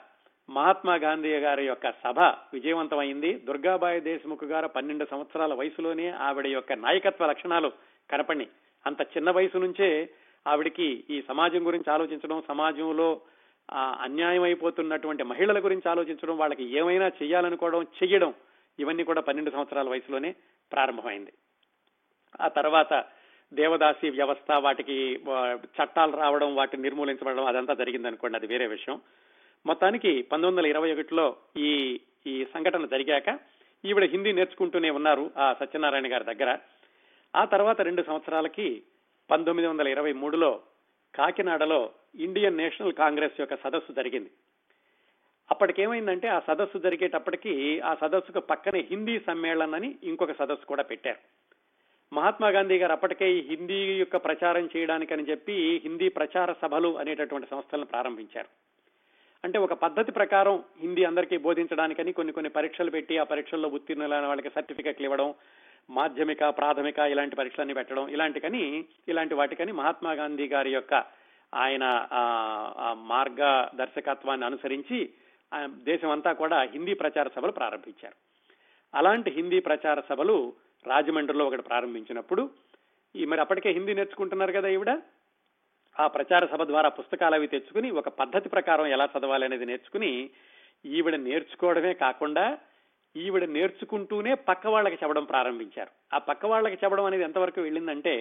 మహాత్మా 0.49 0.95
గాంధీ 0.95 1.37
గారి 1.37 1.65
యొక్క 1.65 1.91
సభ 1.91 2.19
విజయవంతమైంది. 2.53 3.33
దుర్గాబాయి 3.33 4.01
దేశముఖ్ 4.01 4.43
గారు 4.43 4.67
పన్నెండు 4.67 5.05
సంవత్సరాల 5.11 5.53
వయసులోనే 5.53 6.09
ఆవిడ 6.09 6.47
యొక్క 6.47 6.73
నాయకత్వ 6.73 7.25
లక్షణాలు 7.25 7.71
కనపడి 8.11 8.47
అంత 8.87 9.01
చిన్న 9.01 9.31
వయసు 9.31 9.57
నుంచే 9.57 10.09
ఆవిడికి 10.47 11.03
ఈ 11.09 11.21
సమాజం 11.21 11.67
గురించి 11.67 11.93
ఆలోచించడం 11.93 12.43
సమాజంలో 12.47 13.21
అన్యాయం 13.73 14.43
అయిపోతున్నటువంటి 14.43 15.23
మహిళల 15.23 15.63
గురించి 15.63 15.91
ఆలోచించడం 15.91 16.37
వాళ్ళకి 16.37 16.77
ఏమైనా 16.77 17.07
చేయాలనుకోవడం 17.07 17.83
చెయ్యడం 17.83 18.33
ఇవన్నీ 18.79 19.03
కూడా 19.03 19.21
పన్నెండు 19.21 19.51
సంవత్సరాల 19.51 19.89
వయసులోనే 19.89 20.35
ప్రారంభమైంది. 20.71 21.33
ఆ 22.41 22.47
తర్వాత 22.47 23.05
దేవదాసి 23.53 24.09
వ్యవస్థ 24.09 24.51
వాటికి 24.51 25.19
చట్టాలు 25.65 26.17
రావడం 26.17 26.55
వాటిని 26.55 26.83
నిర్మూలించబడడం 26.83 27.45
అదంతా 27.45 27.73
జరిగింది 27.73 28.07
అనుకోండి 28.07 28.37
అది 28.37 28.47
వేరే 28.47 28.67
విషయం. 28.67 29.01
మొత్తానికి 29.65 30.21
పంతొమ్మిది 30.21 30.67
వందల 30.67 30.69
ఇరవై 30.69 30.93
ఒకటిలో 30.93 31.35
ఈ 31.57 31.99
ఈ 32.27 32.45
సంఘటన 32.53 32.85
జరిగాక 32.85 33.39
ఈవిడ 33.85 34.03
హిందీ 34.03 34.31
నేర్చుకుంటూనే 34.31 34.89
ఉన్నారు 34.89 35.31
ఆ 35.37 35.53
సత్యనారాయణ 35.53 36.11
గారి 36.11 36.23
దగ్గర. 36.23 36.57
ఆ 37.35 37.45
తర్వాత 37.45 37.81
రెండు 37.81 38.03
సంవత్సరాలకి 38.03 38.83
పంతొమ్మిది 39.31 39.67
వందల 39.67 39.87
ఇరవై 39.87 40.13
మూడులో 40.13 40.61
కాకినాడలో 41.15 41.91
ఇండియన్ 42.15 42.57
నేషనల్ 42.57 42.93
కాంగ్రెస్ 42.93 43.39
యొక్క 43.39 43.55
సదస్సు 43.55 43.93
జరిగింది. 43.93 44.29
అప్పటికేమైందంటే 45.51 46.27
ఆ 46.27 46.39
సదస్సు 46.39 46.77
జరిగేటప్పటికి 46.77 47.79
ఆ 47.79 47.95
సదస్సుకు 47.95 48.39
పక్కనే 48.39 48.87
హిందీ 48.91 49.19
సమ్మేళనని 49.19 49.95
ఇంకొక 50.03 50.31
సదస్సు 50.31 50.65
కూడా 50.65 50.83
పెట్టారు. 50.83 51.17
మహాత్మా 52.13 52.49
గాంధీ 52.49 52.77
గారు 52.77 52.91
అప్పటికే 52.91 53.33
ఈ 53.33 53.41
హిందీ 53.41 53.97
యొక్క 53.97 54.15
ప్రచారం 54.15 54.69
చేయడానికని 54.77 55.23
చెప్పి 55.23 55.81
హిందీ 55.83 56.09
ప్రచార 56.09 56.53
సభలు 56.61 56.97
అనేటటువంటి 56.97 57.47
సంస్థలను 57.51 57.85
ప్రారంభించారు. 57.85 58.47
అంటే 59.43 59.59
ఒక 59.59 59.73
పద్ధతి 59.73 60.11
ప్రకారం 60.11 60.63
హిందీ 60.81 61.03
అందరికీ 61.03 61.37
బోధించడానికని 61.37 62.13
కొన్ని 62.13 62.33
కొన్ని 62.33 62.49
పరీక్షలు 62.49 62.89
పెట్టి 62.89 63.17
ఆ 63.17 63.23
పరీక్షల్లో 63.23 63.69
ఉత్తీర్ణులైన 63.69 64.25
వాళ్ళకి 64.25 64.49
సర్టిఫికెట్లు 64.49 65.05
ఇవ్వడం 65.05 65.33
మాధ్యమిక 65.89 66.39
ప్రాథమిక 66.39 66.99
ఇలాంటి 66.99 67.35
పరీక్షలన్నీ 67.35 67.73
పెట్టడం 67.73 68.09
ఇలాంటికని 68.09 68.85
ఇలాంటి 69.07 69.35
వాటికని 69.35 69.71
మహాత్మా 69.71 70.11
గాంధీ 70.11 70.47
గారి 70.47 70.73
యొక్క 70.73 71.24
ఆయన 71.55 72.07
మార్గ 72.93 73.41
దర్శకత్వాన్ని 73.75 74.45
అనుసరించి 74.45 74.99
దేశం 75.83 76.09
అంతా 76.09 76.31
కూడా 76.33 76.61
హిందీ 76.61 76.93
ప్రచార 76.93 77.27
సభలు 77.35 77.51
ప్రారంభించారు. 77.51 78.15
అలాంటి 78.93 79.29
హిందీ 79.31 79.59
ప్రచార 79.59 79.99
సభలు 80.09 80.53
రాజమండ్రిలో 80.87 81.45
ఒకటి 81.45 81.61
ప్రారంభించినప్పుడు 81.61 82.49
ఈ 83.15 83.25
మరి 83.25 83.41
అప్పటికే 83.41 83.71
హిందీ 83.71 83.93
నేర్చుకుంటున్నారు 83.93 84.51
కదా 84.51 84.67
ఈవిడ? 84.67 84.91
ఆ 85.99 86.07
ప్రచార 86.07 86.45
సభ 86.45 86.63
ద్వారా 86.63 86.89
పుస్తకాలు 86.89 87.35
అవి 87.35 87.47
తెచ్చుకుని 87.47 87.91
ఒక 87.91 88.09
పద్ధతి 88.09 88.49
ప్రకారం 88.49 88.85
ఎలా 88.85 89.09
చదవాలి 89.17 89.45
అనేది 89.45 89.65
నేర్చుకుని 89.65 90.29
ఈవిడ 90.85 91.15
నేర్చుకోవడమే 91.15 91.93
కాకుండా 91.93 92.57
ఈవిడ 93.15 93.43
నేర్చుకుంటూనే 93.43 94.33
పక్క 94.33 94.67
వాళ్ళకి 94.67 94.95
చెప్పడం 94.95 95.23
ప్రారంభించారు. 95.23 95.91
ఆ 96.15 96.17
పక్క 96.17 96.45
వాళ్ళకి 96.45 96.77
చెప్పడం 96.83 97.05
అనేది 97.05 97.23
ఎంతవరకు 97.23 97.61
వెళ్ళిందంటే 97.61 98.15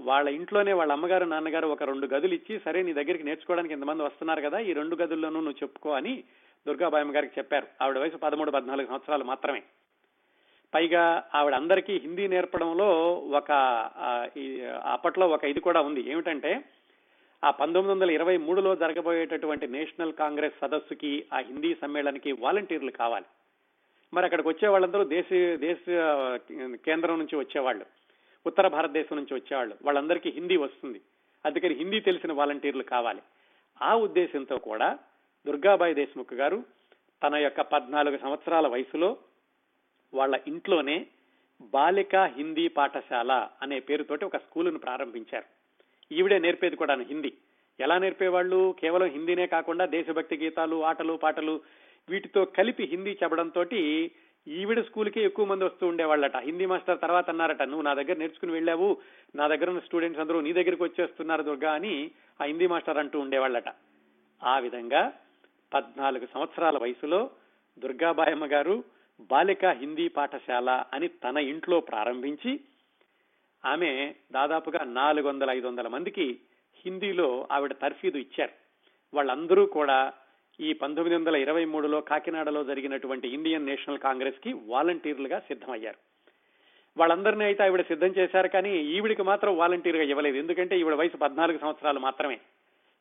వాళ్ళ 0.00 0.28
ఇంట్లోనే 0.28 0.72
వాళ్ళ 0.72 0.92
అమ్మగారు 0.92 1.24
నాన్నగారు 1.24 1.66
ఒక 1.66 1.82
రెండు 1.82 2.06
గదులు 2.06 2.34
ఇచ్చి 2.34 2.60
సరే 2.64 2.82
నీ 2.82 2.92
దగ్గరికి 2.92 3.24
నేర్చుకోవడానికి 3.24 3.74
ఇంతమంది 3.74 4.02
వస్తున్నారు 4.02 4.40
కదా 4.40 4.58
ఈ 4.58 4.72
రెండు 4.72 4.96
గదుల్లోనూ 4.96 5.36
నువ్వు 5.36 5.62
చెప్పుకో 5.62 5.92
అని 5.92 6.24
దుర్గాబాయమ్మ 6.66 7.14
గారికి 7.14 7.32
చెప్పారు. 7.38 7.66
ఆవిడ 7.82 7.98
వయసు 7.98 8.16
పదమూడు 8.16 8.50
పద్నాలుగు 8.50 8.86
సంవత్సరాలు 8.86 9.24
మాత్రమే. 9.24 9.62
పైగా 10.74 11.24
ఆవిడ 11.34 11.54
అందరికీ 11.54 11.98
హిందీ 11.98 12.28
నేర్పడంలో 12.28 13.14
ఒక 13.14 13.52
అప్పట్లో 14.84 15.28
ఒక 15.28 15.44
ఇది 15.44 15.60
కూడా 15.60 15.80
ఉంది. 15.80 16.10
ఏమిటంటే 16.10 16.64
ఆ 17.44 17.50
పంతొమ్మిది 17.50 17.92
వందల 17.94 18.10
ఇరవై 18.10 18.36
మూడులో 18.36 18.76
జరగబోయేటటువంటి 18.76 19.66
నేషనల్ 19.68 20.12
కాంగ్రెస్ 20.12 20.60
సదస్సుకి 20.60 21.24
ఆ 21.34 21.38
హిందీ 21.38 21.74
సమ్మేళనకి 21.74 22.32
వాలంటీర్లు 22.32 22.90
కావాలి. 22.90 23.24
మరి 24.14 24.24
అక్కడికి 24.24 24.48
వచ్చే 24.48 24.68
వాళ్ళందరూ 24.68 25.04
దేశ 25.04 25.58
దేశ 25.58 25.78
కేంద్రం 26.84 27.18
నుంచి 27.18 27.36
వచ్చేవాళ్ళు. 27.36 27.86
ఉత్తర 28.46 28.68
భారతదేశం 28.68 29.16
నుంచి 29.16 29.34
వచ్చేవాళ్ళు. 29.34 29.76
వాళ్ళందరికీ 29.82 30.30
హిందీ 30.30 30.56
వస్తుంది. 30.56 31.00
అందుకని 31.46 31.74
హిందీ 31.74 32.00
తెలిసిన 32.00 32.32
వాలంటీర్లు 32.32 32.82
కావాలి. 32.82 33.22
ఆ 33.82 33.94
ఉద్దేశంతో 33.94 34.58
కూడా 34.58 34.98
దుర్గాబాయి 35.46 35.94
దేశ్ముఖ్ 35.94 36.34
గారు 36.34 36.64
తన 37.22 37.36
యొక్క 37.36 37.60
పద్నాలుగు 37.60 38.18
సంవత్సరాల 38.18 38.66
వయసులో 38.66 39.16
వాళ్ళ 40.14 40.40
ఇంట్లోనే 40.46 41.06
బాలిక 41.60 42.16
హిందీ 42.16 42.68
పాఠశాల 42.68 43.48
అనే 43.62 43.80
పేరుతోటి 43.80 44.24
ఒక 44.24 44.36
స్కూలును 44.36 44.78
ప్రారంభించారు. 44.78 45.44
ఈవిడే 46.14 46.38
నేర్పేది 46.38 46.76
కూడా 46.76 46.94
హిందీ. 46.94 47.32
ఎలా 47.80 47.98
నేర్పేవాళ్ళు? 47.98 48.74
కేవలం 48.80 49.06
హిందీనే 49.06 49.46
కాకుండా 49.46 49.86
దేశభక్తి 49.86 50.36
గీతాలు 50.36 50.84
ఆటలు 50.84 51.12
పాటలు 51.12 51.60
వీటితో 52.08 52.44
కలిపి 52.44 52.84
హిందీ 52.84 53.10
చెప్పడంతో 53.10 53.64
ఈవిడ 54.48 54.80
స్కూల్కి 54.80 55.20
ఎక్కువ 55.20 55.44
మంది 55.46 55.64
వస్తూ 55.64 55.86
ఉండేవాళ్ళట. 55.86 56.36
హిందీ 56.36 56.66
మాస్టర్ 56.66 57.00
తర్వాత 57.00 57.30
అన్నారట 57.30 57.62
నువ్వు 57.62 57.82
నా 57.82 57.94
దగ్గర 57.94 58.16
నేర్చుకుని 58.16 58.52
వెళ్ళావు 58.52 58.96
నా 59.36 59.48
దగ్గర 59.48 59.68
ఉన్న 59.68 59.80
స్టూడెంట్స్ 59.80 60.20
అందరూ 60.20 60.40
నీ 60.40 60.52
దగ్గరికి 60.52 60.82
వచ్చేస్తున్నారు 60.82 61.42
దుర్గా 61.42 61.72
అని 61.72 62.10
ఆ 62.42 62.44
హిందీ 62.44 62.66
మాస్టర్ 62.66 62.98
అంటూ 62.98 63.20
ఉండేవాళ్ళట. 63.20 63.68
ఆ 64.44 64.58
విధంగా 64.58 65.12
పద్నాలుగు 65.74 66.26
సంవత్సరాల 66.34 66.78
వయసులో 66.78 67.30
దుర్గాబాయమ్మ 67.78 68.46
గారు 68.46 68.84
బాలిక 69.20 69.64
హిందీ 69.64 70.08
పాఠశాల 70.08 70.84
అని 70.94 71.08
తన 71.08 71.36
ఇంట్లో 71.36 71.80
ప్రారంభించి 71.80 72.60
ఆమె 73.64 74.14
దాదాపుగా 74.32 74.84
నాలుగు 74.84 75.28
వందల 75.28 75.50
ఐదు 75.50 75.66
వందల 75.66 75.88
మందికి 75.88 76.40
హిందీలో 76.86 77.48
ఆవిడ 77.52 77.72
తర్ఫీదు 77.72 78.18
ఇచ్చారు. 78.18 78.52
వాళ్ళందరూ 79.14 79.66
కూడా 79.66 80.12
ఈ 80.60 80.72
పంతొమ్మిది 80.72 81.16
వందల 81.16 81.36
ఇరవై 81.36 81.64
మూడులో 81.64 82.00
కాకినాడలో 82.00 82.64
జరిగినటువంటి 82.64 83.28
ఇండియన్ 83.28 83.66
నేషనల్ 83.66 83.98
కాంగ్రెస్కి 83.98 84.52
వాలంటీర్లుగా 84.52 85.38
సిద్ధమయ్యారు. 85.38 85.98
వాళ్ళందరినీ 86.96 87.44
అయితే 87.44 87.62
ఆవిడ 87.62 87.82
సిద్ధం 87.82 88.12
చేశారు 88.18 88.48
కానీ 88.48 88.78
ఈవిడికి 88.78 89.22
మాత్రం 89.22 89.56
వాలంటీర్గా 89.56 90.02
ఇవ్వలేదు. 90.02 90.36
ఎందుకంటే 90.36 90.78
ఈవిడ 90.78 90.94
వయసు 90.94 91.16
పద్నాలుగు 91.16 91.58
సంవత్సరాలు 91.58 91.98
మాత్రమే. 91.98 92.40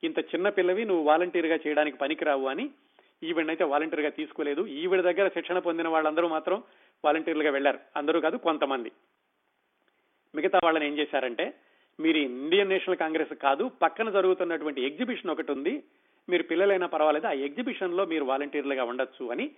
ఇంత 0.04 0.20
చిన్న 0.20 0.50
పిల్లవి 0.50 0.86
నువ్వు 0.86 1.04
వాలంటీర్గా 1.04 1.56
చేయడానికి 1.56 1.98
పనికిరావు 1.98 2.46
అని 2.46 2.70
ఈవిడనైతే 3.24 3.64
వాలంటీర్గా 3.64 4.10
తీసుకోలేదు. 4.10 4.68
ఈవిడ 4.68 5.02
దగ్గర 5.02 5.28
శిక్షణ 5.28 5.60
పొందిన 5.60 5.88
వాళ్ళందరూ 5.88 6.28
మాత్రం 6.28 6.64
వాలంటీర్లుగా 7.06 7.52
వెళ్ళారు 7.52 7.80
అందరూ 7.96 8.22
కాదు 8.22 8.38
కొంతమంది. 8.38 8.92
మిగతా 10.36 10.60
వాళ్ళని 10.64 10.88
ఏం 10.88 10.98
చేశారంటే 10.98 11.54
మీరు 12.00 12.18
ఇండియన్ 12.18 12.70
నేషనల్ 12.70 12.98
కాంగ్రెస్ 12.98 13.34
కాదు 13.34 13.72
పక్కన 13.82 14.10
జరుగుతున్నటువంటి 14.10 14.82
ఎగ్జిబిషన్ 14.82 15.32
ఒకటి 15.32 15.52
ఉంది. 15.52 15.84
మీరు 16.30 16.44
పిల్లలైనా 16.44 16.88
పర్వాలేదు? 16.88 17.28
ఆ 17.28 17.32
ఎగ్జిబిషన్లో 17.32 18.06
మీరు 18.06 18.26
వాలంటీర్లుగా 18.26 18.84
ఉండొచ్చు 18.84 19.32
అని 19.32 19.52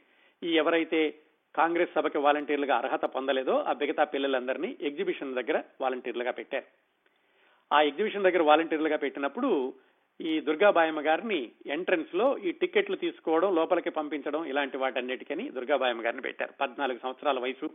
ఈ 0.43 0.57
ఎవరైతే 0.57 1.15
కాంగ్రెస్ 1.55 1.89
సభకి 1.95 2.18
వాలంటీర్లుగా 2.18 2.76
అర్హత 2.76 3.05
పొందలేదో 3.05 3.59
ఆ 3.59 3.74
మిగతా 3.74 4.03
పిల్లలందరినీ 4.03 4.78
ఎగ్జిబిషన్ 4.82 5.36
దగ్గర 5.36 5.63
వాలంటీర్లుగా 5.82 6.32
పెట్టారు. 6.32 6.65
ఆ 7.74 7.82
ఎగ్జిబిషన్ 7.82 8.24
దగ్గర 8.24 8.41
వాలంటీర్లుగా 8.41 8.97
పెట్టినప్పుడు 8.97 9.74
ఈ 10.22 10.39
దుర్గాబాయమ్మ 10.39 11.01
గారిని 11.01 11.51
ఎంట్రన్స్లో 11.65 12.38
ఈ 12.38 12.51
టికెట్లు 12.51 12.95
తీసుకోవడం 12.95 13.55
లోపలికి 13.55 13.89
పంపించడం 13.89 14.45
ఇలాంటి 14.45 14.78
వాటన్నిటికని 14.78 15.49
దుర్గాబాయమ్మ 15.49 16.05
గారిని 16.05 16.22
పెట్టారు. 16.22 16.53
పద్నాలుగు 16.61 16.99
సంవత్సరాల 17.03 17.39
వయసు. 17.39 17.65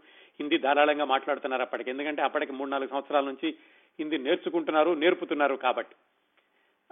హిందీ 0.40 0.58
ధారాళంగా 0.58 1.04
మాట్లాడుతున్నారు 1.04 1.62
అప్పటికి. 1.62 1.90
ఎందుకంటే 1.90 2.22
అప్పటికి 2.22 2.52
మూడు 2.52 2.70
నాలుగు 2.70 2.88
సంవత్సరాల 2.88 3.24
నుంచి 3.24 3.54
హిందీ 4.00 4.18
నేర్చుకుంటున్నారు 4.18 4.90
నేర్పుతున్నారు 4.90 5.54
కాబట్టి. 5.54 5.96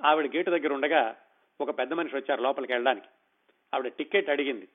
ఆవిడ 0.07 0.37
గేటు 0.37 0.51
దగ్గర 0.51 0.73
ఉండగా 0.73 1.17
ఒక 1.61 1.79
పెద్ద 1.79 1.93
మనిషి 1.93 2.17
వచ్చారు 2.17 2.43
లోపలికి 2.43 2.73
వెళ్ళడానికి. 2.73 3.07
ఆవిడ 3.75 3.93
టికెట్ 3.93 4.31
అడిగింది. 4.31 4.69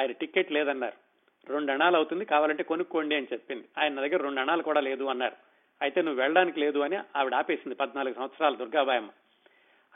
ఆయన 0.00 0.12
టికెట్ 0.12 0.52
లేదన్నారు. 0.52 1.10
రెండు 1.52 1.72
అణాలు 1.72 1.96
అవుతుంది 1.96 2.24
కావాలంటే 2.24 2.62
కొనుక్కోండి 2.62 3.16
అని 3.16 3.26
చెప్పింది. 3.32 3.64
ఆయన 3.78 3.92
నా 3.92 4.02
దగ్గర 4.02 4.22
రెండు 4.22 4.40
అణాలు 4.40 4.62
కూడా 4.62 4.80
లేదు 4.80 5.04
అన్నారు. 5.04 5.36
అయితే 5.82 6.02
నువ్వు 6.02 6.20
వెళ్ళడానికి 6.20 6.60
లేదు 6.60 6.78
అని 6.78 6.98
ఆవిడ 7.16 7.34
ఆపేసింది 7.34 7.74
పద్నాలుగు 7.74 8.14
సంవత్సరాలు 8.14 8.56
దుర్గాబాయమ్మ. 8.56 9.10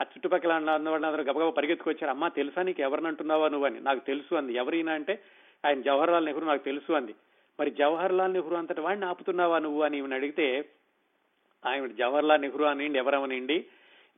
ఆ 0.01 0.03
చుట్టుపక్కల 0.03 0.53
ఉన్న 0.53 0.71
గబగబ 0.71 1.21
గబగబా 1.21 1.49
పరిగెత్తుకొచ్చారు. 1.49 2.09
అమ్మా 2.09 2.27
తెలుసా 2.27 2.63
నీకు 2.63 2.81
ఎవరిని 2.81 3.07
అంటున్నావా 3.07 3.49
నువ్వు? 3.49 3.65
అని. 3.67 3.79
నాకు 3.79 3.99
తెలుసు 3.99 4.35
అంది. 4.35 4.53
ఎవరైనా 4.53 4.93
అంటే 4.93 5.23
ఆయన 5.65 5.81
జవహర్లాల్ 5.81 6.25
నెహ్రూ 6.25 6.45
నాకు 6.45 6.63
తెలుసు 6.63 6.93
అంది. 6.93 7.15
మరి 7.59 7.71
జవహర్లాల్ 7.71 8.33
నెహ్రూ 8.33 8.55
అంతటి 8.55 8.81
వాడిని 8.81 9.05
ఆపుతున్నావా 9.05 9.59
నువ్వు? 9.59 9.83
అని 9.83 9.97
ఈమెను 9.97 10.15
అడిగితే 10.15 10.65
ఆయన 11.65 11.87
జవహర్లాల్ 11.87 12.41
నెహ్రూ 12.41 12.65
అనియండి 12.65 12.99
ఎవరవనండి 12.99 13.65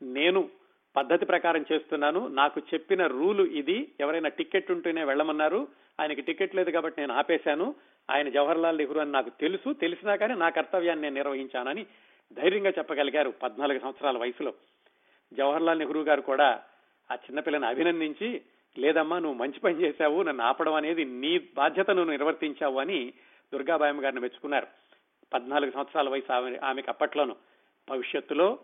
నేను 0.02 0.50
పద్ధతి 0.98 1.26
ప్రకారం 1.26 1.66
చేస్తున్నాను. 1.72 2.28
నాకు 2.28 2.62
చెప్పిన 2.74 3.08
రూలు 3.08 3.44
ఇది. 3.44 3.92
ఎవరైనా 4.00 4.30
టికెట్ 4.30 4.72
ఉంటేనే 4.72 5.04
వెళ్ళమన్నారు. 5.04 5.68
ఆయనకి 6.02 6.22
టికెట్ 6.22 6.56
లేదు 6.56 6.72
కాబట్టి 6.72 7.02
నేను 7.02 7.14
ఆపేశాను. 7.14 7.76
ఆయన 8.12 8.30
జవహర్లాల్ 8.30 8.78
నెహ్రూ 8.78 9.02
అని 9.02 9.12
నాకు 9.12 9.30
తెలుసు. 9.30 9.74
తెలిసినా 9.74 10.16
కానీ 10.16 10.34
నా 10.34 10.50
కర్తవ్యాన్ని 10.50 11.04
నేను 11.04 11.16
నిర్వహించానని 11.16 11.86
ధైర్యంగా 12.34 12.70
చెప్పగలిగారు 12.70 13.30
పద్నాలుగు 13.30 13.80
సంవత్సరాల 13.80 14.18
వయసులో. 14.18 14.54
జవహర్లాల్ 15.34 15.80
నెహ్రూ 15.80 16.02
గారు 16.02 16.22
కూడా 16.22 16.62
ఆ 17.12 17.16
చిన్నపిల్లని 17.16 17.66
అభినందించి 17.66 18.42
లేదమ్మా 18.78 19.20
నువ్వు 19.20 19.38
మంచి 19.38 19.60
పని 19.60 19.82
చేశావు. 19.82 20.24
నన్ను 20.24 20.44
ఆపడం 20.44 20.74
అనేది 20.74 21.06
నీ 21.06 21.40
బాధ్యత 21.56 21.92
నువ్వు 21.92 22.12
నిర్వర్తించావు 22.12 22.80
అని 22.80 23.14
దుర్గాబాయమ్మ 23.54 24.04
గారిని 24.04 24.22
మెచ్చుకున్నారు. 24.22 24.68
పద్నాలుగు 25.34 25.72
సంవత్సరాల 25.72 26.10
వయసు 26.10 26.34
ఆమె 26.34 26.60
ఆమెకు 26.64 26.90
అప్పట్లోను. 26.90 27.36
భవిష్యత్తులో 27.90 28.60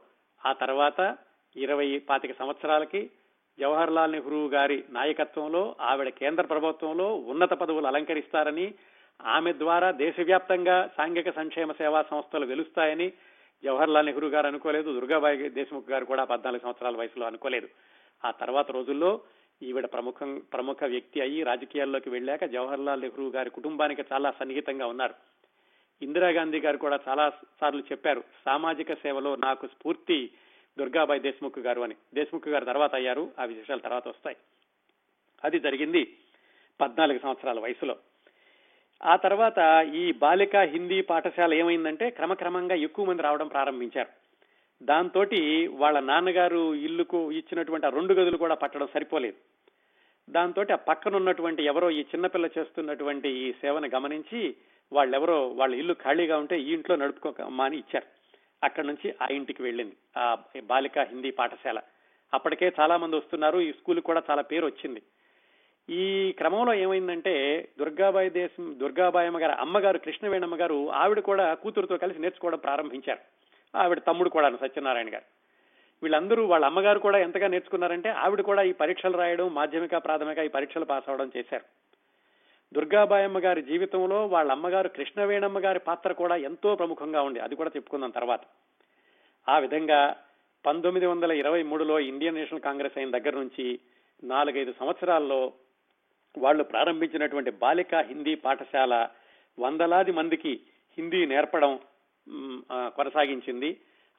ఆ 0.45 0.53
తర్వాత 0.53 1.17
ఇరవై 1.55 1.97
పాతిక 1.97 2.31
సంవత్సరాలకి 2.39 3.09
జవహర్లాల్ 3.59 4.11
నెహ్రూ 4.11 4.47
గారి 4.47 4.83
నాయకత్వంలో 4.89 5.75
ఆవిడ 5.81 6.09
కేంద్ర 6.09 6.43
ప్రభుత్వంలో 6.43 7.15
ఉన్నత 7.15 7.49
పదవులు 7.49 7.87
అలంకరిస్తారని 7.87 8.73
ఆమె 9.21 9.53
ద్వారా 9.53 9.91
దేశవ్యాప్తంగా 9.91 10.89
సాంఘిక 10.97 11.29
సంక్షేమ 11.29 11.71
సేవా 11.71 12.01
సంస్థలు 12.01 12.45
వెలుస్తాయని 12.45 13.13
జవహర్లాల్ 13.63 14.05
నెహ్రూ 14.05 14.27
గారు 14.27 14.47
అనుకోలేదు. 14.47 14.93
దుర్గాబాయి 14.93 15.49
దేశ్ముఖ్ 15.49 15.89
గారు 15.89 16.05
కూడా 16.05 16.23
పద్నాలుగు 16.23 16.61
సంవత్సరాల 16.61 16.95
వయసులో 16.95 17.25
అనుకోలేదు. 17.25 17.67
ఆ 18.25 18.31
తర్వాత 18.31 18.71
రోజుల్లో 18.71 19.21
ఈవిడ 19.63 19.85
ప్రముఖం 19.85 20.41
ప్రముఖ 20.53 20.83
వ్యక్తి 20.83 21.21
అయ్యి 21.21 21.43
రాజకీయాల్లోకి 21.43 22.09
వెళ్ళాక 22.09 22.45
జవహర్లాల్ 22.45 23.01
నెహ్రూ 23.01 23.29
గారి 23.29 23.49
కుటుంబానికి 23.49 24.03
చాలా 24.13 24.31
సన్నిహితంగా 24.31 24.85
ఉన్నారు. 24.85 25.13
ఇందిరాగాంధీ 26.01 26.59
గారు 26.59 26.77
కూడా 26.77 26.99
చాలా 27.09 27.29
సార్లు 27.29 27.83
చెప్పారు 27.91 28.23
సామాజిక 28.45 28.93
సేవలో 28.93 29.35
నాకు 29.35 29.67
స్ఫూర్తి 29.67 30.31
దుర్గాబాయి 30.79 31.19
దేశ్ముఖ్ 31.19 31.59
గారు 31.59 31.81
అని. 31.81 31.95
దేశ్ముఖ్ 32.15 32.47
గారు 32.47 32.65
తర్వాత 32.65 32.95
అయ్యారు 32.95 33.31
ఆ 33.39 33.45
విశేషాలు 33.45 33.79
తర్వాత 33.79 34.07
వస్తాయి. 34.07 34.35
అది 35.43 35.59
జరిగింది 35.59 36.17
పద్నాలుగు 36.81 37.19
సంవత్సరాల 37.19 37.59
వయసులో. 37.59 37.95
ఆ 39.03 39.15
తర్వాత 39.15 39.87
ఈ 39.93 40.11
బాలిక 40.11 40.55
హిందీ 40.55 41.01
పాఠశాల 41.01 41.53
ఏమైందంటే 41.53 42.09
క్రమక్రమంగా 42.09 42.75
ఎక్కువ 42.75 43.05
మంది 43.05 43.21
రావడం 43.21 43.47
ప్రారంభించారు. 43.47 44.09
దాంతో 44.83 45.25
వాళ్ళ 45.69 45.99
నాన్నగారు 45.99 46.75
ఇల్లుకు 46.75 47.31
ఇచ్చినటువంటి 47.31 47.87
ఆ 47.87 47.89
రెండు 47.89 48.13
గదులు 48.13 48.37
కూడా 48.37 48.55
పట్టడం 48.55 48.87
సరిపోలేదు. 48.93 49.37
దాంతో 50.29 50.65
ఆ 50.71 50.75
పక్కన 50.75 51.15
ఉన్నటువంటి 51.15 51.63
ఎవరో 51.63 51.91
ఈ 51.91 52.01
చిన్నపిల్ల 52.01 52.45
చేస్తున్నటువంటి 52.45 53.29
ఈ 53.29 53.51
సేవను 53.51 53.89
గమనించి 53.95 54.55
వాళ్ళెవరో 54.93 55.47
వాళ్ళ 55.47 55.75
ఇల్లు 55.75 55.93
ఖాళీగా 55.93 56.37
ఉంటే 56.37 56.61
ఈ 56.61 56.73
ఇంట్లో 56.73 56.95
నడుపుకోమా 56.95 57.65
అని 57.65 57.77
ఇచ్చారు. 57.77 58.22
అక్కడి 58.63 58.87
నుంచి 58.87 59.15
ఆ 59.21 59.27
ఇంటికి 59.31 59.63
వెళ్ళింది 59.63 59.95
ఆ 60.17 60.37
బాలిక 60.63 60.99
హిందీ 60.99 61.31
పాఠశాల. 61.31 61.79
అప్పటికే 62.33 62.71
చాలా 62.79 62.97
మంది 62.97 63.15
వస్తున్నారు 63.15 63.59
ఈ 63.59 63.71
స్కూల్ 63.71 64.01
కూడా 64.01 64.23
చాలా 64.29 64.41
పేరు 64.41 64.65
వచ్చింది. 64.65 65.01
ఈ 65.89 66.31
క్రమంలో 66.31 66.73
ఏమైందంటే 66.73 67.67
దుర్గాబాయి 67.79 68.29
దేశం 68.29 68.79
దుర్గాబాయమ్మ 68.79 69.41
గారు 69.41 69.51
అమ్మగారు 69.51 69.97
కృష్ణవేణమ్మ 69.97 70.55
గారు 70.55 70.91
ఆవిడ 70.91 71.19
కూడా 71.19 71.53
కూతురుతో 71.53 71.97
కలిసి 71.97 72.19
నేర్చుకోవడం 72.19 72.57
ప్రారంభించారు. 72.57 73.19
ఆవిడ 73.77 73.99
తమ్ముడు 73.99 74.29
కూడా 74.29 74.49
సత్యనారాయణ 74.49 75.07
గారు. 75.07 75.23
వీళ్ళందరూ 76.03 76.45
వాళ్ళ 76.45 76.65
అమ్మగారు 76.65 76.99
కూడా 76.99 77.17
ఎంతగా 77.17 77.47
నేర్చుకున్నారంటే 77.47 78.09
ఆవిడ 78.09 78.41
కూడా 78.41 78.61
ఈ 78.61 78.71
పరీక్షలు 78.71 79.17
రాయడం 79.17 79.53
మాధ్యమిక 79.53 79.95
ప్రాథమిక 79.97 80.37
ఈ 80.37 80.47
పరీక్షలు 80.47 80.85
పాస్ 80.85 81.09
అవడం 81.09 81.31
చేశారు. 81.37 81.82
దుర్గాబాయమ్మ 82.75 83.39
గారి 83.39 83.61
జీవితంలో 83.61 84.25
వాళ్ళ 84.27 84.51
అమ్మగారు 84.51 84.89
కృష్ణవేణమ్మ 84.89 85.59
గారి 85.59 85.79
పాత్ర 85.79 86.11
కూడా 86.11 86.35
ఎంతో 86.35 86.75
ప్రముఖంగా 86.75 87.21
ఉంది 87.21 87.39
అది 87.39 87.55
కూడా 87.55 87.71
చెప్పుకుందాం 87.75 88.09
తర్వాత. 88.09 88.41
ఆ 89.47 89.59
విధంగా 89.59 90.15
పంతొమ్మిది 90.65 91.05
వందల 91.05 91.31
ఇరవై 91.31 91.63
మూడులో 91.63 91.99
ఇండియన్ 91.99 92.35
నేషనల్ 92.35 92.61
కాంగ్రెస్ 92.61 92.97
అయిన 92.97 93.11
దగ్గర 93.17 93.35
నుంచి 93.35 93.79
నాలుగైదు 94.23 94.73
సంవత్సరాల్లో 94.79 95.53
వాళ్ళు 96.37 96.63
ప్రారంభించినటువంటి 96.63 97.51
బాలిక 97.51 97.95
హిందీ 97.95 98.35
పాఠశాల 98.35 99.07
వందలాది 99.59 100.11
మందికి 100.11 100.53
హిందీ 100.97 101.25
నేర్పడం 101.25 101.79
కొనసాగించింది. 102.69 103.69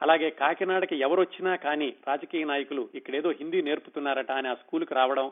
అలాగే 0.02 0.30
కాకినాడకి 0.30 0.96
ఎవరొచ్చినా 0.96 1.56
కానీ 1.56 1.88
రాజకీయ 2.06 2.44
నాయకులు 2.44 2.88
ఇక్కడేదో 2.94 3.30
హిందీ 3.30 3.62
నేర్పుతున్నారట 3.62 4.30
అని 4.30 4.48
ఆ 4.48 4.54
స్కూల్కి 4.54 4.94
రావడం 4.94 5.30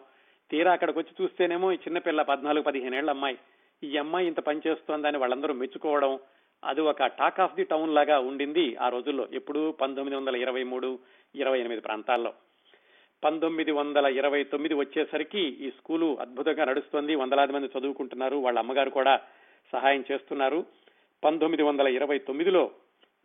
తీరా 0.53 0.73
అక్కడికి 0.73 0.99
వచ్చి 0.99 1.25
చూస్తేనేమో 1.25 1.73
ఈ 1.73 1.75
చిన్నపిల్ల 1.75 2.23
పద్నాలుగు 2.23 2.63
పదిహేను 2.63 2.97
ఏళ్ళ 2.97 3.11
అమ్మాయి. 3.11 3.39
ఈ 3.85 3.97
అమ్మాయి 3.97 4.27
ఇంత 4.27 4.41
పనిచేస్తోందని 4.41 5.19
వాళ్ళందరూ 5.19 5.55
మెచ్చుకోవడం 5.55 6.19
అది 6.65 6.81
ఒక 6.81 7.07
టాక్ 7.07 7.41
ఆఫ్ 7.41 7.55
ది 7.55 7.65
టౌన్ 7.65 7.95
లాగా 7.95 8.19
ఉండింది 8.19 8.77
ఆ 8.77 8.89
రోజుల్లో 8.89 9.29
ఎప్పుడు 9.33 9.71
పంతొమ్మిది 9.71 10.17
వందల 10.17 10.37
ఇరవై 10.37 10.63
మూడు 10.63 10.99
ఇరవై 11.35 11.61
ఎనిమిది 11.61 11.81
ప్రాంతాల్లో. 11.81 12.33
పంతొమ్మిది 13.25 13.73
వందల 13.73 14.07
ఇరవై 14.07 14.45
తొమ్మిది 14.45 14.75
వచ్చేసరికి 14.75 15.41
ఈ 15.41 15.71
స్కూలు 15.71 16.19
అద్భుతంగా 16.21 16.65
నడుస్తోంది 16.65 17.15
వందలాది 17.15 17.53
మంది 17.53 17.79
చదువుకుంటున్నారు 17.79 18.37
వాళ్ళ 18.37 18.59
అమ్మగారు 18.59 18.91
కూడా 18.91 19.21
సహాయం 19.73 20.05
చేస్తున్నారు. 20.13 20.67
పంతొమ్మిది 21.25 21.63
వందల 21.63 21.89
ఇరవై 21.89 22.19
తొమ్మిదిలో 22.19 22.71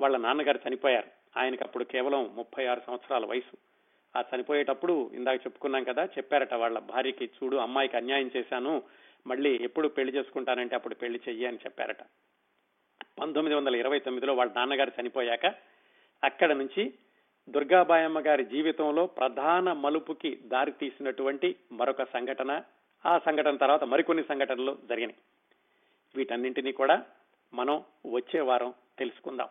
వాళ్ళ 0.02 0.18
నాన్నగారు 0.18 0.60
చనిపోయారు. 0.68 1.40
ఆయనకు 1.40 1.64
అప్పుడు 1.64 1.84
కేవలం 1.84 2.32
ముప్పై 2.36 2.66
ఆరు 2.66 2.82
సంవత్సరాల 2.88 3.26
వయసు. 3.26 3.67
ఆ 4.18 4.24
చనిపోయేటప్పుడు 4.36 5.12
ఇందాక 5.14 5.36
చెప్పుకున్నాం 5.36 5.84
కదా 5.84 6.06
చెప్పారట 6.06 6.54
వాళ్ళ 6.54 6.80
భార్యకి 6.80 7.26
చూడు 7.26 7.58
అమ్మాయికి 7.58 7.98
అన్యాయం 7.98 8.32
చేశాను 8.38 8.84
మళ్ళీ 9.28 9.60
ఎప్పుడు 9.62 9.88
పెళ్ళి 9.88 10.14
చేసుకుంటానంటే 10.16 10.76
అప్పుడు 10.76 10.96
పెళ్ళి 10.96 11.20
చెయ్యి 11.30 11.46
అని 11.46 11.58
చెప్పారట. 11.58 12.02
పంతొమ్మిది 13.20 13.56
వందల 13.56 13.76
ఇరవై 13.76 14.00
తొమ్మిదిలో 14.00 14.34
వాళ్ళ 14.34 14.52
నాన్నగారు 14.56 14.92
చనిపోయాక 15.02 15.46
అక్కడ 16.24 16.52
నుంచి 16.52 16.94
దుర్గాబాయమ్మ 17.50 18.20
గారి 18.20 18.46
జీవితంలో 18.46 19.06
ప్రధాన 19.06 19.74
మలుపుకి 19.74 20.40
దారి 20.46 20.72
తీసినటువంటి 20.72 21.56
మరొక 21.72 22.04
సంఘటన 22.04 22.64
ఆ 23.06 23.20
సంఘటన 23.20 23.56
తర్వాత 23.56 23.84
మరికొన్ని 23.84 24.24
సంఘటనలు 24.24 24.78
జరిగినాయి. 24.90 25.18
వీటన్నింటినీ 26.16 26.72
కూడా 26.72 27.06
మనం 27.54 27.84
వచ్చే 28.14 28.40
వారం 28.40 28.74
తెలుసుకుందాం. 28.98 29.48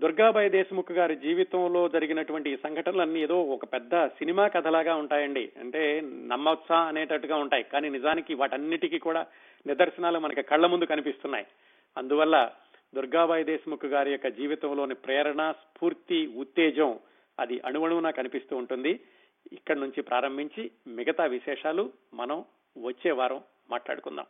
దుర్గాబాయి 0.00 0.50
దేశముఖ్ 0.50 0.92
గారి 0.92 1.16
జీవితంలో 1.16 1.88
జరిగినటువంటి 1.88 2.50
ఈ 2.50 2.56
సంఘటనలన్నీ 2.56 3.22
ఏదో 3.22 3.42
ఒక 3.42 3.64
పెద్ద 3.64 4.06
సినిమా 4.06 4.48
కథలాగా 4.48 4.94
ఉంటాయండి. 4.94 5.52
అంటే 5.60 6.00
నమ్మొచ్చా 6.04 6.76
అనేటట్టుగా 6.76 7.36
ఉంటాయి. 7.36 7.62
కానీ 7.62 7.88
నిజానికి 7.88 8.34
వాటన్నిటికీ 8.34 8.98
కూడా 8.98 9.26
నిదర్శనాలు 9.66 10.18
మనకి 10.18 10.42
కళ్ళ 10.42 10.66
ముందు 10.66 10.84
కనిపిస్తున్నాయి. 10.84 11.46
అందువల్ల 11.96 12.50
దుర్గాబాయి 12.94 13.44
దేశముఖ్ 13.44 13.86
గారి 13.86 14.10
యొక్క 14.10 14.28
జీవితంలోని 14.28 14.94
ప్రేరణ 14.94 15.52
స్ఫూర్తి 15.52 16.26
ఉత్తేజం 16.26 16.98
అది 17.40 17.60
అణువణువున 17.64 18.10
కనిపిస్తూ 18.10 18.56
ఉంటుంది. 18.56 19.00
ఇక్కడి 19.52 19.80
నుంచి 19.80 20.02
ప్రారంభించి 20.02 20.70
మిగతా 20.86 21.24
విశేషాలు 21.24 21.92
మనం 22.14 22.44
వచ్చే 22.84 23.10
వారం 23.10 23.42
మాట్లాడుకుందాం. 23.70 24.26